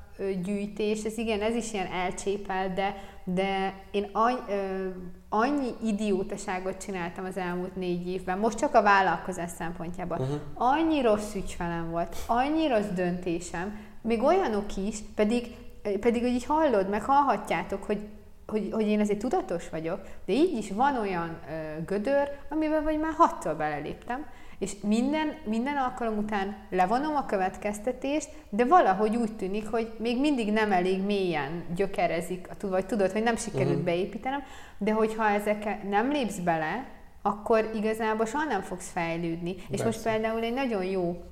gyűjtés, 0.45 1.05
ez 1.05 1.19
igen, 1.19 1.41
ez 1.41 1.55
is 1.55 1.73
ilyen 1.73 1.87
elcsépel, 1.87 2.73
de, 2.75 2.97
de 3.25 3.75
én 3.91 4.09
any, 4.13 4.39
ö, 4.49 4.89
annyi 5.29 5.69
idiótaságot 5.85 6.77
csináltam 6.77 7.25
az 7.25 7.37
elmúlt 7.37 7.77
négy 7.77 8.09
évben, 8.09 8.39
most 8.39 8.59
csak 8.59 8.75
a 8.75 8.83
vállalkozás 8.83 9.51
szempontjából. 9.51 10.17
Uh-huh. 10.19 10.41
Annyi 10.55 11.01
rossz 11.01 11.35
ügyfelem 11.35 11.91
volt, 11.91 12.17
annyi 12.27 12.69
rossz 12.69 12.89
döntésem, 12.95 13.79
még 14.03 14.23
olyanok 14.23 14.77
is, 14.77 14.99
pedig, 15.15 15.57
pedig 16.01 16.23
hogy 16.23 16.33
így 16.33 16.45
hallod, 16.45 16.89
meg 16.89 17.03
hallhatjátok, 17.03 17.85
hogy 17.85 18.01
hogy, 18.47 18.69
hogy 18.73 18.87
én 18.87 19.01
azért 19.01 19.19
tudatos 19.19 19.69
vagyok, 19.69 20.01
de 20.27 20.33
így 20.33 20.57
is 20.57 20.71
van 20.71 20.97
olyan 20.97 21.39
ö, 21.51 21.83
gödör, 21.87 22.31
amiben 22.49 22.83
vagy 22.83 22.99
már 22.99 23.13
hattal 23.17 23.55
beleléptem, 23.55 24.27
és 24.59 24.73
minden, 24.83 25.35
minden 25.45 25.77
alkalom 25.77 26.19
után 26.19 26.57
levonom 26.71 27.17
a 27.17 27.27
következtetést, 27.27 28.29
de 28.49 28.65
valahogy 28.65 29.17
úgy 29.17 29.37
tűnik, 29.37 29.69
hogy 29.69 29.93
még 29.99 30.21
mindig 30.21 30.53
nem 30.53 30.73
elég 30.73 31.03
mélyen 31.03 31.65
gyökerezik, 31.75 32.49
vagy 32.61 32.87
tudod, 32.87 33.13
hogy 33.13 33.23
nem 33.23 33.37
sikerült 33.37 33.69
uh-huh. 33.69 33.85
beépítenem, 33.85 34.43
de 34.79 34.93
hogyha 34.93 35.29
ezek 35.29 35.89
nem 35.89 36.11
lépsz 36.11 36.39
bele, 36.39 36.87
akkor 37.23 37.71
igazából 37.75 38.27
soha 38.27 38.45
nem 38.45 38.61
fogsz 38.61 38.91
fejlődni. 38.91 39.55
Persze. 39.55 39.69
És 39.71 39.83
most 39.83 40.03
például 40.03 40.43
egy 40.43 40.55
nagyon 40.55 40.85
jó 40.85 41.23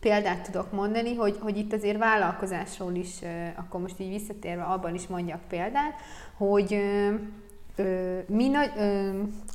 példát 0.00 0.42
tudok 0.42 0.72
mondani, 0.72 1.14
hogy, 1.14 1.38
hogy 1.40 1.56
itt 1.56 1.72
azért 1.72 1.98
vállalkozásról 1.98 2.94
is, 2.94 3.18
akkor 3.56 3.80
most 3.80 4.00
így 4.00 4.08
visszatérve 4.08 4.62
abban 4.62 4.94
is 4.94 5.06
mondjak 5.06 5.40
példát, 5.48 5.94
hogy 6.36 6.82
mi 8.26 8.48
nagy, 8.48 8.70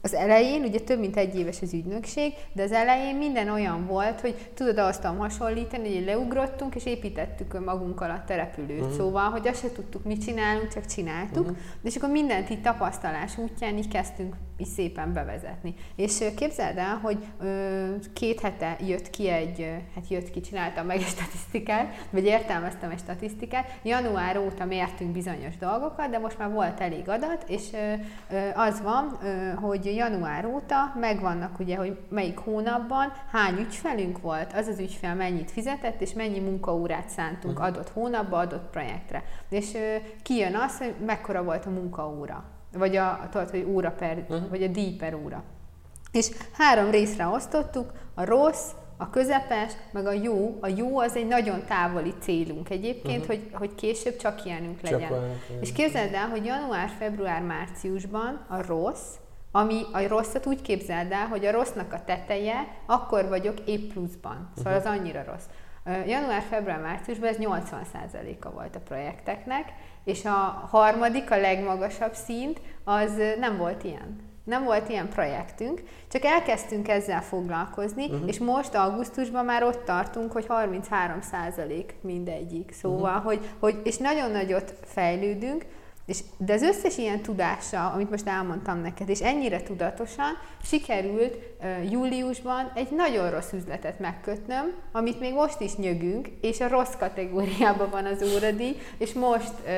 az 0.02 0.14
elején, 0.14 0.64
ugye 0.64 0.80
több 0.80 1.00
mint 1.00 1.18
egy 1.18 1.36
éves 1.36 1.62
az 1.62 1.74
ügynökség, 1.74 2.34
de 2.54 2.64
az 2.64 2.72
elején 2.72 3.16
minden 3.16 3.50
olyan 3.50 3.86
volt, 3.86 4.20
hogy 4.20 4.36
tudod 4.54 4.78
azt 4.78 5.04
hasonlítani, 5.04 5.96
hogy 5.96 6.06
leugrottunk 6.06 6.76
és 6.76 6.86
építettük 6.86 7.66
magunkkal 7.66 8.10
a 8.10 8.24
terepülőt. 8.26 8.80
Uh-huh. 8.80 8.96
Szóval, 8.96 9.30
hogy 9.30 9.48
azt 9.48 9.62
se 9.62 9.72
tudtuk, 9.72 10.04
mit 10.04 10.24
csinálunk, 10.24 10.68
csak 10.74 10.86
csináltuk. 10.86 11.44
Uh-huh. 11.44 11.58
És 11.84 11.96
akkor 11.96 12.10
mindent 12.10 12.50
így 12.50 12.62
tapasztalás 12.62 13.38
útján 13.38 13.78
így 13.78 13.88
kezdtünk 13.88 14.36
így 14.58 14.68
szépen 14.68 15.14
bevezetni. 15.14 15.74
És 15.96 16.24
képzeld 16.36 16.78
el, 16.78 17.00
hogy 17.02 17.18
ö, 17.40 17.86
két 18.14 18.40
hete 18.40 18.78
jött 18.88 19.10
ki 19.10 19.30
egy, 19.30 19.74
hát 19.96 20.08
jött 20.10 20.30
ki, 20.30 20.42
csináltam 20.42 20.86
meg 20.86 20.98
egy 20.98 21.08
statisztikát, 21.08 22.08
vagy 22.10 22.26
értelmeztem 22.26 22.90
egy 22.90 23.00
statisztikát. 23.00 23.80
Január 23.84 24.38
óta 24.38 24.66
mértünk 24.66 25.12
bizonyos 25.12 25.58
dolgokat, 25.58 26.10
de 26.10 26.20
most 26.20 26.38
már 26.38 26.52
volt 26.52 26.80
elég 26.80 27.10
adat, 27.10 27.44
és 27.48 27.64
ö, 27.74 27.94
ö, 28.36 28.50
az 28.56 28.82
van, 28.82 29.18
ö, 29.24 29.54
hogy 29.54 29.86
január 29.92 30.46
óta 30.46 30.94
megvannak 31.00 31.60
ugye, 31.60 31.76
hogy 31.78 31.98
melyik 32.10 32.38
hónapban 32.38 33.14
hány 33.32 33.60
ügyfelünk 33.60 34.22
volt, 34.22 34.54
az 34.54 34.68
az 34.68 34.80
ügyfel 34.80 35.16
mennyit 35.16 35.52
fizetett, 35.52 36.02
és 36.02 36.14
mennyi 36.14 36.40
munkaórát 36.40 37.10
szántunk 37.10 37.60
uh-huh. 37.60 37.68
adott 37.68 37.90
hónapba, 37.90 38.38
adott 38.38 38.70
projektre. 38.70 39.24
És 39.50 39.74
ö, 39.74 39.96
kijön 40.22 40.56
az, 40.56 40.78
hogy 40.78 40.96
mekkora 41.06 41.44
volt 41.44 41.66
a 41.66 41.70
munkaóra 41.70 42.44
vagy 42.78 42.96
a, 42.96 43.28
tudod, 43.32 43.50
hogy 43.50 43.66
óra 43.68 43.92
per, 43.92 44.26
uh-huh. 44.30 44.50
vagy 44.50 44.64
a 44.64 44.68
díj 44.68 44.96
per 44.96 45.14
óra. 45.14 45.44
És 46.12 46.30
három 46.52 46.90
részre 46.90 47.28
osztottuk, 47.28 47.92
a 48.14 48.26
rossz, 48.26 48.72
a 48.98 49.10
közepes, 49.10 49.74
meg 49.92 50.06
a 50.06 50.12
jó. 50.12 50.58
A 50.62 50.68
jó 50.68 51.00
az 51.00 51.16
egy 51.16 51.28
nagyon 51.28 51.64
távoli 51.68 52.14
célunk 52.20 52.70
egyébként, 52.70 53.22
uh-huh. 53.22 53.28
hogy, 53.28 53.50
hogy 53.54 53.76
később 53.76 54.16
csak 54.16 54.46
ilyenünk 54.46 54.82
legyen. 54.82 55.10
Csak 55.10 55.62
És 55.62 55.72
képzeld 55.72 56.14
el, 56.14 56.28
hogy 56.28 56.46
január, 56.46 56.90
február, 57.00 57.42
márciusban 57.42 58.46
a 58.48 58.62
rossz, 58.62 59.14
ami 59.58 59.82
a 59.92 60.08
rosszat 60.08 60.46
úgy 60.46 60.62
képzeld 60.62 61.12
el, 61.12 61.28
hogy 61.28 61.46
a 61.46 61.52
rossznak 61.52 61.94
a 61.94 62.04
teteje, 62.04 62.68
akkor 62.86 63.28
vagyok 63.28 63.60
épp 63.66 63.92
pluszban. 63.92 64.50
Szóval 64.56 64.74
uh-huh. 64.74 64.92
az 64.92 65.00
annyira 65.00 65.24
rossz. 65.24 65.46
Január, 66.08 66.42
február, 66.42 66.80
márciusban 66.80 67.30
ez 67.30 67.36
80%-a 67.40 68.50
volt 68.50 68.76
a 68.76 68.80
projekteknek, 68.80 69.74
és 70.04 70.26
a 70.26 70.68
harmadik, 70.70 71.32
a 71.32 71.38
legmagasabb 71.38 72.14
szint, 72.14 72.62
az 72.84 73.12
nem 73.40 73.58
volt 73.58 73.84
ilyen. 73.84 74.26
Nem 74.44 74.64
volt 74.64 74.90
ilyen 74.90 75.10
projektünk, 75.10 75.84
csak 76.12 76.24
elkezdtünk 76.24 76.88
ezzel 76.88 77.22
foglalkozni, 77.22 78.06
uh-huh. 78.06 78.28
és 78.28 78.40
most 78.40 78.76
augusztusban 78.76 79.46
már 79.46 79.64
ott 79.64 79.86
tartunk, 79.86 80.32
hogy 80.32 80.46
33 80.46 81.20
mindegyik. 82.02 82.72
Szóval, 82.72 83.16
uh-huh. 83.16 83.24
hogy, 83.24 83.50
hogy, 83.60 83.82
és 83.84 83.98
nagyon 83.98 84.32
nagyot 84.32 84.74
fejlődünk, 84.84 85.66
és, 86.08 86.20
de 86.38 86.54
az 86.54 86.62
összes 86.62 86.98
ilyen 86.98 87.22
tudása, 87.22 87.90
amit 87.90 88.10
most 88.10 88.28
elmondtam 88.28 88.82
neked, 88.82 89.10
és 89.10 89.20
ennyire 89.20 89.64
tudatosan 89.64 90.38
sikerült 90.64 91.38
uh, 91.62 91.92
júliusban 91.92 92.72
egy 92.76 92.88
nagyon 92.92 93.32
rossz 93.32 93.52
üzletet 93.52 94.00
megkötnöm, 94.00 94.74
amit 94.92 95.20
még 95.20 95.34
most 95.34 95.62
is 95.62 95.76
nyögünk, 95.76 96.28
és 96.42 96.60
a 96.60 96.68
rossz 96.68 96.96
kategóriában 97.00 97.90
van 97.90 98.06
az 98.06 98.34
óradíj, 98.36 98.76
és 98.98 99.14
most, 99.14 99.54
uh, 99.66 99.72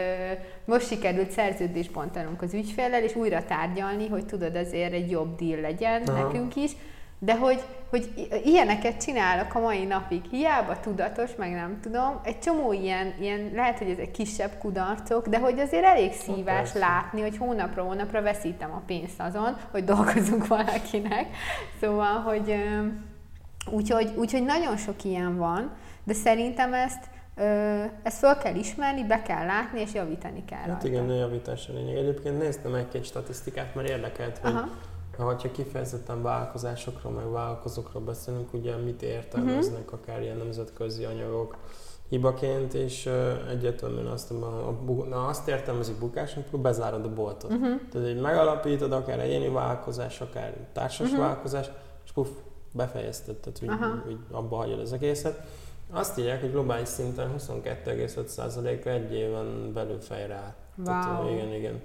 most 0.66 0.88
sikerült 0.88 1.32
szerződést 1.32 1.92
bontanunk 1.92 2.42
az 2.42 2.54
ügyféllel, 2.54 3.04
és 3.04 3.16
újra 3.16 3.46
tárgyalni, 3.46 4.08
hogy 4.08 4.26
tudod 4.26 4.56
azért 4.56 4.94
egy 4.94 5.10
jobb 5.10 5.36
deal 5.40 5.62
legyen 5.62 6.02
Aha. 6.02 6.24
nekünk 6.24 6.56
is, 6.56 6.72
De 7.20 7.38
hogy, 7.38 7.64
hogy 7.90 8.30
ilyeneket 8.44 9.02
csinálok 9.02 9.56
a 9.56 9.60
mai 9.60 9.86
napig, 9.86 10.22
hiába 10.32 10.80
tudatos, 10.80 11.36
meg 11.36 11.52
nem 11.52 11.80
tudom, 11.82 12.20
egy 12.24 12.40
csomó 12.40 12.74
ilyen, 12.74 13.14
ilyen 13.20 13.52
lehet, 13.54 13.78
hogy 13.78 13.90
ezek 13.90 14.12
kisebb 14.12 14.52
kudarcok, 14.60 15.28
de 15.28 15.40
hogy 15.40 15.60
azért 15.60 15.84
elég 15.84 16.14
szívás 16.14 16.74
oh, 16.74 16.80
látni, 16.80 17.22
hogy 17.22 17.38
hónapra 17.38 17.84
hónapra 17.84 18.22
veszítem 18.22 18.72
a 18.72 18.82
pénzt 18.86 19.20
azon, 19.20 19.58
hogy 19.72 19.84
dolgozunk 19.84 20.48
valakinek. 20.58 21.26
Szóval, 21.82 22.20
hogy 22.20 22.56
úgyhogy, 23.72 24.14
úgyhogy 24.16 24.44
nagyon 24.44 24.78
sok 24.78 25.04
ilyen 25.04 25.38
van, 25.38 25.72
de 26.04 26.14
szerintem 26.14 26.74
ezt 26.74 27.10
ezt 28.04 28.18
föl 28.18 28.38
kell 28.38 28.56
ismerni, 28.56 29.04
be 29.04 29.22
kell 29.22 29.46
látni, 29.46 29.80
és 29.82 29.94
javítani 29.94 30.46
kell 30.46 30.58
Hát 30.58 30.68
rajta. 30.68 30.88
igen, 30.88 31.10
a 31.10 31.14
javítás 31.14 31.68
a 31.68 31.74
lényeg. 31.74 31.96
Egyébként 31.96 32.40
néztem 32.40 32.74
egy 32.74 32.88
két 32.88 33.06
statisztikát, 33.06 33.76
mert 33.76 33.90
érdekelt, 33.90 34.38
hogy 34.38 34.52
Aha. 34.52 34.68
Ha 35.24 35.36
kifejezetten 35.36 36.22
vállalkozásokról, 36.22 37.12
meg 37.12 37.32
vállalkozókról 37.32 38.02
beszélünk, 38.02 38.54
ugye 38.54 38.76
mit 38.76 39.02
értelmeznek 39.02 39.84
uh-huh. 39.86 40.00
akár 40.02 40.22
ilyen 40.22 40.38
nemzetközi 40.38 41.04
anyagok 41.04 41.58
hibaként, 42.10 42.74
és 42.74 43.10
egyértelműen 43.50 44.06
azt, 44.06 44.32
a, 44.32 44.76
na, 45.10 45.26
azt 45.26 45.48
értelmezik 45.48 45.96
bukásnak, 45.96 46.46
akkor 46.48 46.60
bezárod 46.60 47.06
a 47.06 47.14
boltot. 47.14 47.52
Uh-huh. 47.52 47.80
Tehát, 47.92 48.08
hogy 48.08 48.20
megalapítod 48.22 48.92
akár 48.92 49.20
egyéni 49.20 49.50
vállalkozás, 49.50 50.22
akár 50.22 50.54
társas 50.74 51.08
uh-huh. 51.08 51.22
vállalkozás, 51.22 51.70
és 52.06 52.12
puff, 52.12 52.30
befejezted, 52.74 53.36
tehát 53.36 53.60
hogy, 53.60 54.02
hogy 54.06 54.18
abba 54.32 54.56
hagyod 54.56 54.80
az 54.80 54.94
egészet. 54.94 55.42
Azt 55.92 56.18
írják, 56.18 56.42
hogy 56.42 56.52
globális 56.52 56.88
szinten 56.88 57.34
22,5%-a 57.38 58.88
egy 58.90 59.14
éven 59.14 59.74
belül 59.74 60.00
fejre 60.00 60.36
áll. 60.36 60.54
Wow. 60.76 60.86
Tehát, 60.86 61.30
igen, 61.30 61.54
igen. 61.54 61.82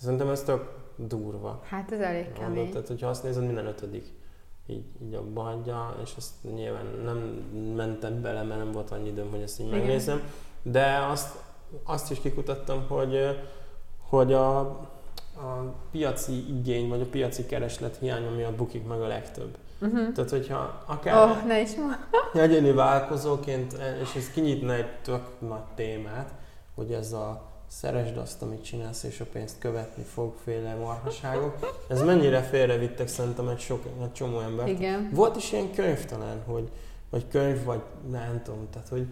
Szerintem 0.00 0.28
ez 0.28 0.42
tök 0.42 0.68
durva. 0.96 1.62
Hát 1.68 1.92
ez 1.92 2.00
elég 2.00 2.32
kemény. 2.32 2.70
Tehát, 2.70 2.86
hogyha 2.86 3.08
azt 3.08 3.22
nézed, 3.22 3.44
minden 3.44 3.66
ötödik 3.66 4.12
így, 4.66 4.84
így 5.02 5.14
abba 5.14 5.42
hagyja, 5.42 5.96
és 6.02 6.12
azt 6.16 6.32
nyilván 6.54 6.86
nem 7.04 7.16
mentem 7.76 8.20
bele, 8.22 8.42
mert 8.42 8.60
nem 8.60 8.72
volt 8.72 8.90
annyi 8.90 9.08
időm, 9.08 9.30
hogy 9.30 9.40
ezt 9.40 9.60
így 9.60 9.66
Igen. 9.66 9.78
megnézem, 9.78 10.22
de 10.62 11.06
azt, 11.10 11.36
azt 11.84 12.10
is 12.10 12.20
kikutattam, 12.20 12.84
hogy, 12.88 13.38
hogy 14.08 14.32
a, 14.32 14.58
a 14.58 15.74
piaci 15.90 16.56
igény, 16.58 16.88
vagy 16.88 17.00
a 17.00 17.06
piaci 17.06 17.46
kereslet 17.46 17.96
hiánya 17.96 18.30
miatt 18.30 18.56
bukik 18.56 18.86
meg 18.86 19.00
a 19.00 19.06
legtöbb. 19.06 19.56
Uh-huh. 19.80 20.12
Tehát, 20.12 20.30
hogyha 20.30 20.82
akár 20.86 21.30
oh, 21.30 21.44
ne 21.46 21.60
is 21.60 21.70
egyéni 22.34 22.72
vállalkozóként, 22.72 23.78
és 24.02 24.14
ez 24.14 24.30
kinyitna 24.30 24.74
egy 24.74 24.98
tök 25.02 25.40
nagy 25.40 25.64
témát, 25.74 26.32
hogy 26.74 26.92
ez 26.92 27.12
a 27.12 27.54
szeresd 27.80 28.16
azt, 28.16 28.42
amit 28.42 28.64
csinálsz, 28.64 29.02
és 29.02 29.20
a 29.20 29.24
pénzt 29.32 29.58
követni 29.58 30.02
fog 30.02 30.34
féle 30.44 30.74
marhaságok. 30.74 31.84
Ez 31.88 32.02
mennyire 32.02 32.42
félrevittek 32.42 33.08
szerintem 33.08 33.48
egy, 33.48 33.58
sok, 33.58 33.84
egy 34.02 34.12
csomó 34.12 34.40
ember. 34.40 34.68
Igen. 34.68 35.10
Volt 35.12 35.36
is 35.36 35.52
ilyen 35.52 35.72
könyv 35.72 36.04
talán, 36.04 36.42
hogy, 36.46 36.68
vagy 37.10 37.28
könyv, 37.28 37.64
vagy 37.64 37.80
nem 38.10 38.40
tudom, 38.44 38.68
tehát 38.72 38.88
hogy 38.88 39.06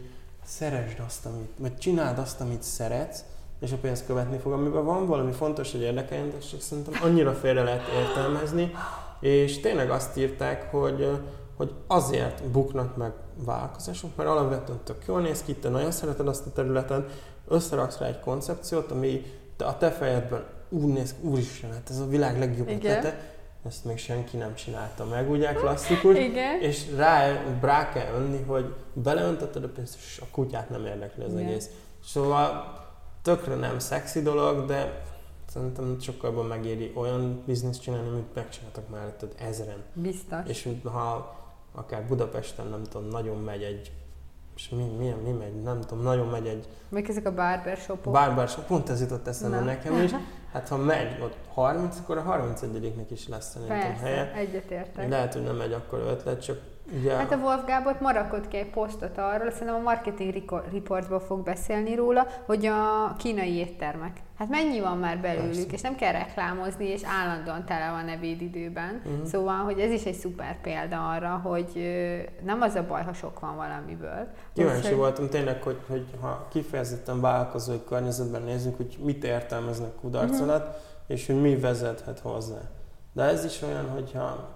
szeresd 0.45 1.03
azt, 1.07 1.27
amit, 1.27 1.51
vagy 1.59 1.77
csináld 1.79 2.19
azt, 2.19 2.41
amit 2.41 2.63
szeretsz, 2.63 3.25
és 3.61 3.73
a 3.73 3.77
pénzt 3.77 4.07
követni 4.07 4.39
fog. 4.39 4.53
Amiben 4.53 4.85
van 4.85 5.07
valami 5.07 5.33
fontos, 5.33 5.73
hogy 5.73 5.83
érdekeljen, 5.83 6.33
és 6.39 6.55
szerintem 6.59 7.01
annyira 7.03 7.33
félre 7.33 7.63
lehet 7.63 7.89
értelmezni, 7.89 8.73
és 9.21 9.61
tényleg 9.61 9.91
azt 9.91 10.17
írták, 10.17 10.71
hogy, 10.71 11.09
hogy 11.57 11.73
azért 11.87 12.43
buknak 12.45 12.97
meg 12.97 13.13
vállalkozások, 13.45 14.17
mert 14.17 14.29
alapvetően 14.29 14.81
tök 14.85 15.03
jól 15.07 15.21
néz 15.21 15.43
ki, 15.43 15.55
te 15.55 15.69
nagyon 15.69 15.91
szereted 15.91 16.29
azt 16.29 16.47
a 16.47 16.53
területen, 16.53 17.07
összeraksz 17.49 17.99
rá 17.99 18.07
egy 18.07 18.21
koncepciót, 18.21 18.91
ami 18.91 19.23
a 19.59 19.79
te 19.79 19.91
fejedben 19.91 20.45
úgy 20.69 20.93
néz 20.93 21.15
ki, 21.15 21.27
úristen, 21.27 21.73
hát 21.73 21.91
ez 21.91 21.99
a 21.99 22.07
világ 22.07 22.39
legjobb 22.39 22.69
ötlete, 22.69 23.35
ezt 23.67 23.85
még 23.85 23.99
senki 23.99 24.37
nem 24.37 24.55
csinálta 24.55 25.05
meg, 25.05 25.31
ugye 25.31 25.53
klasszikus, 25.53 26.19
Igen. 26.19 26.61
és 26.61 26.91
rá, 26.97 27.43
rá 27.61 27.89
kell 27.89 28.15
önni, 28.15 28.43
hogy 28.43 28.75
beleöntötted 28.93 29.65
a 29.65 29.69
pénzt, 29.69 29.97
és 29.97 30.21
a 30.23 30.27
kutyát 30.31 30.71
nem 30.71 30.87
érdekli 30.87 31.25
az 31.25 31.33
Igen. 31.33 31.47
egész. 31.47 31.71
Szóval 32.05 32.73
tökre 33.23 33.55
nem 33.55 33.79
szexi 33.79 34.23
dolog, 34.23 34.67
de 34.67 35.03
szerintem 35.49 35.97
sokkal 36.01 36.31
jobban 36.31 36.47
megéri 36.47 36.93
olyan 36.95 37.43
bizniszt 37.47 37.83
csinálni, 37.83 38.09
amit 38.09 38.35
megcsináltak 38.35 38.89
már 38.89 39.13
tehát 39.19 39.41
ezeren. 39.41 39.83
Biztos. 39.93 40.39
És 40.47 40.69
ha 40.83 41.37
akár 41.73 42.07
Budapesten, 42.07 42.67
nem 42.67 42.83
tudom, 42.83 43.09
nagyon 43.09 43.37
megy 43.37 43.63
egy 43.63 43.93
és 44.57 44.69
mi, 44.69 44.85
mi, 44.99 45.15
mi 45.25 45.31
megy, 45.31 45.63
nem 45.63 45.81
tudom, 45.81 46.05
nagyon 46.05 46.27
megy 46.27 46.47
egy... 46.47 46.69
Még 46.89 47.09
ezek 47.09 47.27
a 47.27 47.35
barbershopok. 47.35 48.13
Barbershop, 48.13 48.67
pont 48.67 48.89
ez 48.89 49.01
jutott 49.01 49.27
eszembe 49.27 49.59
Na. 49.59 49.65
nekem 49.65 50.03
is. 50.03 50.11
Hát 50.53 50.69
ha 50.69 50.77
megy 50.77 51.21
ott 51.23 51.37
30, 51.55 51.99
akkor 51.99 52.19
a 52.19 52.23
31-nek 52.23 53.07
is 53.11 53.29
lesz 53.29 53.51
szerintem 53.51 53.79
Persze, 53.79 54.05
helye. 54.05 54.33
egyetértek. 54.33 55.09
Lehet, 55.09 55.33
hogy 55.33 55.43
nem 55.43 55.57
megy 55.57 55.73
akkor 55.73 55.99
ötlet, 55.99 56.43
csak 56.43 56.61
ugye... 56.93 57.15
Hát 57.15 57.33
a 57.33 57.37
Wolf 57.37 57.65
Gábor 57.67 57.97
marakott 58.01 58.49
ki 58.49 58.57
egy 58.57 58.71
posztot 58.71 59.19
arról, 59.19 59.51
szerintem 59.51 59.75
a 59.75 59.83
marketing 59.83 60.35
reportban 60.73 61.21
fog 61.21 61.43
beszélni 61.43 61.95
róla, 61.95 62.27
hogy 62.47 62.67
a 62.67 63.15
kínai 63.19 63.55
éttermek. 63.55 64.23
Hát 64.39 64.49
mennyi 64.49 64.81
van 64.81 64.99
már 64.99 65.19
belőlük, 65.21 65.55
Persze. 65.55 65.73
és 65.73 65.81
nem 65.81 65.95
kell 65.95 66.13
reklámozni, 66.13 66.87
és 66.87 67.03
állandóan 67.05 67.65
tele 67.65 67.91
van 67.91 68.09
ebédidőben. 68.09 69.03
Uh-huh. 69.05 69.27
Szóval, 69.27 69.57
hogy 69.57 69.79
ez 69.79 69.91
is 69.91 70.05
egy 70.05 70.15
szuper 70.15 70.61
példa 70.61 71.11
arra, 71.11 71.41
hogy 71.45 71.95
nem 72.45 72.61
az 72.61 72.75
a 72.75 72.85
baj, 72.87 73.03
ha 73.03 73.13
sok 73.13 73.41
van 73.41 73.57
valamiből. 73.57 74.29
Kíváncsi 74.53 74.87
hogy... 74.87 74.97
voltam 74.97 75.29
tényleg, 75.29 75.63
hogy, 75.63 75.79
hogy 75.89 76.07
ha 76.21 76.47
kifejezetten 76.51 77.21
vállalkozói 77.21 77.85
környezetben 77.89 78.43
nézzük, 78.43 78.77
hogy 78.77 78.99
mit 79.03 79.25
értelmeznek 79.25 79.95
kudarc 80.01 80.31
uh-huh. 80.31 80.49
alatt, 80.49 80.79
és 81.07 81.27
hogy 81.27 81.41
mi 81.41 81.57
vezethet 81.57 82.19
hozzá. 82.19 82.61
De 83.13 83.23
ez 83.23 83.45
is 83.45 83.63
olyan, 83.63 83.89
hogyha 83.91 84.54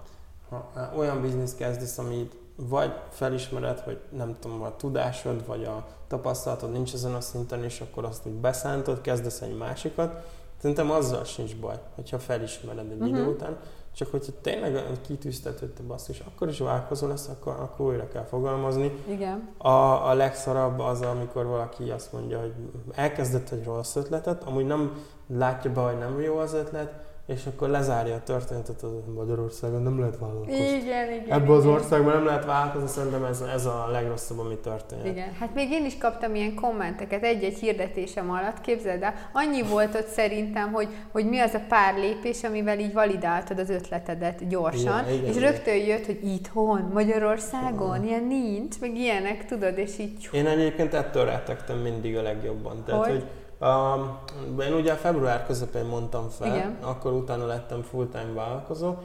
ha 0.49 0.91
olyan 0.97 1.21
biznisz 1.21 1.55
kezdesz, 1.55 1.97
amit 1.97 2.37
vagy 2.55 2.93
felismered, 3.09 3.79
hogy 3.79 3.99
nem 4.09 4.35
tudom, 4.39 4.61
a 4.61 4.75
tudásod, 4.75 5.45
vagy 5.45 5.63
a 5.63 5.87
tapasztalatod 6.07 6.71
nincs 6.71 6.93
ezen 6.93 7.13
a 7.13 7.21
szinten, 7.21 7.63
és 7.63 7.81
akkor 7.81 8.05
azt 8.05 8.25
úgy 8.25 8.33
beszántod, 8.33 9.01
kezdesz 9.01 9.41
egy 9.41 9.57
másikat, 9.57 10.25
szerintem 10.57 10.91
azzal 10.91 11.23
sincs 11.23 11.55
baj, 11.55 11.79
hogyha 11.95 12.19
felismered 12.19 12.91
egy 12.91 12.91
uh-huh. 12.91 13.09
idő 13.09 13.25
után, 13.25 13.57
csak 13.95 14.11
hogyha 14.11 14.31
tényleg 14.41 14.85
kitűzted, 15.07 15.59
hogy 15.59 15.69
te 15.69 15.83
basszus, 15.83 16.19
akkor 16.19 16.47
is 16.47 16.59
vállalkozó 16.59 17.07
lesz, 17.07 17.27
akkor, 17.27 17.53
akkor 17.53 17.85
újra 17.85 18.07
kell 18.07 18.23
fogalmazni. 18.23 19.03
Igen. 19.07 19.49
A, 19.57 20.09
a 20.09 20.13
legszarabb 20.13 20.79
az, 20.79 21.01
amikor 21.01 21.45
valaki 21.45 21.89
azt 21.89 22.13
mondja, 22.13 22.39
hogy 22.39 22.53
elkezdett 22.91 23.49
egy 23.49 23.63
rossz 23.63 23.95
ötletet, 23.95 24.43
amúgy 24.43 24.65
nem 24.65 25.03
látja 25.27 25.71
be, 25.71 25.81
hogy 25.81 25.97
nem 25.97 26.21
jó 26.21 26.37
az 26.37 26.53
ötlet, 26.53 27.08
és 27.29 27.45
akkor 27.45 27.69
lezárja 27.69 28.15
a 28.15 28.23
történetet, 28.23 28.83
az 28.83 28.91
Magyarországon 29.15 29.81
nem 29.81 29.99
lehet 29.99 30.17
vállalkozni. 30.17 30.53
Igen, 30.53 31.11
igen. 31.11 31.41
Ebből 31.41 31.55
az 31.55 31.65
országban 31.65 32.13
nem 32.13 32.25
lehet 32.25 32.45
vállalkozni, 32.45 32.87
szerintem 32.87 33.23
ez, 33.23 33.41
ez 33.53 33.65
a 33.65 33.87
legrosszabb, 33.91 34.39
ami 34.39 34.57
történt. 34.57 35.05
Igen, 35.05 35.33
hát 35.39 35.53
még 35.53 35.71
én 35.71 35.85
is 35.85 35.97
kaptam 35.97 36.35
ilyen 36.35 36.53
kommenteket 36.53 37.23
egy-egy 37.23 37.57
hirdetésem 37.57 38.31
alatt, 38.31 38.61
képzeld 38.61 39.03
el, 39.03 39.13
annyi 39.33 39.61
volt 39.61 39.95
ott 39.95 40.07
szerintem, 40.07 40.71
hogy, 40.71 40.87
hogy 41.11 41.25
mi 41.29 41.39
az 41.39 41.53
a 41.53 41.61
pár 41.67 41.97
lépés, 41.97 42.43
amivel 42.43 42.79
így 42.79 42.93
validáltad 42.93 43.59
az 43.59 43.69
ötletedet 43.69 44.47
gyorsan, 44.47 45.03
igen, 45.03 45.13
igen, 45.13 45.29
és 45.29 45.35
igen. 45.35 45.51
rögtön 45.51 45.77
jött, 45.77 46.05
hogy 46.05 46.19
itthon, 46.23 46.89
Magyarországon, 46.93 47.95
igen. 47.95 48.07
ilyen 48.07 48.23
nincs, 48.23 48.79
meg 48.79 48.95
ilyenek, 48.95 49.45
tudod, 49.45 49.77
és 49.77 49.97
így... 49.99 50.29
Én 50.31 50.47
egyébként 50.47 50.93
ettől 50.93 51.25
rettegtem 51.25 51.77
mindig 51.77 52.17
a 52.17 52.21
legjobban. 52.21 52.83
Tehát, 52.85 53.05
hogy, 53.05 53.11
hogy 53.11 53.25
Uh, 53.59 54.65
én 54.65 54.73
ugye 54.73 54.93
február 54.93 55.45
közepén 55.45 55.85
mondtam 55.85 56.29
fel, 56.29 56.55
Igen. 56.55 56.77
akkor 56.81 57.11
utána 57.11 57.45
lettem 57.45 57.81
full-time 57.81 58.33
vállalkozó, 58.33 58.95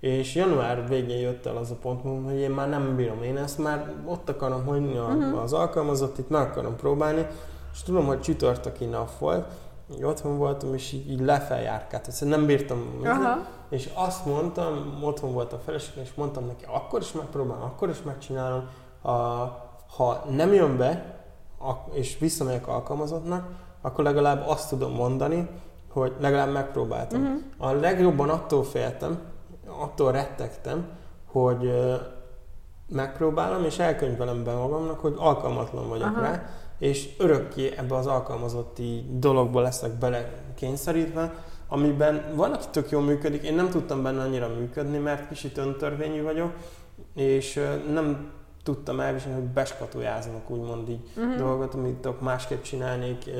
és 0.00 0.34
január 0.34 0.88
végén 0.88 1.18
jött 1.18 1.46
el 1.46 1.56
az 1.56 1.70
a 1.70 1.74
pont, 1.74 2.24
hogy 2.24 2.38
én 2.38 2.50
már 2.50 2.68
nem 2.68 2.96
bírom, 2.96 3.22
én 3.22 3.36
ezt 3.36 3.58
már 3.58 3.92
ott 4.06 4.28
akarom 4.28 4.64
hagyni 4.64 4.98
uh-huh. 4.98 5.42
az 5.42 5.52
alkalmazott, 5.52 6.18
itt 6.18 6.28
meg 6.28 6.40
akarom 6.40 6.76
próbálni, 6.76 7.26
és 7.72 7.82
tudom, 7.82 8.06
hogy 8.06 8.20
csütörtöki 8.20 8.84
nap 8.84 9.18
volt, 9.18 9.46
otthon 10.02 10.38
voltam, 10.38 10.74
és 10.74 10.92
így, 10.92 11.10
így 11.10 11.20
lefeljárkált, 11.20 12.08
ezt 12.08 12.24
nem 12.24 12.46
bírtam, 12.46 12.98
uh-huh. 13.00 13.46
és 13.68 13.90
azt 13.94 14.26
mondtam, 14.26 14.98
otthon 15.02 15.32
volt 15.32 15.52
a 15.52 15.58
feleségem, 15.58 16.02
és 16.04 16.14
mondtam 16.14 16.46
neki, 16.46 16.64
akkor 16.68 17.00
is 17.00 17.12
megpróbálom, 17.12 17.62
akkor 17.62 17.88
is 17.88 18.02
megcsinálom, 18.02 18.68
a, 19.02 19.10
ha 19.96 20.24
nem 20.30 20.52
jön 20.52 20.76
be, 20.76 21.18
és 21.92 22.18
visszamegyek 22.18 22.68
alkalmazottnak, 22.68 23.46
akkor 23.84 24.04
legalább 24.04 24.46
azt 24.46 24.68
tudom 24.68 24.92
mondani, 24.92 25.48
hogy 25.92 26.12
legalább 26.20 26.52
megpróbáltam. 26.52 27.22
Uh-huh. 27.22 27.40
A 27.56 27.72
legjobban 27.72 28.28
attól 28.28 28.64
féltem, 28.64 29.18
attól 29.66 30.12
rettegtem, 30.12 30.86
hogy 31.26 31.72
megpróbálom, 32.88 33.64
és 33.64 33.78
elkönyvelem 33.78 34.44
be 34.44 34.54
magamnak, 34.54 35.00
hogy 35.00 35.14
alkalmatlan 35.18 35.88
vagyok 35.88 36.06
Aha. 36.06 36.20
rá, 36.20 36.42
és 36.78 37.08
örökké 37.18 37.72
ebbe 37.76 37.94
az 37.94 38.06
alkalmazotti 38.06 39.06
dologba 39.10 39.60
leszek 39.60 39.92
bele 39.92 40.30
kényszerítve, 40.54 41.34
amiben 41.68 42.32
van, 42.34 42.52
aki 42.52 42.66
tök 42.70 42.90
jól 42.90 43.02
működik, 43.02 43.42
én 43.42 43.54
nem 43.54 43.68
tudtam 43.68 44.02
benne 44.02 44.22
annyira 44.22 44.48
működni, 44.48 44.98
mert 44.98 45.28
kicsit 45.28 45.58
öntörvényű 45.58 46.22
vagyok, 46.22 46.52
és 47.14 47.60
nem 47.92 48.30
tudtam 48.64 49.00
elviselni, 49.00 49.40
hogy 49.40 49.48
beskatujáznak 49.48 50.50
úgymond 50.50 50.88
így 50.88 51.08
uh-huh. 51.16 51.36
dolgot, 51.36 51.74
amit 51.74 52.20
másképp 52.20 52.62
csinálnék. 52.62 53.30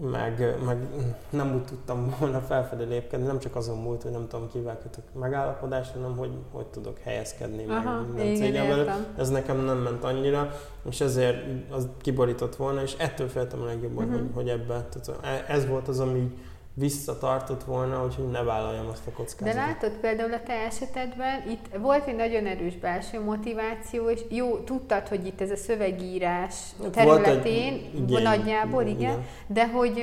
meg, 0.00 0.56
meg 0.64 0.78
nem 1.30 1.54
úgy 1.54 1.64
tudtam 1.64 2.14
volna 2.18 2.40
felfelé 2.40 2.84
lépkedni, 2.84 3.26
nem 3.26 3.38
csak 3.38 3.56
azon 3.56 3.78
múlt, 3.78 4.02
hogy 4.02 4.10
nem 4.10 4.28
tudom, 4.28 4.48
kivel 4.48 4.78
kötök 4.78 5.04
megállapodást, 5.14 5.92
hanem 5.92 6.16
hogy, 6.16 6.30
hogy 6.52 6.66
tudok 6.66 6.98
helyezkedni 6.98 7.64
Aha, 7.68 7.94
meg 7.94 8.06
minden 8.06 8.34
cégem 8.34 8.68
belül. 8.68 8.90
Ez 9.16 9.28
nekem 9.28 9.64
nem 9.64 9.78
ment 9.78 10.04
annyira, 10.04 10.50
és 10.88 11.00
ezért 11.00 11.44
az 11.70 11.88
kiborított 12.00 12.56
volna, 12.56 12.82
és 12.82 12.94
ettől 12.98 13.28
féltem 13.28 13.60
a 13.60 13.64
legjobban, 13.64 14.04
uh-huh. 14.04 14.20
hogy, 14.20 14.30
hogy 14.34 14.48
ebbe. 14.48 14.88
Tehát 14.90 15.44
ez 15.48 15.66
volt 15.66 15.88
az, 15.88 16.00
ami 16.00 16.36
visszatartott 16.78 17.64
volna, 17.64 18.04
úgyhogy 18.04 18.30
ne 18.30 18.42
vállaljam 18.42 18.88
azt 18.88 19.06
a 19.06 19.10
kockázatot. 19.10 19.54
De 19.54 19.66
látod 19.66 19.90
például 20.00 20.32
a 20.32 20.42
te 20.42 20.52
esetedben, 20.52 21.50
itt 21.50 21.66
volt 21.78 22.06
egy 22.06 22.16
nagyon 22.16 22.46
erős 22.46 22.76
belső 22.76 23.20
motiváció, 23.20 24.08
és 24.08 24.20
jó, 24.28 24.56
tudtad, 24.56 25.08
hogy 25.08 25.26
itt 25.26 25.40
ez 25.40 25.50
a 25.50 25.56
szövegírás 25.56 26.54
területén, 26.92 27.72
egy, 27.72 28.10
igen, 28.10 28.22
nagyjából, 28.22 28.82
igen, 28.82 28.96
igen, 28.98 29.26
de 29.46 29.68
hogy, 29.68 30.02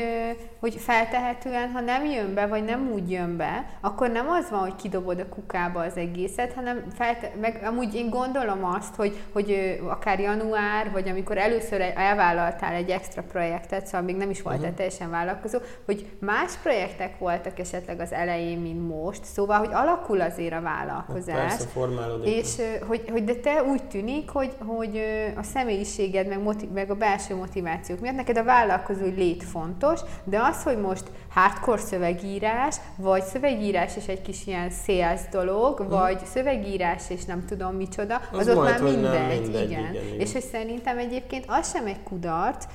hogy 0.60 0.74
feltehetően, 0.76 1.72
ha 1.72 1.80
nem 1.80 2.06
jön 2.06 2.34
be, 2.34 2.48
vagy 2.48 2.64
nem 2.64 2.92
úgy 2.92 3.12
jön 3.12 3.38
be, 3.38 3.78
akkor 3.82 4.10
nem 4.10 4.30
az 4.30 4.50
van, 4.50 4.60
hogy 4.60 4.76
kidobod 4.76 5.20
a 5.20 5.30
kukába 5.30 5.80
az 5.80 5.98
egészet, 5.98 6.54
hanem 6.54 6.84
felte, 6.96 7.32
meg 7.42 7.62
amúgy 7.64 7.96
én 7.96 8.10
gondolom 8.10 8.66
azt, 8.66 8.96
hogy, 8.96 9.18
hogy 9.34 9.80
akár 9.90 10.20
január, 10.20 10.92
vagy 10.92 11.10
amikor 11.10 11.38
először 11.38 11.82
elvállaltál 11.82 12.74
egy 12.74 12.90
extra 12.90 13.24
projektet, 13.24 13.86
szóval 13.86 14.02
még 14.02 14.16
nem 14.16 14.30
is 14.30 14.42
voltál 14.42 14.62
uh-huh. 14.62 14.76
teljesen 14.76 15.10
vállalkozó, 15.10 15.58
hogy 15.86 16.10
más 16.20 16.56
projektek 16.66 17.18
voltak 17.18 17.59
esetleg 17.59 17.99
az 17.99 18.13
elején, 18.13 18.59
mint 18.59 18.88
most, 18.88 19.24
szóval, 19.24 19.57
hogy 19.57 19.70
alakul 19.72 20.22
azért 20.22 20.53
a 20.53 20.61
vállalkozás. 20.61 21.36
Hát 21.36 21.47
persze, 21.47 21.68
formálódik. 21.68 22.36
És 22.36 22.55
hogy, 22.88 23.03
hogy 23.11 23.24
de 23.24 23.34
te 23.34 23.63
úgy 23.63 23.84
tűnik, 23.84 24.30
hogy, 24.30 24.53
hogy 24.66 25.01
a 25.36 25.43
személyiséged, 25.43 26.28
meg, 26.28 26.41
motiv, 26.41 26.70
meg 26.70 26.89
a 26.91 26.95
belső 26.95 27.36
motivációk 27.36 27.99
miatt 27.99 28.16
neked 28.16 28.38
a 28.38 28.43
vállalkozói 28.43 29.09
lét 29.09 29.43
fontos, 29.43 29.99
de 30.24 30.39
az, 30.39 30.63
hogy 30.63 30.78
most 30.78 31.03
hardcore 31.30 31.82
szövegírás, 31.82 32.76
vagy 32.97 33.24
szövegírás 33.24 33.95
és 33.97 34.07
egy 34.07 34.22
kis 34.22 34.47
ilyen 34.47 34.70
sales 34.70 35.22
dolog, 35.32 35.84
mm. 35.84 35.88
vagy 35.88 36.26
szövegírás 36.26 37.03
és 37.09 37.26
nem 37.26 37.45
tudom 37.45 37.76
micsoda, 37.76 38.22
az, 38.32 38.47
az 38.47 38.57
ott 38.57 38.63
már 38.63 38.82
mindegy, 38.82 39.41
mindegy 39.41 39.72
igen. 39.72 39.91
igen. 39.91 39.93
igen. 39.93 40.20
És 40.20 40.32
hogy 40.32 40.43
szerintem 40.43 40.97
egyébként 40.97 41.45
az 41.47 41.72
sem 41.72 41.86
egy 41.86 42.03
kudarc, 42.03 42.66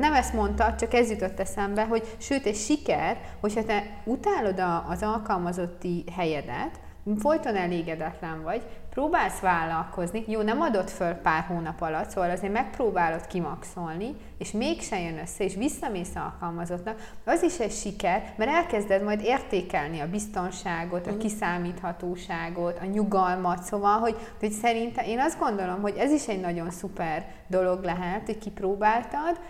nem 0.00 0.12
ezt 0.14 0.32
mondta, 0.32 0.74
csak 0.78 0.94
ez 0.94 1.10
jutott 1.10 1.40
eszembe, 1.40 1.84
hogy 1.84 2.02
sőt, 2.18 2.46
egy 2.46 2.56
siker, 2.56 3.19
hogyha 3.40 3.64
te 3.64 3.82
utálod 4.04 4.62
az 4.88 5.02
alkalmazotti 5.02 6.04
helyedet, 6.16 6.80
folyton 7.18 7.56
elégedetlen 7.56 8.42
vagy, 8.42 8.62
próbálsz 8.90 9.40
vállalkozni, 9.40 10.24
jó, 10.26 10.42
nem 10.42 10.60
adott 10.60 10.90
föl 10.90 11.12
pár 11.12 11.42
hónap 11.42 11.80
alatt, 11.80 12.10
szóval 12.10 12.30
azért 12.30 12.52
megpróbálod 12.52 13.26
kimaxolni, 13.26 14.16
és 14.38 14.50
mégse 14.50 15.00
jön 15.00 15.18
össze, 15.18 15.44
és 15.44 15.54
visszamész 15.54 16.14
alkalmazottnak, 16.14 17.12
az 17.24 17.42
is 17.42 17.58
egy 17.58 17.72
siker, 17.72 18.34
mert 18.36 18.50
elkezded 18.50 19.02
majd 19.02 19.20
értékelni 19.22 20.00
a 20.00 20.10
biztonságot, 20.10 21.06
a 21.06 21.10
mhm. 21.10 21.18
kiszámíthatóságot, 21.18 22.78
a 22.78 22.84
nyugalmat, 22.84 23.62
szóval, 23.62 23.98
hogy, 23.98 24.16
hogy 24.38 24.50
szerintem 24.50 25.04
én 25.04 25.20
azt 25.20 25.38
gondolom, 25.38 25.80
hogy 25.80 25.96
ez 25.96 26.12
is 26.12 26.28
egy 26.28 26.40
nagyon 26.40 26.70
szuper 26.70 27.26
dolog 27.46 27.84
lehet, 27.84 28.26
hogy 28.26 28.38
kipróbáltad, 28.38 29.40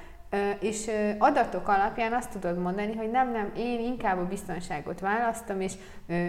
és 0.60 0.90
adatok 1.18 1.68
alapján 1.68 2.12
azt 2.12 2.30
tudod 2.30 2.58
mondani, 2.58 2.94
hogy 2.94 3.10
nem, 3.10 3.30
nem, 3.30 3.52
én 3.56 3.80
inkább 3.80 4.18
a 4.18 4.26
biztonságot 4.26 5.00
választom, 5.00 5.60
és 5.60 5.72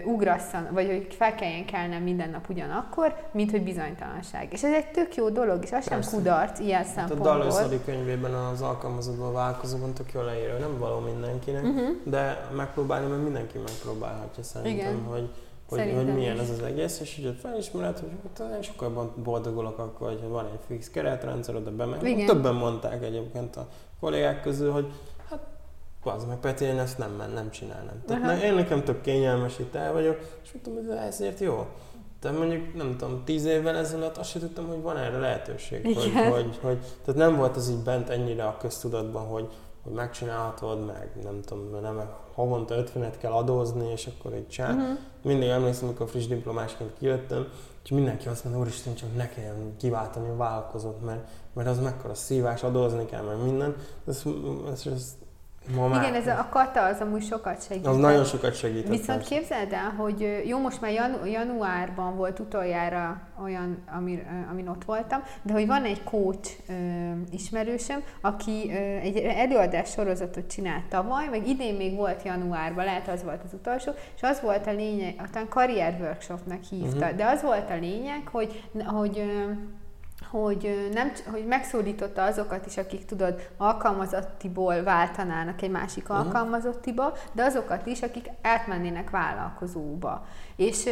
ugrasszan, 0.05 0.67
vagy 0.71 0.85
hogy 0.85 1.07
fel 1.13 1.35
kelljen 1.35 1.65
kelnem 1.65 2.03
minden 2.03 2.29
nap 2.29 2.49
ugyanakkor, 2.49 3.15
mint 3.31 3.51
hogy 3.51 3.63
bizonytalanság. 3.63 4.47
És 4.51 4.63
ez 4.63 4.73
egy 4.73 4.91
tök 4.91 5.15
jó 5.15 5.29
dolog, 5.29 5.63
és 5.63 5.71
az 5.71 5.87
sem 5.87 6.01
kudarc 6.11 6.59
ilyen 6.59 6.83
hát 6.83 6.93
szempontból. 6.93 7.31
A 7.31 7.37
Dallas 7.37 7.83
könyvében 7.85 8.33
az 8.33 8.61
alkalmazottban 8.61 9.33
vállalkozóban 9.33 9.93
tök 9.93 10.11
jól 10.13 10.23
leírja, 10.23 10.57
nem 10.57 10.79
való 10.79 10.99
mindenkinek, 10.99 11.63
uh-huh. 11.63 11.89
de 12.03 12.47
megpróbálni, 12.55 13.07
mert 13.07 13.23
mindenki 13.23 13.57
megpróbálhatja 13.57 14.43
szerintem, 14.43 14.93
Igen. 14.93 15.05
hogy 15.09 15.29
hogy, 15.69 15.93
hogy 15.95 16.13
milyen 16.13 16.39
ez 16.39 16.49
az 16.49 16.61
egész, 16.61 16.99
és 16.99 17.19
hogy 17.23 17.35
felismered, 17.41 17.99
hogy 17.99 18.09
hát 18.37 18.63
sokkal 18.63 19.13
boldogulok 19.23 19.77
akkor, 19.77 20.07
hogy 20.07 20.29
van 20.29 20.45
egy 20.45 20.59
fix 20.67 20.89
keretrendszer, 20.89 21.55
oda 21.55 21.71
bemegy. 21.71 22.25
Többen 22.25 22.55
mondták 22.55 23.03
egyébként 23.03 23.55
a 23.55 23.67
kollégák 24.01 24.41
közül, 24.41 24.71
hogy 24.71 24.91
hát 25.29 25.39
az 26.03 26.25
meg 26.25 26.37
Peti, 26.37 26.65
én 26.65 26.79
ezt 26.79 26.97
nem, 26.97 27.23
nem 27.33 27.51
csinálnám. 27.51 28.03
Tehát 28.07 28.23
ne, 28.23 28.43
én 28.43 28.53
nekem 28.53 28.83
több 28.83 29.01
kényelmes 29.01 29.59
itt 29.59 29.75
el 29.75 29.93
vagyok, 29.93 30.19
és 30.43 30.51
mondtam, 30.51 30.73
hogy 30.73 30.97
ezért 30.97 31.39
jó. 31.39 31.65
De 32.21 32.31
mondjuk, 32.31 32.73
nem 32.75 32.97
tudom, 32.97 33.23
tíz 33.25 33.45
évvel 33.45 33.75
ezelőtt 33.75 34.17
azt 34.17 34.29
sem 34.29 34.41
tudtam, 34.41 34.67
hogy 34.67 34.81
van 34.81 34.97
erre 34.97 35.17
lehetőség. 35.17 35.83
Hogy, 35.83 36.13
hogy, 36.29 36.59
hogy, 36.61 36.77
tehát 37.05 37.19
nem 37.19 37.35
volt 37.35 37.55
az 37.55 37.69
így 37.69 37.83
bent 37.83 38.09
ennyire 38.09 38.43
a 38.43 38.57
köztudatban, 38.57 39.25
hogy, 39.27 39.47
hogy 39.83 39.93
megcsinálhatod, 39.93 40.85
meg 40.85 41.09
nem 41.23 41.41
tudom, 41.41 41.81
nem 41.81 42.09
havonta 42.33 42.75
50 42.75 43.11
kell 43.17 43.31
adózni, 43.31 43.91
és 43.91 44.07
akkor 44.07 44.33
egy 44.33 44.47
csinál. 44.47 44.73
Uh-huh. 44.73 44.97
Mindig 45.23 45.49
emlékszem, 45.49 45.87
amikor 45.87 46.09
friss 46.09 46.27
diplomásként 46.27 46.91
kijöttem, 46.99 47.47
és 47.83 47.89
mindenki 47.89 48.27
azt 48.27 48.43
mondta, 48.43 48.61
úristen, 48.61 48.95
csak 48.95 49.15
ne 49.15 49.29
kelljen 49.29 49.75
kiváltani 49.77 50.29
a 50.29 50.35
vállalkozót, 50.35 51.05
mert, 51.05 51.27
mert 51.53 51.67
az 51.67 51.79
mekkora 51.79 52.13
szívás, 52.13 52.63
adózni 52.63 53.05
kell, 53.05 53.23
meg 53.23 53.43
minden. 53.43 53.75
Ez, 54.07 54.23
ez, 54.71 54.81
ez 54.93 55.15
Ma 55.75 55.87
már... 55.87 56.01
Igen, 56.01 56.21
ez 56.21 56.27
a, 56.27 56.47
kata 56.49 56.83
az 56.85 56.99
amúgy 56.99 57.23
sokat 57.23 57.63
segít. 57.63 57.87
Az 57.87 57.97
nagyon 57.97 58.23
sokat 58.23 58.55
segít. 58.55 58.87
Viszont 58.87 59.19
persze. 59.19 59.35
képzeld 59.35 59.73
el, 59.73 59.93
hogy 59.97 60.43
jó, 60.45 60.59
most 60.59 60.81
már 60.81 60.91
janu- 60.91 61.31
januárban 61.31 62.15
volt 62.15 62.39
utoljára 62.39 63.21
olyan, 63.43 63.77
ami, 63.97 64.23
amin 64.51 64.67
ott 64.67 64.83
voltam, 64.83 65.23
de 65.41 65.53
hogy 65.53 65.67
van 65.67 65.83
egy 65.83 66.03
coach 66.03 66.49
ö, 66.69 66.73
ismerősöm, 67.31 68.03
aki 68.21 68.69
ö, 68.69 68.75
egy 68.75 69.17
előadás 69.17 69.89
sorozatot 69.89 70.47
csinált 70.47 70.85
tavaly, 70.85 71.27
meg 71.27 71.47
idén 71.47 71.75
még 71.75 71.95
volt 71.95 72.23
januárban, 72.23 72.85
lehet 72.85 73.07
az 73.07 73.23
volt 73.23 73.41
az 73.45 73.53
utolsó, 73.53 73.91
és 74.15 74.21
az 74.21 74.41
volt 74.41 74.67
a 74.67 74.71
lényeg, 74.71 75.15
aztán 75.23 75.47
karrier 75.47 75.97
workshopnak 75.99 76.63
hívta, 76.63 76.97
uh-huh. 76.97 77.15
de 77.15 77.25
az 77.25 77.41
volt 77.41 77.69
a 77.69 77.75
lényeg, 77.79 78.27
hogy, 78.31 78.63
hogy 78.85 79.17
ö, 79.19 79.51
hogy, 80.31 80.89
nem, 80.93 81.11
hogy 81.31 81.45
megszólította 81.45 82.23
azokat 82.23 82.65
is, 82.65 82.77
akik 82.77 83.05
tudod, 83.05 83.49
alkalmazottiból 83.57 84.83
váltanának 84.83 85.61
egy 85.61 85.71
másik 85.71 86.09
uh-huh. 86.09 86.25
alkalmazottiba, 86.25 87.13
de 87.31 87.43
azokat 87.43 87.85
is, 87.85 88.01
akik 88.01 88.29
átmennének 88.41 89.09
vállalkozóba. 89.09 90.25
És 90.55 90.85
ö, 90.85 90.91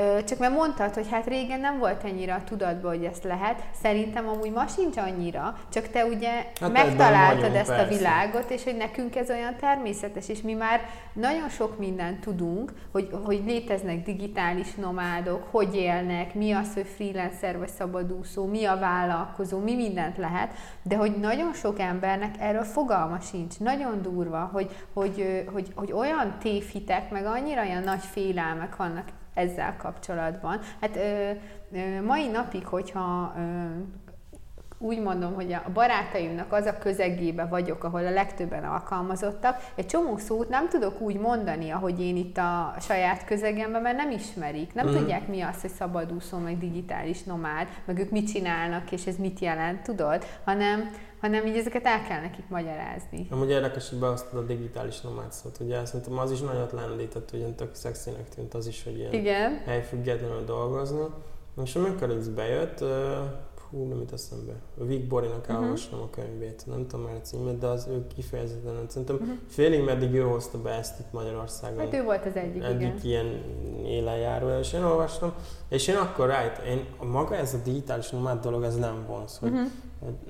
ö, 0.00 0.24
csak 0.24 0.38
mert 0.38 0.52
mondtad, 0.52 0.94
hogy 0.94 1.08
hát 1.10 1.26
régen 1.26 1.60
nem 1.60 1.78
volt 1.78 2.04
ennyire 2.04 2.34
a 2.34 2.44
tudatban, 2.44 2.94
hogy 2.94 3.04
ezt 3.04 3.24
lehet, 3.24 3.62
szerintem 3.82 4.28
amúgy 4.28 4.52
ma 4.52 4.66
sincs 4.66 4.96
annyira, 4.96 5.58
csak 5.72 5.88
te 5.88 6.04
ugye 6.04 6.30
hát 6.60 6.72
megtaláltad 6.72 7.54
ezt 7.54 7.68
persze. 7.68 7.82
a 7.82 7.88
világot, 7.88 8.50
és 8.50 8.64
hogy 8.64 8.76
nekünk 8.76 9.16
ez 9.16 9.30
olyan 9.30 9.56
természetes, 9.56 10.28
és 10.28 10.40
mi 10.40 10.52
már 10.52 10.80
nagyon 11.12 11.48
sok 11.48 11.78
mindent 11.78 12.20
tudunk, 12.20 12.72
hogy, 12.92 13.08
hogy 13.24 13.42
léteznek 13.46 14.04
digitális 14.04 14.74
nomádok, 14.74 15.46
hogy 15.50 15.74
élnek, 15.74 16.34
mi 16.34 16.52
az, 16.52 16.74
hogy 16.74 16.86
freelancer 16.96 17.58
vagy 17.58 17.68
szabadúszó, 17.68 18.46
mi 18.46 18.64
a 18.70 18.78
vállalkozó, 18.78 19.58
mi 19.58 19.74
mindent 19.74 20.16
lehet, 20.16 20.52
de 20.82 20.96
hogy 20.96 21.16
nagyon 21.16 21.52
sok 21.52 21.78
embernek 21.78 22.34
erről 22.38 22.62
fogalma 22.62 23.20
sincs. 23.20 23.58
Nagyon 23.58 24.02
durva, 24.02 24.48
hogy, 24.52 24.70
hogy, 24.92 25.44
hogy, 25.52 25.72
hogy 25.74 25.92
olyan 25.92 26.34
tévhitek, 26.38 27.10
meg 27.10 27.26
annyira 27.26 27.62
olyan 27.62 27.82
nagy 27.82 28.04
félelmek 28.04 28.76
vannak 28.76 29.08
ezzel 29.34 29.76
kapcsolatban. 29.76 30.60
Hát 30.80 30.96
ö, 30.96 31.30
ö, 31.72 32.02
mai 32.02 32.28
napig, 32.28 32.66
hogyha 32.66 33.34
ö, 33.36 33.40
úgy 34.82 35.00
mondom, 35.00 35.34
hogy 35.34 35.52
a 35.52 35.70
barátaimnak 35.72 36.52
az 36.52 36.66
a 36.66 36.78
közegébe 36.78 37.46
vagyok, 37.46 37.84
ahol 37.84 38.06
a 38.06 38.10
legtöbben 38.10 38.64
alkalmazottak. 38.64 39.70
Egy 39.74 39.86
csomó 39.86 40.16
szót 40.16 40.48
nem 40.48 40.68
tudok 40.68 41.00
úgy 41.00 41.18
mondani, 41.18 41.70
ahogy 41.70 42.00
én 42.00 42.16
itt 42.16 42.36
a 42.36 42.74
saját 42.80 43.24
közegemben, 43.24 43.82
mert 43.82 43.96
nem 43.96 44.10
ismerik. 44.10 44.74
Nem 44.74 44.88
mm. 44.88 44.96
tudják 44.96 45.28
mi 45.28 45.40
az, 45.40 45.60
hogy 45.60 45.70
szabadúszó, 45.70 46.38
meg 46.38 46.58
digitális 46.58 47.22
nomád, 47.22 47.68
meg 47.84 47.98
ők 47.98 48.10
mit 48.10 48.32
csinálnak, 48.32 48.92
és 48.92 49.06
ez 49.06 49.16
mit 49.16 49.38
jelent, 49.38 49.82
tudod? 49.82 50.24
Hanem, 50.44 50.90
hanem 51.20 51.46
így 51.46 51.56
ezeket 51.56 51.86
el 51.86 52.02
kell 52.02 52.20
nekik 52.20 52.48
magyarázni. 52.48 53.26
Amúgy 53.30 53.50
érdekes, 53.50 53.88
hogy 53.88 53.98
beosztod 53.98 54.38
a 54.42 54.46
digitális 54.46 55.00
nomád 55.00 55.32
szót, 55.32 55.58
ugye 55.60 55.84
szerintem 55.84 56.18
az 56.18 56.30
is 56.30 56.40
nagyot 56.40 56.72
lendített, 56.72 57.30
hogy 57.30 57.54
tök 57.54 57.74
szexinek 57.74 58.28
tűnt 58.28 58.54
az 58.54 58.66
is, 58.66 58.84
hogy 58.84 58.98
ilyen 58.98 59.12
Igen. 59.12 59.60
helyfüggetlenül 59.66 60.44
dolgozni. 60.44 61.04
És 61.64 61.74
amikor 61.74 62.10
ez 62.10 62.28
bejött, 62.28 62.84
hú, 63.70 63.88
nem 63.88 63.98
jut 63.98 64.12
eszembe. 64.12 64.52
A 64.80 64.84
Vic 64.84 65.08
Borinak 65.08 65.38
uh-huh. 65.38 65.56
elolvastam 65.56 66.00
a 66.00 66.10
könyvét, 66.10 66.62
nem 66.66 66.86
tudom 66.86 67.06
már 67.06 67.14
a 67.14 67.20
címet, 67.20 67.58
de 67.58 67.66
az 67.66 67.86
ő 67.90 68.06
kifejezetten, 68.14 68.74
szerintem 68.88 69.16
uh-huh. 69.16 69.30
félig 69.46 69.84
meddig 69.84 70.14
ő 70.14 70.22
hozta 70.22 70.60
be 70.60 70.70
ezt 70.70 70.98
itt 70.98 71.12
Magyarországon. 71.12 71.78
Hát 71.78 71.94
ő 71.94 72.02
volt 72.02 72.26
az 72.26 72.36
egyik, 72.36 72.62
egyik 72.62 72.80
igen. 72.80 72.98
ilyen 73.02 73.26
élenjáró, 73.84 74.58
és 74.58 74.72
én 74.72 74.82
olvastam, 74.82 75.32
és 75.68 75.88
én 75.88 75.96
akkor 75.96 76.26
rájött, 76.26 76.58
én, 76.58 76.86
maga 77.10 77.36
ez 77.36 77.54
a 77.54 77.58
digitális 77.64 78.10
nomád 78.10 78.40
dolog, 78.40 78.62
ez 78.62 78.76
nem 78.76 79.04
vonz, 79.06 79.38
hogy 79.38 79.50
uh-huh. 79.50 79.68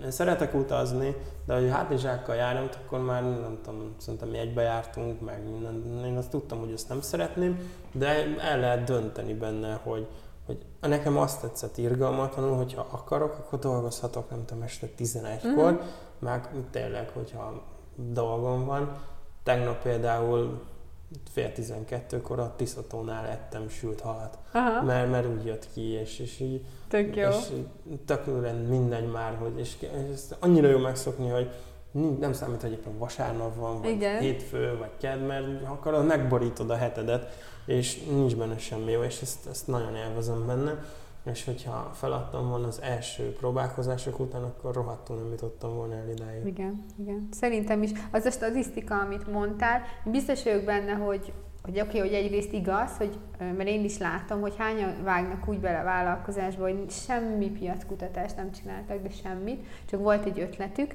Én 0.02 0.10
szeretek 0.10 0.54
utazni, 0.54 1.16
de 1.46 1.54
hogy 1.54 1.70
hátizsákkal 1.70 2.34
járunk, 2.34 2.70
akkor 2.84 3.00
már 3.00 3.22
nem 3.22 3.58
tudom, 3.64 3.94
szerintem 3.96 4.28
mi 4.28 4.38
egybe 4.38 4.62
jártunk, 4.62 5.20
meg 5.20 5.50
minden. 5.50 6.04
Én 6.06 6.16
azt 6.16 6.30
tudtam, 6.30 6.58
hogy 6.58 6.72
ezt 6.72 6.88
nem 6.88 7.00
szeretném, 7.00 7.58
de 7.92 8.36
el 8.38 8.60
lehet 8.60 8.84
dönteni 8.84 9.34
benne, 9.34 9.80
hogy, 9.82 10.06
hogy 10.50 10.90
nekem 10.90 11.16
azt 11.16 11.40
tetszett 11.40 11.76
irgalmatlanul, 11.76 12.56
hogyha 12.56 12.86
akarok, 12.90 13.32
akkor 13.38 13.58
dolgozhatok, 13.58 14.30
nem 14.30 14.44
tudom, 14.44 14.62
este 14.62 14.88
11-kor, 14.98 15.72
mm. 15.72 15.76
meg 16.18 16.48
tényleg, 16.70 17.08
hogyha 17.08 17.62
dolgom 17.96 18.64
van. 18.64 18.96
Tegnap 19.42 19.82
például 19.82 20.62
fél 21.32 21.52
tizenkettőkor 21.52 22.38
a 22.38 22.54
Tiszatónál 22.56 23.26
ettem 23.26 23.68
sült 23.68 24.00
halat, 24.00 24.38
Aha, 24.52 24.82
mert, 24.82 25.10
mert 25.10 25.26
úgy 25.26 25.44
jött 25.44 25.68
ki, 25.72 25.80
és, 25.80 26.18
és 26.18 26.40
így 26.40 26.64
tök 26.88 27.16
jó. 27.16 27.28
és 27.28 27.36
tökülően 28.04 28.56
mindegy 28.56 29.10
már, 29.10 29.36
hogy 29.36 29.58
és 29.58 29.76
ezt 30.12 30.36
annyira 30.40 30.68
jó 30.68 30.78
megszokni, 30.78 31.28
hogy 31.28 31.50
nem 32.20 32.32
számít, 32.32 32.60
hogy 32.60 32.72
éppen 32.72 32.98
vasárnap 32.98 33.56
van, 33.56 33.80
vagy 33.80 33.90
Igen. 33.90 34.20
hétfő, 34.20 34.76
vagy 34.78 34.90
kedd, 34.98 35.18
mert 35.18 35.64
ha 35.64 35.72
akarod, 35.72 36.06
megborítod 36.06 36.70
a 36.70 36.76
hetedet, 36.76 37.32
és 37.70 38.04
nincs 38.04 38.36
benne 38.36 38.58
semmi 38.58 38.90
jó, 38.90 39.02
és 39.02 39.20
ezt, 39.20 39.46
ezt 39.46 39.66
nagyon 39.66 39.94
élvezem 39.94 40.46
benne. 40.46 40.84
És 41.24 41.44
hogyha 41.44 41.90
feladtam 41.94 42.48
volna 42.48 42.66
az 42.66 42.80
első 42.82 43.32
próbálkozások 43.32 44.18
után, 44.18 44.42
akkor 44.42 44.74
rohadtul 44.74 45.16
nem 45.16 45.30
jutottam 45.30 45.74
volna 45.74 45.94
el 45.94 46.08
idáig. 46.08 46.46
Igen, 46.46 46.84
igen. 46.98 47.28
Szerintem 47.30 47.82
is. 47.82 47.90
Az 48.10 48.24
a 48.24 48.30
statisztika, 48.30 48.98
amit 48.98 49.32
mondtál, 49.32 49.82
biztos 50.04 50.42
vagyok 50.42 50.64
benne, 50.64 50.92
hogy 50.92 51.32
hogy 51.62 51.80
oké, 51.80 51.98
okay, 51.98 52.00
hogy 52.00 52.24
egyrészt 52.24 52.52
igaz, 52.52 52.96
hogy, 52.96 53.18
mert 53.38 53.68
én 53.68 53.84
is 53.84 53.98
látom, 53.98 54.40
hogy 54.40 54.54
hányan 54.56 55.02
vágnak 55.02 55.48
úgy 55.48 55.58
bele 55.58 55.82
vállalkozásba, 55.82 56.62
hogy 56.62 56.84
semmi 56.88 57.50
piackutatást 57.50 58.36
nem 58.36 58.52
csináltak, 58.52 59.02
de 59.02 59.08
semmit, 59.22 59.66
csak 59.90 60.00
volt 60.00 60.24
egy 60.24 60.40
ötletük. 60.40 60.94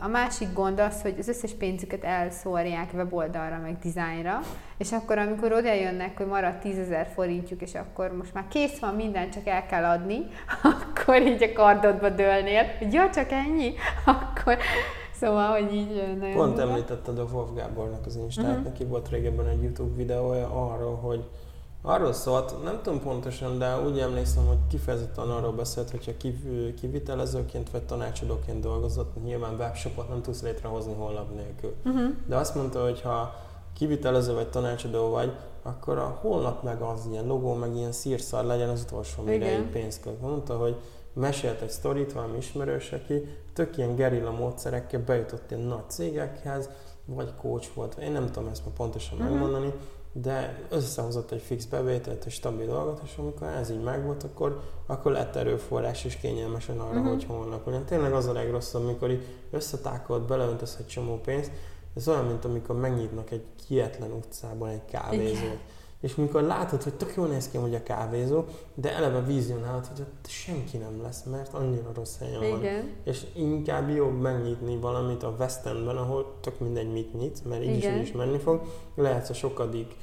A 0.00 0.08
másik 0.08 0.52
gond 0.52 0.80
az, 0.80 1.02
hogy 1.02 1.14
az 1.18 1.28
összes 1.28 1.52
pénzüket 1.52 2.04
elszórják 2.04 2.90
weboldalra, 2.94 3.58
meg 3.58 3.78
dizájnra, 3.78 4.40
és 4.78 4.92
akkor, 4.92 5.18
amikor 5.18 5.52
oda 5.52 5.72
jönnek, 5.72 6.16
hogy 6.16 6.26
marad 6.26 6.54
10 6.54 6.78
ezer 6.78 7.10
forintjuk, 7.14 7.62
és 7.62 7.74
akkor 7.74 8.12
most 8.16 8.34
már 8.34 8.44
kész 8.48 8.78
van 8.78 8.94
minden, 8.94 9.30
csak 9.30 9.46
el 9.46 9.66
kell 9.66 9.84
adni, 9.84 10.18
akkor 10.72 11.22
így 11.22 11.42
a 11.42 11.52
kardodba 11.52 12.08
dőlnél, 12.08 12.62
hogy 12.78 12.92
ja, 12.92 13.10
csak 13.10 13.30
ennyi, 13.30 13.74
akkor 14.04 14.58
Szóval, 15.20 15.60
hogy 15.60 15.74
így 15.74 16.16
nagyon 16.18 16.34
Pont 16.34 16.54
durva. 16.54 16.70
említetted 16.70 17.18
a 17.18 17.24
Wolf 17.32 17.48
Gábornak 17.54 18.06
az 18.06 18.16
Instát, 18.16 18.44
uh-huh. 18.44 18.64
neki 18.64 18.84
volt 18.84 19.08
régebben 19.08 19.46
egy 19.46 19.62
YouTube 19.62 19.96
videója 19.96 20.46
arról, 20.46 20.94
hogy 20.94 21.24
arról 21.88 22.12
szólt, 22.12 22.62
nem 22.64 22.80
tudom 22.82 23.00
pontosan, 23.00 23.58
de 23.58 23.80
úgy 23.80 23.98
emlékszem, 23.98 24.46
hogy 24.46 24.56
kifejezetten 24.70 25.30
arról 25.30 25.52
beszélt, 25.52 25.90
hogyha 25.90 26.16
kiv- 26.16 26.74
kivitelezőként 26.80 27.70
vagy 27.70 27.82
tanácsadóként 27.82 28.60
dolgozott, 28.60 29.24
nyilván 29.24 29.54
webshopot 29.54 30.08
nem 30.08 30.22
tudsz 30.22 30.42
létrehozni 30.42 30.92
honlap 30.94 31.34
nélkül. 31.34 31.74
Uh-huh. 31.84 32.10
De 32.26 32.36
azt 32.36 32.54
mondta, 32.54 32.82
hogy 32.82 33.00
ha 33.00 33.34
kivitelező 33.74 34.34
vagy 34.34 34.48
tanácsadó 34.48 35.08
vagy, 35.08 35.32
akkor 35.62 35.98
a 35.98 36.18
honlap 36.20 36.62
meg 36.62 36.80
az 36.82 37.08
ilyen 37.10 37.26
logó, 37.26 37.54
meg 37.54 37.76
ilyen 37.76 37.92
szírszar 37.92 38.44
legyen 38.44 38.68
az 38.68 38.82
utolsó, 38.82 39.22
mire 39.22 39.52
így 39.58 39.66
pénzt 39.70 40.00
költ. 40.02 40.20
Mondta, 40.20 40.56
hogy 40.56 40.76
mesélt 41.12 41.60
egy 41.60 41.70
sztorit 41.70 42.12
valami 42.12 42.36
ismerős, 42.36 42.92
aki 42.92 43.38
tök 43.54 43.76
ilyen 43.76 43.94
gerilla 43.94 44.30
módszerekkel 44.30 45.00
bejutott 45.06 45.50
ilyen 45.50 45.62
nagy 45.62 45.90
cégekhez, 45.90 46.68
vagy 47.04 47.28
coach 47.40 47.68
volt, 47.74 47.94
én 47.94 48.12
nem 48.12 48.30
tudom 48.30 48.48
ezt 48.48 48.64
ma 48.64 48.70
pontosan 48.76 49.18
Mhm. 49.18 49.28
megmondani, 49.28 49.72
de 50.22 50.58
összehozott 50.70 51.30
egy 51.30 51.42
fix 51.42 51.64
bevételt, 51.64 52.24
egy 52.24 52.32
stabil 52.32 52.66
dolgot, 52.66 53.00
és 53.04 53.16
amikor 53.16 53.46
ez 53.46 53.70
így 53.70 53.82
megvolt, 53.82 54.22
akkor, 54.22 54.60
akkor 54.86 55.12
lett 55.12 55.36
erőforrás 55.36 56.04
és 56.04 56.16
kényelmesen 56.16 56.78
arra, 56.80 57.00
Mhm. 57.00 57.08
hogy 57.08 57.24
honlap 57.24 57.66
legyen. 57.66 57.84
Tényleg 57.84 58.12
az 58.12 58.26
a 58.26 58.32
legrosszabb, 58.32 58.82
amikor 58.84 59.10
így 59.10 59.24
összetákolod, 59.50 60.22
beleöntesz 60.26 60.76
egy 60.80 60.86
csomó 60.86 61.16
pénzt, 61.20 61.50
ez 61.96 62.08
olyan, 62.08 62.24
mint 62.24 62.44
amikor 62.44 62.76
megnyitnak 62.76 63.30
egy 63.30 63.44
kietlen 63.66 64.12
utcában 64.12 64.68
egy 64.68 64.84
kávézót. 64.90 65.36
Igen. 65.42 65.58
És 66.00 66.14
mikor 66.14 66.42
látod, 66.42 66.82
hogy 66.82 66.94
tök 66.94 67.12
jól 67.16 67.26
néz 67.26 67.48
ki 67.48 67.56
hogy 67.56 67.74
a 67.74 67.82
kávézó, 67.82 68.44
de 68.74 68.92
eleve 68.94 69.20
vizionálod, 69.20 69.86
hogy 69.86 70.00
ott 70.00 70.26
senki 70.28 70.76
nem 70.76 71.02
lesz, 71.02 71.22
mert 71.22 71.54
annyira 71.54 71.90
rossz 71.94 72.18
helyen 72.18 72.40
van. 72.50 72.58
Igen. 72.58 72.90
És 73.04 73.26
inkább 73.34 73.88
jobb 73.90 74.20
megnyitni 74.20 74.76
valamit 74.76 75.22
a 75.22 75.34
West 75.38 75.66
Endben, 75.66 75.96
ahol 75.96 76.34
tök 76.40 76.60
mindegy 76.60 76.92
mit 76.92 77.14
nyitsz, 77.18 77.40
mert 77.48 77.62
így 77.62 77.76
is, 77.76 77.84
Igen. 77.84 77.96
úgy 77.96 78.02
is 78.02 78.12
menni 78.12 78.38
fog. 78.38 78.60
Lehetsz 78.94 79.28
a 79.30 79.34
sokadik 79.34 79.94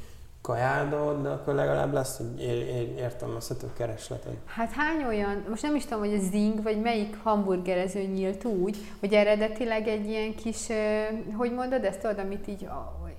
kajáldod, 0.44 1.22
de 1.22 1.30
akkor 1.30 1.54
legalább 1.54 1.94
lesz 1.94 2.20
egy 2.20 2.42
ér- 2.42 2.68
ér- 2.70 2.98
értelmezhető 2.98 3.68
keresleted. 3.78 4.34
Hát 4.46 4.72
hány 4.72 5.04
olyan, 5.08 5.44
most 5.50 5.62
nem 5.62 5.76
is 5.76 5.84
tudom, 5.86 6.00
hogy 6.00 6.14
a 6.14 6.20
Zing, 6.20 6.64
vagy 6.64 6.82
melyik 6.82 7.18
hamburgerező 7.24 8.02
nyílt 8.02 8.46
úgy, 8.46 8.78
hogy 9.00 9.14
eredetileg 9.14 9.88
egy 9.88 10.10
ilyen 10.10 10.36
kis, 10.36 10.68
hogy 11.38 11.54
mondod 11.54 11.84
ezt, 11.84 12.00
tudod, 12.00 12.20
amit 12.20 12.48
így, 12.48 12.68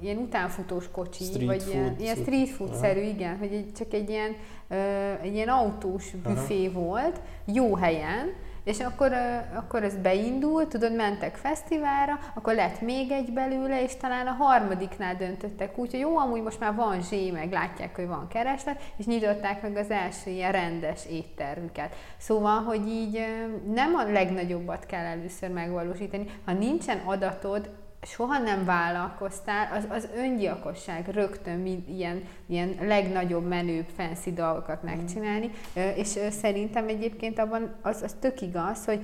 ilyen 0.01 0.17
utánfutós 0.17 0.91
kocsi, 0.91 1.25
Street 1.25 1.47
vagy 1.47 1.65
ilyen, 1.69 1.85
food 1.87 2.01
ilyen 2.01 2.15
cucc. 2.15 2.25
street 2.25 2.49
food-szerű, 2.49 3.01
igen, 3.01 3.39
hogy 3.39 3.53
egy, 3.53 3.73
csak 3.77 3.93
egy 3.93 4.11
ilyen, 4.11 4.37
ö, 4.69 4.75
egy 5.23 5.35
ilyen 5.35 5.49
autós 5.49 6.11
büfé 6.11 6.69
volt, 6.69 7.21
jó 7.45 7.75
helyen, 7.77 8.33
és 8.65 8.81
akkor, 8.81 9.13
akkor 9.55 9.83
ez 9.83 9.97
beindult, 9.97 10.69
tudod, 10.69 10.95
mentek 10.95 11.37
fesztiválra, 11.37 12.19
akkor 12.35 12.55
lett 12.55 12.81
még 12.81 13.11
egy 13.11 13.33
belőle, 13.33 13.83
és 13.83 13.97
talán 13.97 14.27
a 14.27 14.45
harmadiknál 14.45 15.17
döntöttek 15.17 15.79
úgy, 15.79 15.91
hogy 15.91 16.01
jó, 16.01 16.19
amúgy 16.19 16.43
most 16.43 16.61
már 16.61 16.75
van 16.75 17.03
zsé, 17.03 17.31
meg 17.31 17.53
látják, 17.53 17.97
hogy 17.97 18.07
van 18.07 18.29
kereslet, 18.29 18.83
és 18.97 19.07
nyitották 19.07 19.63
meg 19.63 19.77
az 19.77 19.91
első 19.91 20.31
ilyen 20.31 20.53
rendes 20.53 21.07
éttermüket. 21.07 21.97
Szóval, 22.17 22.63
hogy 22.63 22.89
így 22.89 23.27
nem 23.75 23.95
a 23.95 24.11
legnagyobbat 24.13 24.87
kell 24.87 25.05
először 25.05 25.51
megvalósítani, 25.51 26.27
ha 26.45 26.53
nincsen 26.53 26.99
adatod, 27.05 27.71
soha 28.05 28.39
nem 28.39 28.65
vállalkoztál, 28.65 29.69
az, 29.73 29.87
az 29.89 30.09
öngyilkosság 30.17 31.09
rögtön 31.09 31.59
mind, 31.59 31.89
ilyen, 31.89 32.23
ilyen 32.47 32.75
legnagyobb, 32.81 33.49
menőbb, 33.49 33.87
fancy 33.97 34.33
dolgokat 34.33 34.83
megcsinálni, 34.83 35.51
Ö, 35.75 35.89
és 35.89 36.19
szerintem 36.31 36.89
egyébként 36.89 37.39
abban 37.39 37.75
az, 37.83 38.03
az 38.03 38.17
tök 38.21 38.41
igaz, 38.41 38.85
hogy 38.85 39.01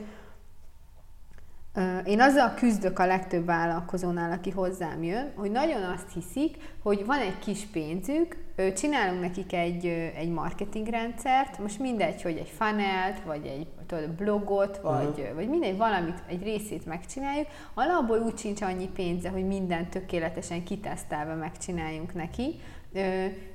Én 2.04 2.20
azzal 2.20 2.54
küzdök 2.54 2.98
a 2.98 3.06
legtöbb 3.06 3.44
vállalkozónál, 3.44 4.32
aki 4.32 4.50
hozzám 4.50 5.02
jön, 5.02 5.32
hogy 5.36 5.50
nagyon 5.50 5.82
azt 5.82 6.12
hiszik, 6.14 6.56
hogy 6.82 7.06
van 7.06 7.18
egy 7.18 7.38
kis 7.38 7.60
pénzük, 7.72 8.36
csinálunk 8.76 9.20
nekik 9.20 9.52
egy, 9.52 9.86
egy 10.16 10.30
marketingrendszert, 10.30 11.58
most 11.58 11.78
mindegy, 11.78 12.22
hogy 12.22 12.36
egy 12.36 12.52
funnelt, 12.58 13.20
vagy 13.24 13.46
egy 13.46 13.66
tudod, 13.86 14.08
blogot, 14.10 14.78
vagy, 14.82 15.24
Mhm. 15.26 15.34
vagy 15.34 15.48
mindegy, 15.48 15.76
valamit, 15.76 16.22
egy 16.28 16.42
részét 16.42 16.86
megcsináljuk, 16.86 17.46
alapból 17.74 18.18
úgy 18.18 18.38
sincs 18.38 18.62
annyi 18.62 18.88
pénze, 18.88 19.28
hogy 19.28 19.46
mindent 19.46 19.88
tökéletesen 19.90 20.64
kitesztelve 20.64 21.34
megcsináljunk 21.34 22.14
neki, 22.14 22.60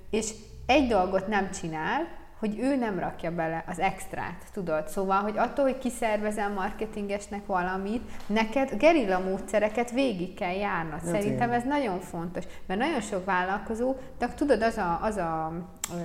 és 0.10 0.32
egy 0.66 0.88
dolgot 0.88 1.28
nem 1.28 1.52
csinál, 1.52 2.08
hogy 2.40 2.60
ő 2.60 2.76
nem 2.76 3.00
rakja 3.00 3.32
bele 3.32 3.64
az 3.68 3.80
extrát, 3.80 4.44
tudod? 4.54 4.88
Szóval, 4.88 5.22
hogy 5.22 5.38
attól, 5.38 5.66
hogy 5.66 5.78
kiszervezel 5.78 6.50
marketingesnek 6.50 7.46
valamit, 7.46 8.02
neked 8.28 8.72
gerilla 8.78 9.20
módszereket 9.20 9.92
végig 9.92 10.34
kell 10.34 10.54
járnod. 10.54 11.00
Hát 11.00 11.06
Szerintem 11.06 11.50
igen. 11.50 11.60
ez 11.60 11.64
nagyon 11.64 12.00
fontos, 12.00 12.44
mert 12.66 12.80
nagyon 12.80 13.02
sok 13.02 13.26
vállalkozó, 13.26 13.96
de 14.18 14.28
tudod, 14.36 14.62
az 14.62 14.78
a, 14.78 15.00
az 15.02 15.18
a 15.18 15.52
ö, 15.94 16.00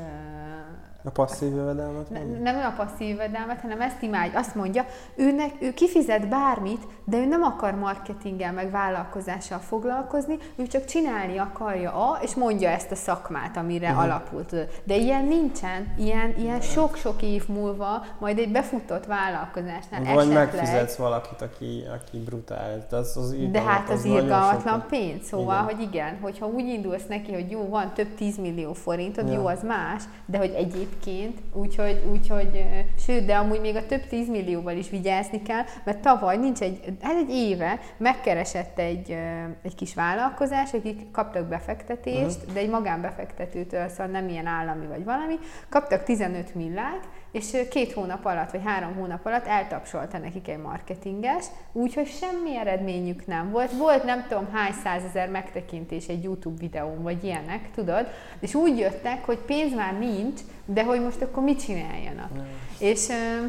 A 1.04 1.10
passzív 1.10 1.54
jövedelmet 1.54 2.10
ne- 2.10 2.52
nem 2.52 2.56
a 2.56 2.82
passzív 2.82 3.08
jövedelmet, 3.08 3.60
hanem 3.60 3.80
ezt 3.80 4.02
imádja. 4.02 4.38
Azt 4.38 4.54
mondja, 4.54 4.84
őnek, 5.16 5.50
ő 5.60 5.72
kifizet 5.74 6.28
bármit, 6.28 6.82
de 7.04 7.16
ő 7.16 7.24
nem 7.24 7.42
akar 7.42 7.74
marketinggel 7.74 8.52
meg 8.52 8.70
vállalkozással 8.70 9.58
foglalkozni, 9.58 10.38
ő 10.56 10.66
csak 10.66 10.84
csinálni 10.84 11.38
akarja 11.38 11.92
a, 11.92 12.18
és 12.22 12.34
mondja 12.34 12.68
ezt 12.68 12.90
a 12.90 12.94
szakmát, 12.94 13.56
amire 13.56 13.88
uh-huh. 13.88 14.02
alapult. 14.02 14.54
De 14.84 14.96
ilyen 14.96 15.24
nincsen, 15.24 15.94
ilyen, 15.98 16.34
ilyen 16.38 16.60
sok-sok 16.60 17.22
év 17.22 17.48
múlva, 17.48 18.04
majd 18.18 18.38
egy 18.38 18.52
befutott 18.52 19.06
vállalkozásnál 19.06 20.00
Vagy 20.00 20.08
esetleg, 20.08 20.34
megfizetsz 20.34 20.96
valakit, 20.96 21.42
aki, 21.42 21.84
aki 21.94 22.18
brutális. 22.18 22.82
De, 22.90 22.96
az, 22.96 23.16
az 23.16 23.34
de 23.50 23.60
hát 23.60 23.90
az 23.90 24.02
nagyon 24.02 24.22
irgalmatlan 24.22 24.84
pénz, 24.88 25.26
szóval, 25.26 25.62
Igen. 25.62 25.64
hogy 25.64 25.80
igen, 25.80 26.18
hogyha 26.20 26.46
úgy 26.46 26.64
indulsz 26.66 27.06
neki, 27.08 27.32
hogy 27.32 27.50
jó, 27.50 27.68
van 27.68 27.92
több 27.94 28.14
tízmillió 28.14 28.72
forintod, 28.72 29.28
Ja. 29.28 29.34
jó, 29.34 29.46
az 29.46 29.62
más, 29.62 30.02
de 30.26 30.38
hogy 30.38 30.54
egyébként, 30.90 31.38
úgyhogy, 31.52 32.02
úgyhogy, 32.10 32.64
sőt, 32.98 33.24
de 33.24 33.36
amúgy 33.36 33.60
még 33.60 33.76
a 33.76 33.86
több 33.86 34.06
tízmillióval 34.06 34.76
is 34.76 34.90
vigyázni 34.90 35.42
kell, 35.42 35.62
mert 35.84 35.98
tavaly 35.98 36.36
nincs 36.36 36.60
egy, 36.60 36.80
hát 37.00 37.16
egy 37.16 37.30
éve 37.30 37.80
megkeresett 37.96 38.78
egy, 38.78 39.16
egy 39.62 39.74
kis 39.74 39.94
vállalkozás, 39.94 40.72
akik 40.72 41.10
kaptak 41.10 41.46
befektetést, 41.46 42.36
uh-huh. 42.36 42.52
de 42.52 42.60
egy 42.60 42.70
magánbefektetőtől, 42.70 43.88
szóval 43.88 44.06
nem 44.06 44.28
ilyen 44.28 44.46
állami 44.46 44.86
vagy 44.86 45.04
valami, 45.04 45.38
kaptak 45.68 46.02
15 46.02 46.54
millát, 46.54 47.08
és 47.30 47.56
két 47.70 47.92
hónap 47.92 48.24
alatt, 48.24 48.50
vagy 48.50 48.60
három 48.64 48.94
hónap 48.94 49.26
alatt 49.26 49.46
eltapsolta 49.46 50.18
nekik 50.18 50.48
egy 50.48 50.58
marketinges, 50.58 51.44
úgyhogy 51.72 52.06
semmi 52.06 52.56
eredményük 52.56 53.26
nem 53.26 53.50
volt. 53.50 53.72
Volt 53.72 54.04
nem 54.04 54.26
tudom 54.28 54.48
hány 54.52 54.72
százezer 54.72 55.28
megtekintés 55.28 56.06
egy 56.06 56.22
YouTube 56.22 56.60
videón, 56.60 57.02
vagy 57.02 57.24
ilyenek, 57.24 57.70
tudod? 57.74 58.06
És 58.40 58.54
úgy 58.54 58.78
jöttek, 58.78 59.24
hogy 59.24 59.38
pénz 59.38 59.74
már 59.74 59.98
nincs, 59.98 60.40
de 60.64 60.84
hogy 60.84 61.00
most 61.00 61.22
akkor 61.22 61.42
mit 61.42 61.64
csináljanak. 61.64 62.30
És, 62.78 63.08
ö, 63.08 63.46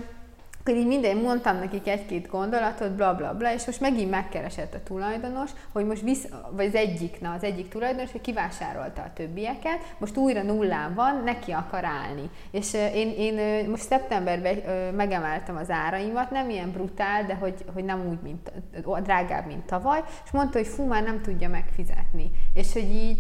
akkor 0.62 0.76
így 0.76 0.88
minden, 0.88 1.18
mondtam 1.18 1.58
nekik 1.58 1.88
egy-két 1.88 2.28
gondolatot, 2.28 2.92
bla 2.92 3.16
bla 3.16 3.34
bla, 3.34 3.54
és 3.54 3.66
most 3.66 3.80
megint 3.80 4.10
megkeresett 4.10 4.74
a 4.74 4.84
tulajdonos, 4.84 5.52
hogy 5.72 5.86
most 5.86 6.02
visz, 6.02 6.28
vagy 6.52 6.66
az 6.66 6.76
egyik, 6.76 7.22
na 7.22 7.34
az 7.34 7.44
egyik 7.44 7.68
tulajdonos, 7.68 8.12
hogy 8.12 8.22
kivásárolta 8.22 9.02
a 9.02 9.12
többieket, 9.14 9.80
most 9.98 10.18
újra 10.18 10.44
nullán 10.44 10.94
van, 10.94 11.22
neki 11.24 11.52
akar 11.52 11.86
állni. 11.86 12.30
És 12.52 12.74
én, 12.74 13.14
én 13.18 13.70
most 13.70 13.84
szeptemberben 13.84 14.56
megemeltem 14.96 15.56
az 15.56 15.70
áraimat, 15.70 16.32
nem 16.32 16.50
ilyen 16.50 16.72
brutál, 16.72 17.26
de 17.26 17.36
hogy, 17.36 17.66
hogy 17.74 17.84
nem 17.84 18.08
úgy, 18.10 18.20
mint 18.24 18.52
drágább, 19.04 19.46
mint 19.46 19.66
tavaly, 19.66 20.04
és 20.26 20.32
mondta, 20.32 20.58
hogy 20.58 20.68
fú, 20.68 20.86
már 20.86 21.04
nem 21.04 21.22
tudja 21.22 21.50
megfizetni. 21.50 22.32
És 22.54 22.74
hogy 22.74 22.90
így, 22.94 23.18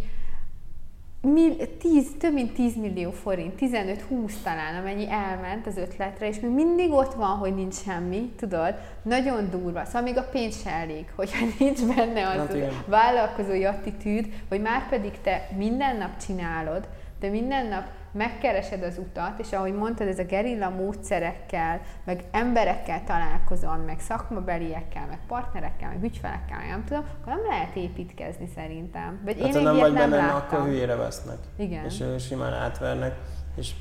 mil, 1.21 1.77
10, 1.77 2.07
több 2.19 2.33
mint 2.33 2.53
10 2.53 2.75
millió 2.75 3.11
forint, 3.11 3.53
15-20 3.59 4.31
talán, 4.43 4.75
amennyi 4.75 5.09
elment 5.09 5.67
az 5.67 5.77
ötletre, 5.77 6.27
és 6.27 6.39
még 6.39 6.51
mindig 6.51 6.91
ott 6.91 7.13
van, 7.13 7.37
hogy 7.37 7.55
nincs 7.55 7.75
semmi, 7.75 8.31
tudod? 8.37 8.75
Nagyon 9.01 9.49
durva. 9.49 9.85
Szóval 9.85 10.01
még 10.01 10.17
a 10.17 10.29
pénz 10.31 10.61
se 10.61 10.69
elég, 10.69 11.05
hogyha 11.15 11.45
nincs 11.59 11.85
benne 11.95 12.27
az 12.27 12.37
hát 12.37 12.85
vállalkozói 12.85 13.63
attitűd, 13.63 14.25
hogy 14.49 14.61
már 14.61 14.89
pedig 14.89 15.11
te 15.21 15.49
minden 15.57 15.97
nap 15.97 16.17
csinálod, 16.25 16.87
de 17.19 17.29
minden 17.29 17.65
nap 17.65 17.83
megkeresed 18.11 18.83
az 18.83 18.97
utat, 18.97 19.39
és 19.39 19.51
ahogy 19.51 19.73
mondtad, 19.73 20.07
ez 20.07 20.19
a 20.19 20.23
gerilla 20.23 20.69
módszerekkel, 20.69 21.81
meg 22.05 22.23
emberekkel 22.31 23.03
találkozol, 23.03 23.75
meg 23.75 23.99
szakmabeliekkel, 23.99 25.05
meg 25.07 25.19
partnerekkel, 25.27 25.89
meg 25.89 26.03
ügyfelekkel, 26.03 26.57
meg 26.57 26.69
nem 26.69 26.83
tudom, 26.85 27.03
akkor 27.21 27.33
nem 27.33 27.45
lehet 27.49 27.75
építkezni 27.75 28.49
szerintem. 28.55 29.21
Vagy 29.25 29.41
hát, 29.41 29.55
én 29.55 29.61
nem 29.61 29.75
vagy 29.75 29.93
benne, 29.93 30.27
akkor 30.27 30.63
hülyére 30.63 30.95
vesznek. 30.95 31.37
Igen. 31.55 31.85
És 31.85 32.03
simán 32.19 32.53
átvernek, 32.53 33.17
és 33.55 33.73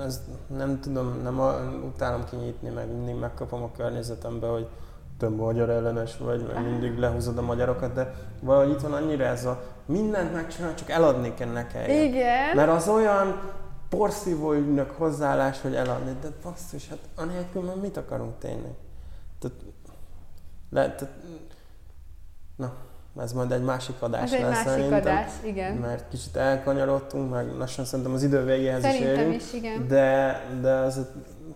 ez 0.00 0.20
nem 0.46 0.80
tudom, 0.80 1.22
nem 1.22 1.40
a, 1.40 1.52
utálom 1.84 2.24
kinyitni, 2.30 2.68
meg 2.68 2.88
mindig 2.92 3.14
megkapom 3.14 3.62
a 3.62 3.70
környezetembe, 3.76 4.46
hogy 4.46 4.68
te 5.22 5.28
magyar 5.28 5.70
ellenes 5.70 6.16
vagy, 6.16 6.46
mert 6.46 6.64
mindig 6.64 6.98
lehúzod 6.98 7.38
a 7.38 7.42
magyarokat, 7.42 7.92
de 7.92 8.14
valahogy 8.40 8.70
itt 8.70 8.80
van 8.80 8.92
annyira 8.92 9.24
ez 9.24 9.44
a 9.44 9.62
mindent 9.86 10.32
megcsinál, 10.32 10.74
csak 10.74 10.90
eladni 10.90 11.34
kell 11.34 11.48
nekem. 11.48 11.90
Igen. 11.90 12.56
Mert 12.56 12.70
az 12.70 12.88
olyan 12.88 13.40
porszívó 13.88 14.52
ügynök 14.52 14.90
hozzáállás, 14.90 15.60
hogy 15.60 15.74
eladni, 15.74 16.16
de 16.20 16.28
basszus, 16.42 16.88
hát 16.88 16.98
anélkül 17.16 17.62
már 17.62 17.76
mit 17.76 17.96
akarunk 17.96 18.38
tényleg? 18.38 18.74
Tehát, 19.38 19.56
le, 20.70 20.94
tehát, 20.94 21.14
na, 22.56 22.72
ez 23.20 23.32
majd 23.32 23.52
egy 23.52 23.62
másik 23.64 24.02
adás 24.02 24.22
ez 24.22 24.30
lesz 24.30 24.40
egy 24.40 24.48
másik 24.48 24.68
szerintem, 24.68 24.98
adás, 25.00 25.32
igen. 25.44 25.74
Mert 25.74 26.08
kicsit 26.08 26.36
elkanyarodtunk, 26.36 27.30
meg 27.30 27.56
lassan 27.56 27.84
szerintem 27.84 28.14
az 28.14 28.22
idő 28.22 28.44
végéhez 28.44 28.82
szerintem 28.82 29.12
is 29.12 29.18
érünk. 29.18 29.34
is, 29.34 29.52
igen. 29.52 29.88
De, 29.88 30.40
de 30.60 30.68
ez 30.68 31.00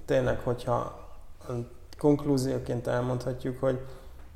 tényleg, 0.05 0.39
hogyha 0.39 1.05
konklúzióként 1.99 2.87
elmondhatjuk, 2.87 3.61
hogy 3.61 3.81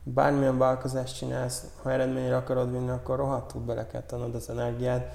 bármilyen 0.02 0.58
vállalkozást 0.58 1.16
csinálsz, 1.16 1.64
ha 1.82 1.90
eredményre 1.90 2.36
akarod 2.36 2.72
vinni, 2.72 2.90
akkor 2.90 3.16
rohadtul 3.16 3.61
bele 3.61 3.86
kell 3.86 4.02
tenned 4.02 4.34
az 4.34 4.50
energiát, 4.50 5.12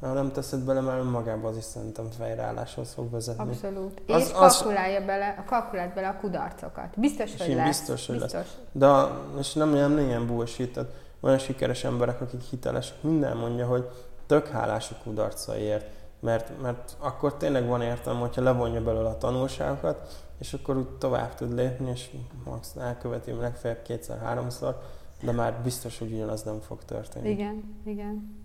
ha 0.00 0.12
nem 0.12 0.32
teszed 0.32 0.60
bele, 0.60 0.80
már 0.80 0.98
önmagában 0.98 1.50
az 1.50 1.56
is 1.56 1.64
szerintem 1.64 2.08
fejreálláshoz 2.18 2.92
fog 2.92 3.10
vezetni. 3.10 3.42
Abszolút. 3.42 4.00
Az, 4.06 4.22
és 4.22 4.32
kalkulálja 4.32 4.98
az... 4.98 5.04
bele, 5.04 5.44
kalkulált 5.46 5.94
bele 5.94 6.08
a 6.08 6.16
kudarcokat. 6.20 6.88
Biztos, 6.96 7.36
hogy 7.36 7.54
lesz. 7.54 7.66
Biztos, 7.66 8.06
hogy 8.06 8.18
biztos. 8.18 8.32
lesz. 8.32 8.56
De 8.72 9.06
és 9.38 9.52
nem, 9.52 9.68
nem 9.68 9.98
ilyen 9.98 10.26
bullshit, 10.26 10.72
tehát 10.72 10.90
olyan 11.20 11.38
sikeres 11.38 11.84
emberek, 11.84 12.20
akik 12.20 12.40
hitelesek, 12.40 13.02
minden 13.02 13.36
mondja, 13.36 13.66
hogy 13.66 13.90
tök 14.26 14.48
hálás 14.48 14.90
a 14.90 14.94
kudarcaiért, 15.02 15.86
mert, 16.20 16.62
mert 16.62 16.96
akkor 16.98 17.34
tényleg 17.34 17.66
van 17.66 17.82
értelme, 17.82 18.20
hogyha 18.20 18.42
levonja 18.42 18.82
belőle 18.82 19.08
a 19.08 19.18
tanulságokat, 19.18 20.24
és 20.38 20.52
akkor 20.52 20.76
úgy 20.76 20.88
tovább 20.88 21.34
tud 21.34 21.54
lépni, 21.54 21.90
és 21.90 22.10
max 22.44 22.76
elköveti 22.76 23.32
legfeljebb 23.32 23.82
kétszer-háromszor, 23.82 24.80
de 25.22 25.32
már 25.32 25.60
biztos, 25.62 25.98
hogy 25.98 26.12
ugyanaz 26.12 26.42
nem 26.42 26.60
fog 26.60 26.84
történni. 26.84 27.28
Igen, 27.28 27.78
igen. 27.84 28.44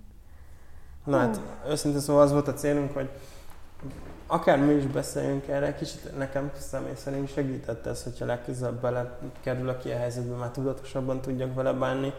Na 1.06 1.18
hát, 1.18 1.42
őszintén 1.68 2.00
szóval 2.00 2.22
az 2.22 2.32
volt 2.32 2.48
a 2.48 2.54
célunk, 2.54 2.94
hogy 2.94 3.10
akár 4.28 4.60
mi 4.60 4.74
is 4.74 4.86
beszéljünk 4.86 5.48
erre, 5.48 5.76
kicsit 5.76 6.18
nekem 6.18 6.52
személy 6.58 6.96
szerint 6.96 7.32
segített 7.32 7.86
ez, 7.86 8.04
hogyha 8.04 8.26
legközelebb 8.26 8.82
bele 8.82 9.18
kerül 9.42 9.70
a 9.70 9.78
ilyen 9.84 10.00
helyzetbe, 10.00 10.36
már 10.36 10.50
tudatosabban 10.50 11.22
tudjak 11.22 11.54
vele 11.54 11.74
bánni, 11.74 12.14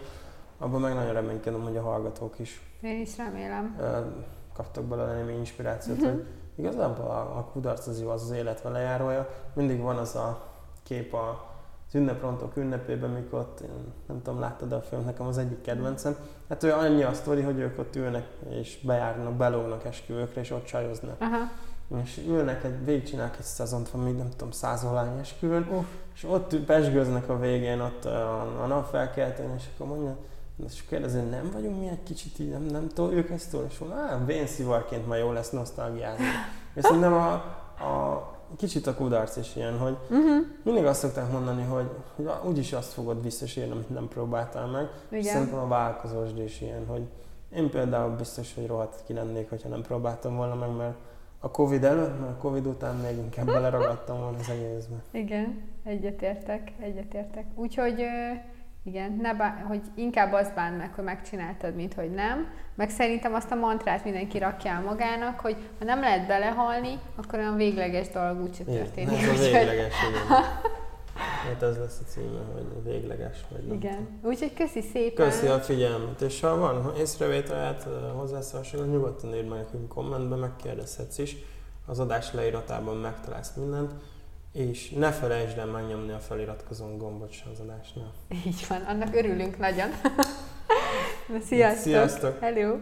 abban 0.58 0.80
meg 0.80 0.94
nagyon 0.94 1.12
reménykedem, 1.12 1.62
hogy 1.62 1.76
a 1.76 1.82
hallgatók 1.82 2.38
is. 2.38 2.60
Én 2.80 3.00
is 3.00 3.16
remélem. 3.16 3.76
Kaptak 4.52 4.84
belőle 4.84 5.14
némi 5.14 5.32
inspirációt, 5.32 5.96
uh-huh. 5.96 6.12
hogy 6.12 6.24
igazából 6.54 7.04
a, 7.04 7.38
a 7.38 7.48
kudarc 7.52 7.86
az 7.86 8.00
jó, 8.00 8.08
az 8.10 8.22
az 8.22 8.30
élet 8.30 8.62
vele 8.62 8.80
járója. 8.80 9.28
Mindig 9.52 9.80
van 9.80 9.96
az 9.96 10.14
a 10.14 10.42
kép 10.82 11.14
a 11.14 11.50
az 11.92 11.98
ünneprontok 11.98 12.56
ünnepében, 12.56 13.10
mikor 13.10 13.38
ott, 13.38 13.60
nem 14.06 14.22
tudom, 14.22 14.40
láttad 14.40 14.72
a 14.72 14.80
film, 14.80 15.04
nekem 15.04 15.26
az 15.26 15.38
egyik 15.38 15.60
kedvencem. 15.60 16.16
Hát 16.48 16.62
olyan 16.62 16.78
annyi 16.78 17.02
a 17.02 17.12
sztori, 17.12 17.42
hogy 17.42 17.58
ők 17.58 17.78
ott 17.78 17.96
ülnek 17.96 18.26
és 18.48 18.78
bejárnak, 18.82 19.32
belógnak 19.32 19.84
esküvőkre, 19.84 20.40
és 20.40 20.50
ott 20.50 20.64
csajoznak. 20.64 21.20
Aha. 21.20 21.50
És 22.02 22.20
ülnek, 22.28 22.64
egy, 22.64 22.84
végigcsinálnak 22.84 23.36
egy 23.38 23.44
szezont, 23.44 23.90
van 23.90 24.02
még 24.02 24.16
nem 24.16 24.30
tudom, 24.30 24.50
száz 24.50 24.86
esküvőn, 25.20 25.68
uh. 25.70 25.84
és 26.14 26.24
ott 26.24 26.56
pesgőznek 26.56 27.28
a 27.28 27.38
végén, 27.38 27.80
ott 27.80 28.04
a, 28.04 28.62
a 28.62 28.66
napfelkeltén, 28.66 29.54
és 29.56 29.64
akkor 29.74 29.86
mondja, 29.86 30.16
és 30.66 30.84
kérdezi, 30.88 31.18
nem 31.18 31.50
vagyunk 31.52 31.80
mi 31.80 31.88
egy 31.88 32.02
kicsit 32.02 32.38
így, 32.38 32.50
nem, 32.50 32.62
nem 32.62 32.88
toljuk 32.88 33.30
ezt 33.30 33.50
túl? 33.50 33.66
És 33.70 33.78
mondja, 33.78 33.98
á, 33.98 34.24
vénszivarként 34.24 35.06
ma 35.06 35.16
jó 35.16 35.32
lesz 35.32 35.50
nosztalgiázni. 35.50 36.24
És 36.74 36.82
szerintem 36.82 37.12
a, 37.12 37.32
a, 37.84 38.30
kicsit 38.56 38.86
a 38.86 38.94
kudarc 38.94 39.36
is 39.36 39.56
ilyen, 39.56 39.78
hogy 39.78 39.96
uh-huh. 40.02 40.46
mindig 40.62 40.84
azt 40.84 41.00
szokták 41.00 41.32
mondani, 41.32 41.62
hogy, 41.62 41.90
hogy 42.16 42.30
úgyis 42.44 42.72
azt 42.72 42.92
fogod 42.92 43.22
visszasírni, 43.22 43.72
amit 43.72 43.90
nem 43.90 44.08
próbáltál 44.08 44.66
meg. 44.66 44.88
Igen. 45.08 45.32
Szerintem 45.32 45.58
a 45.58 45.66
vállalkozósd 45.66 46.38
is 46.38 46.60
ilyen, 46.60 46.86
hogy 46.86 47.02
én 47.54 47.70
például 47.70 48.16
biztos, 48.16 48.54
hogy 48.54 48.66
rohadt 48.66 49.02
ki 49.06 49.12
lennék, 49.12 49.48
hogyha 49.48 49.68
nem 49.68 49.82
próbáltam 49.82 50.36
volna 50.36 50.54
meg, 50.54 50.76
mert 50.76 50.94
a 51.38 51.50
Covid 51.50 51.84
előtt, 51.84 52.20
mert 52.20 52.32
a 52.32 52.36
Covid 52.36 52.66
után 52.66 52.96
még 52.96 53.16
inkább 53.16 53.46
beleragadtam 53.56 54.18
volna 54.18 54.38
az 54.38 54.50
egészbe. 54.50 54.96
Igen, 55.10 55.62
egyetértek, 55.84 56.72
egyetértek. 56.78 57.46
Úgyhogy 57.54 58.04
igen, 58.84 59.18
ne 59.20 59.34
bá- 59.34 59.64
hogy 59.66 59.80
inkább 59.94 60.32
azt 60.32 60.54
bán 60.54 60.72
meg, 60.72 60.94
hogy 60.94 61.04
megcsináltad, 61.04 61.74
mint 61.74 61.94
hogy 61.94 62.10
nem. 62.10 62.46
Meg 62.74 62.90
szerintem 62.90 63.34
azt 63.34 63.50
a 63.50 63.54
mantrát 63.54 64.04
mindenki 64.04 64.38
rakja 64.38 64.70
el 64.70 64.80
magának, 64.80 65.40
hogy 65.40 65.56
ha 65.78 65.84
nem 65.84 66.00
lehet 66.00 66.26
belehalni, 66.26 66.98
akkor 67.16 67.38
olyan 67.38 67.56
végleges 67.56 68.08
dolog 68.08 68.42
úgyse 68.42 68.64
történik. 68.64 69.18
Hát 69.18 69.30
az 69.30 69.40
végleges, 69.44 69.94
igen. 70.08 70.42
Hát 71.48 71.62
ez 71.62 71.78
lesz 71.78 72.00
a 72.00 72.08
címe, 72.08 72.40
hogy 72.52 72.92
végleges 72.92 73.44
vagy 73.50 73.66
nem. 73.66 73.76
Igen. 73.76 74.08
Úgyhogy 74.22 74.54
köszi 74.54 74.80
szépen. 74.80 75.26
Köszi 75.26 75.46
a 75.46 75.58
figyelmet. 75.58 76.20
És 76.20 76.40
ha 76.40 76.56
van 76.56 76.92
észrevételed, 76.98 77.82
hozzászólásod, 78.16 78.90
nyugodtan 78.90 79.34
írd 79.34 79.48
meg 79.48 79.58
nekünk 79.58 79.88
kommentbe, 79.88 80.36
megkérdezhetsz 80.36 81.18
is. 81.18 81.36
Az 81.86 81.98
adás 81.98 82.32
leíratában 82.32 82.96
megtalálsz 82.96 83.54
mindent. 83.54 83.92
És 84.52 84.90
ne 84.90 85.12
felejtsd 85.12 85.58
el 85.58 85.66
megnyomni 85.66 86.12
a 86.12 86.18
feliratkozón 86.18 86.98
gombot 86.98 87.32
se 87.32 87.44
az 87.52 87.60
adásnál. 87.60 88.12
Így 88.46 88.64
van, 88.68 88.82
annak 88.82 89.14
örülünk 89.14 89.58
nagyon. 89.58 89.88
Na, 91.28 91.40
sziasztok! 91.48 91.82
Sziasztok! 91.82 92.40
Hello! 92.40 92.76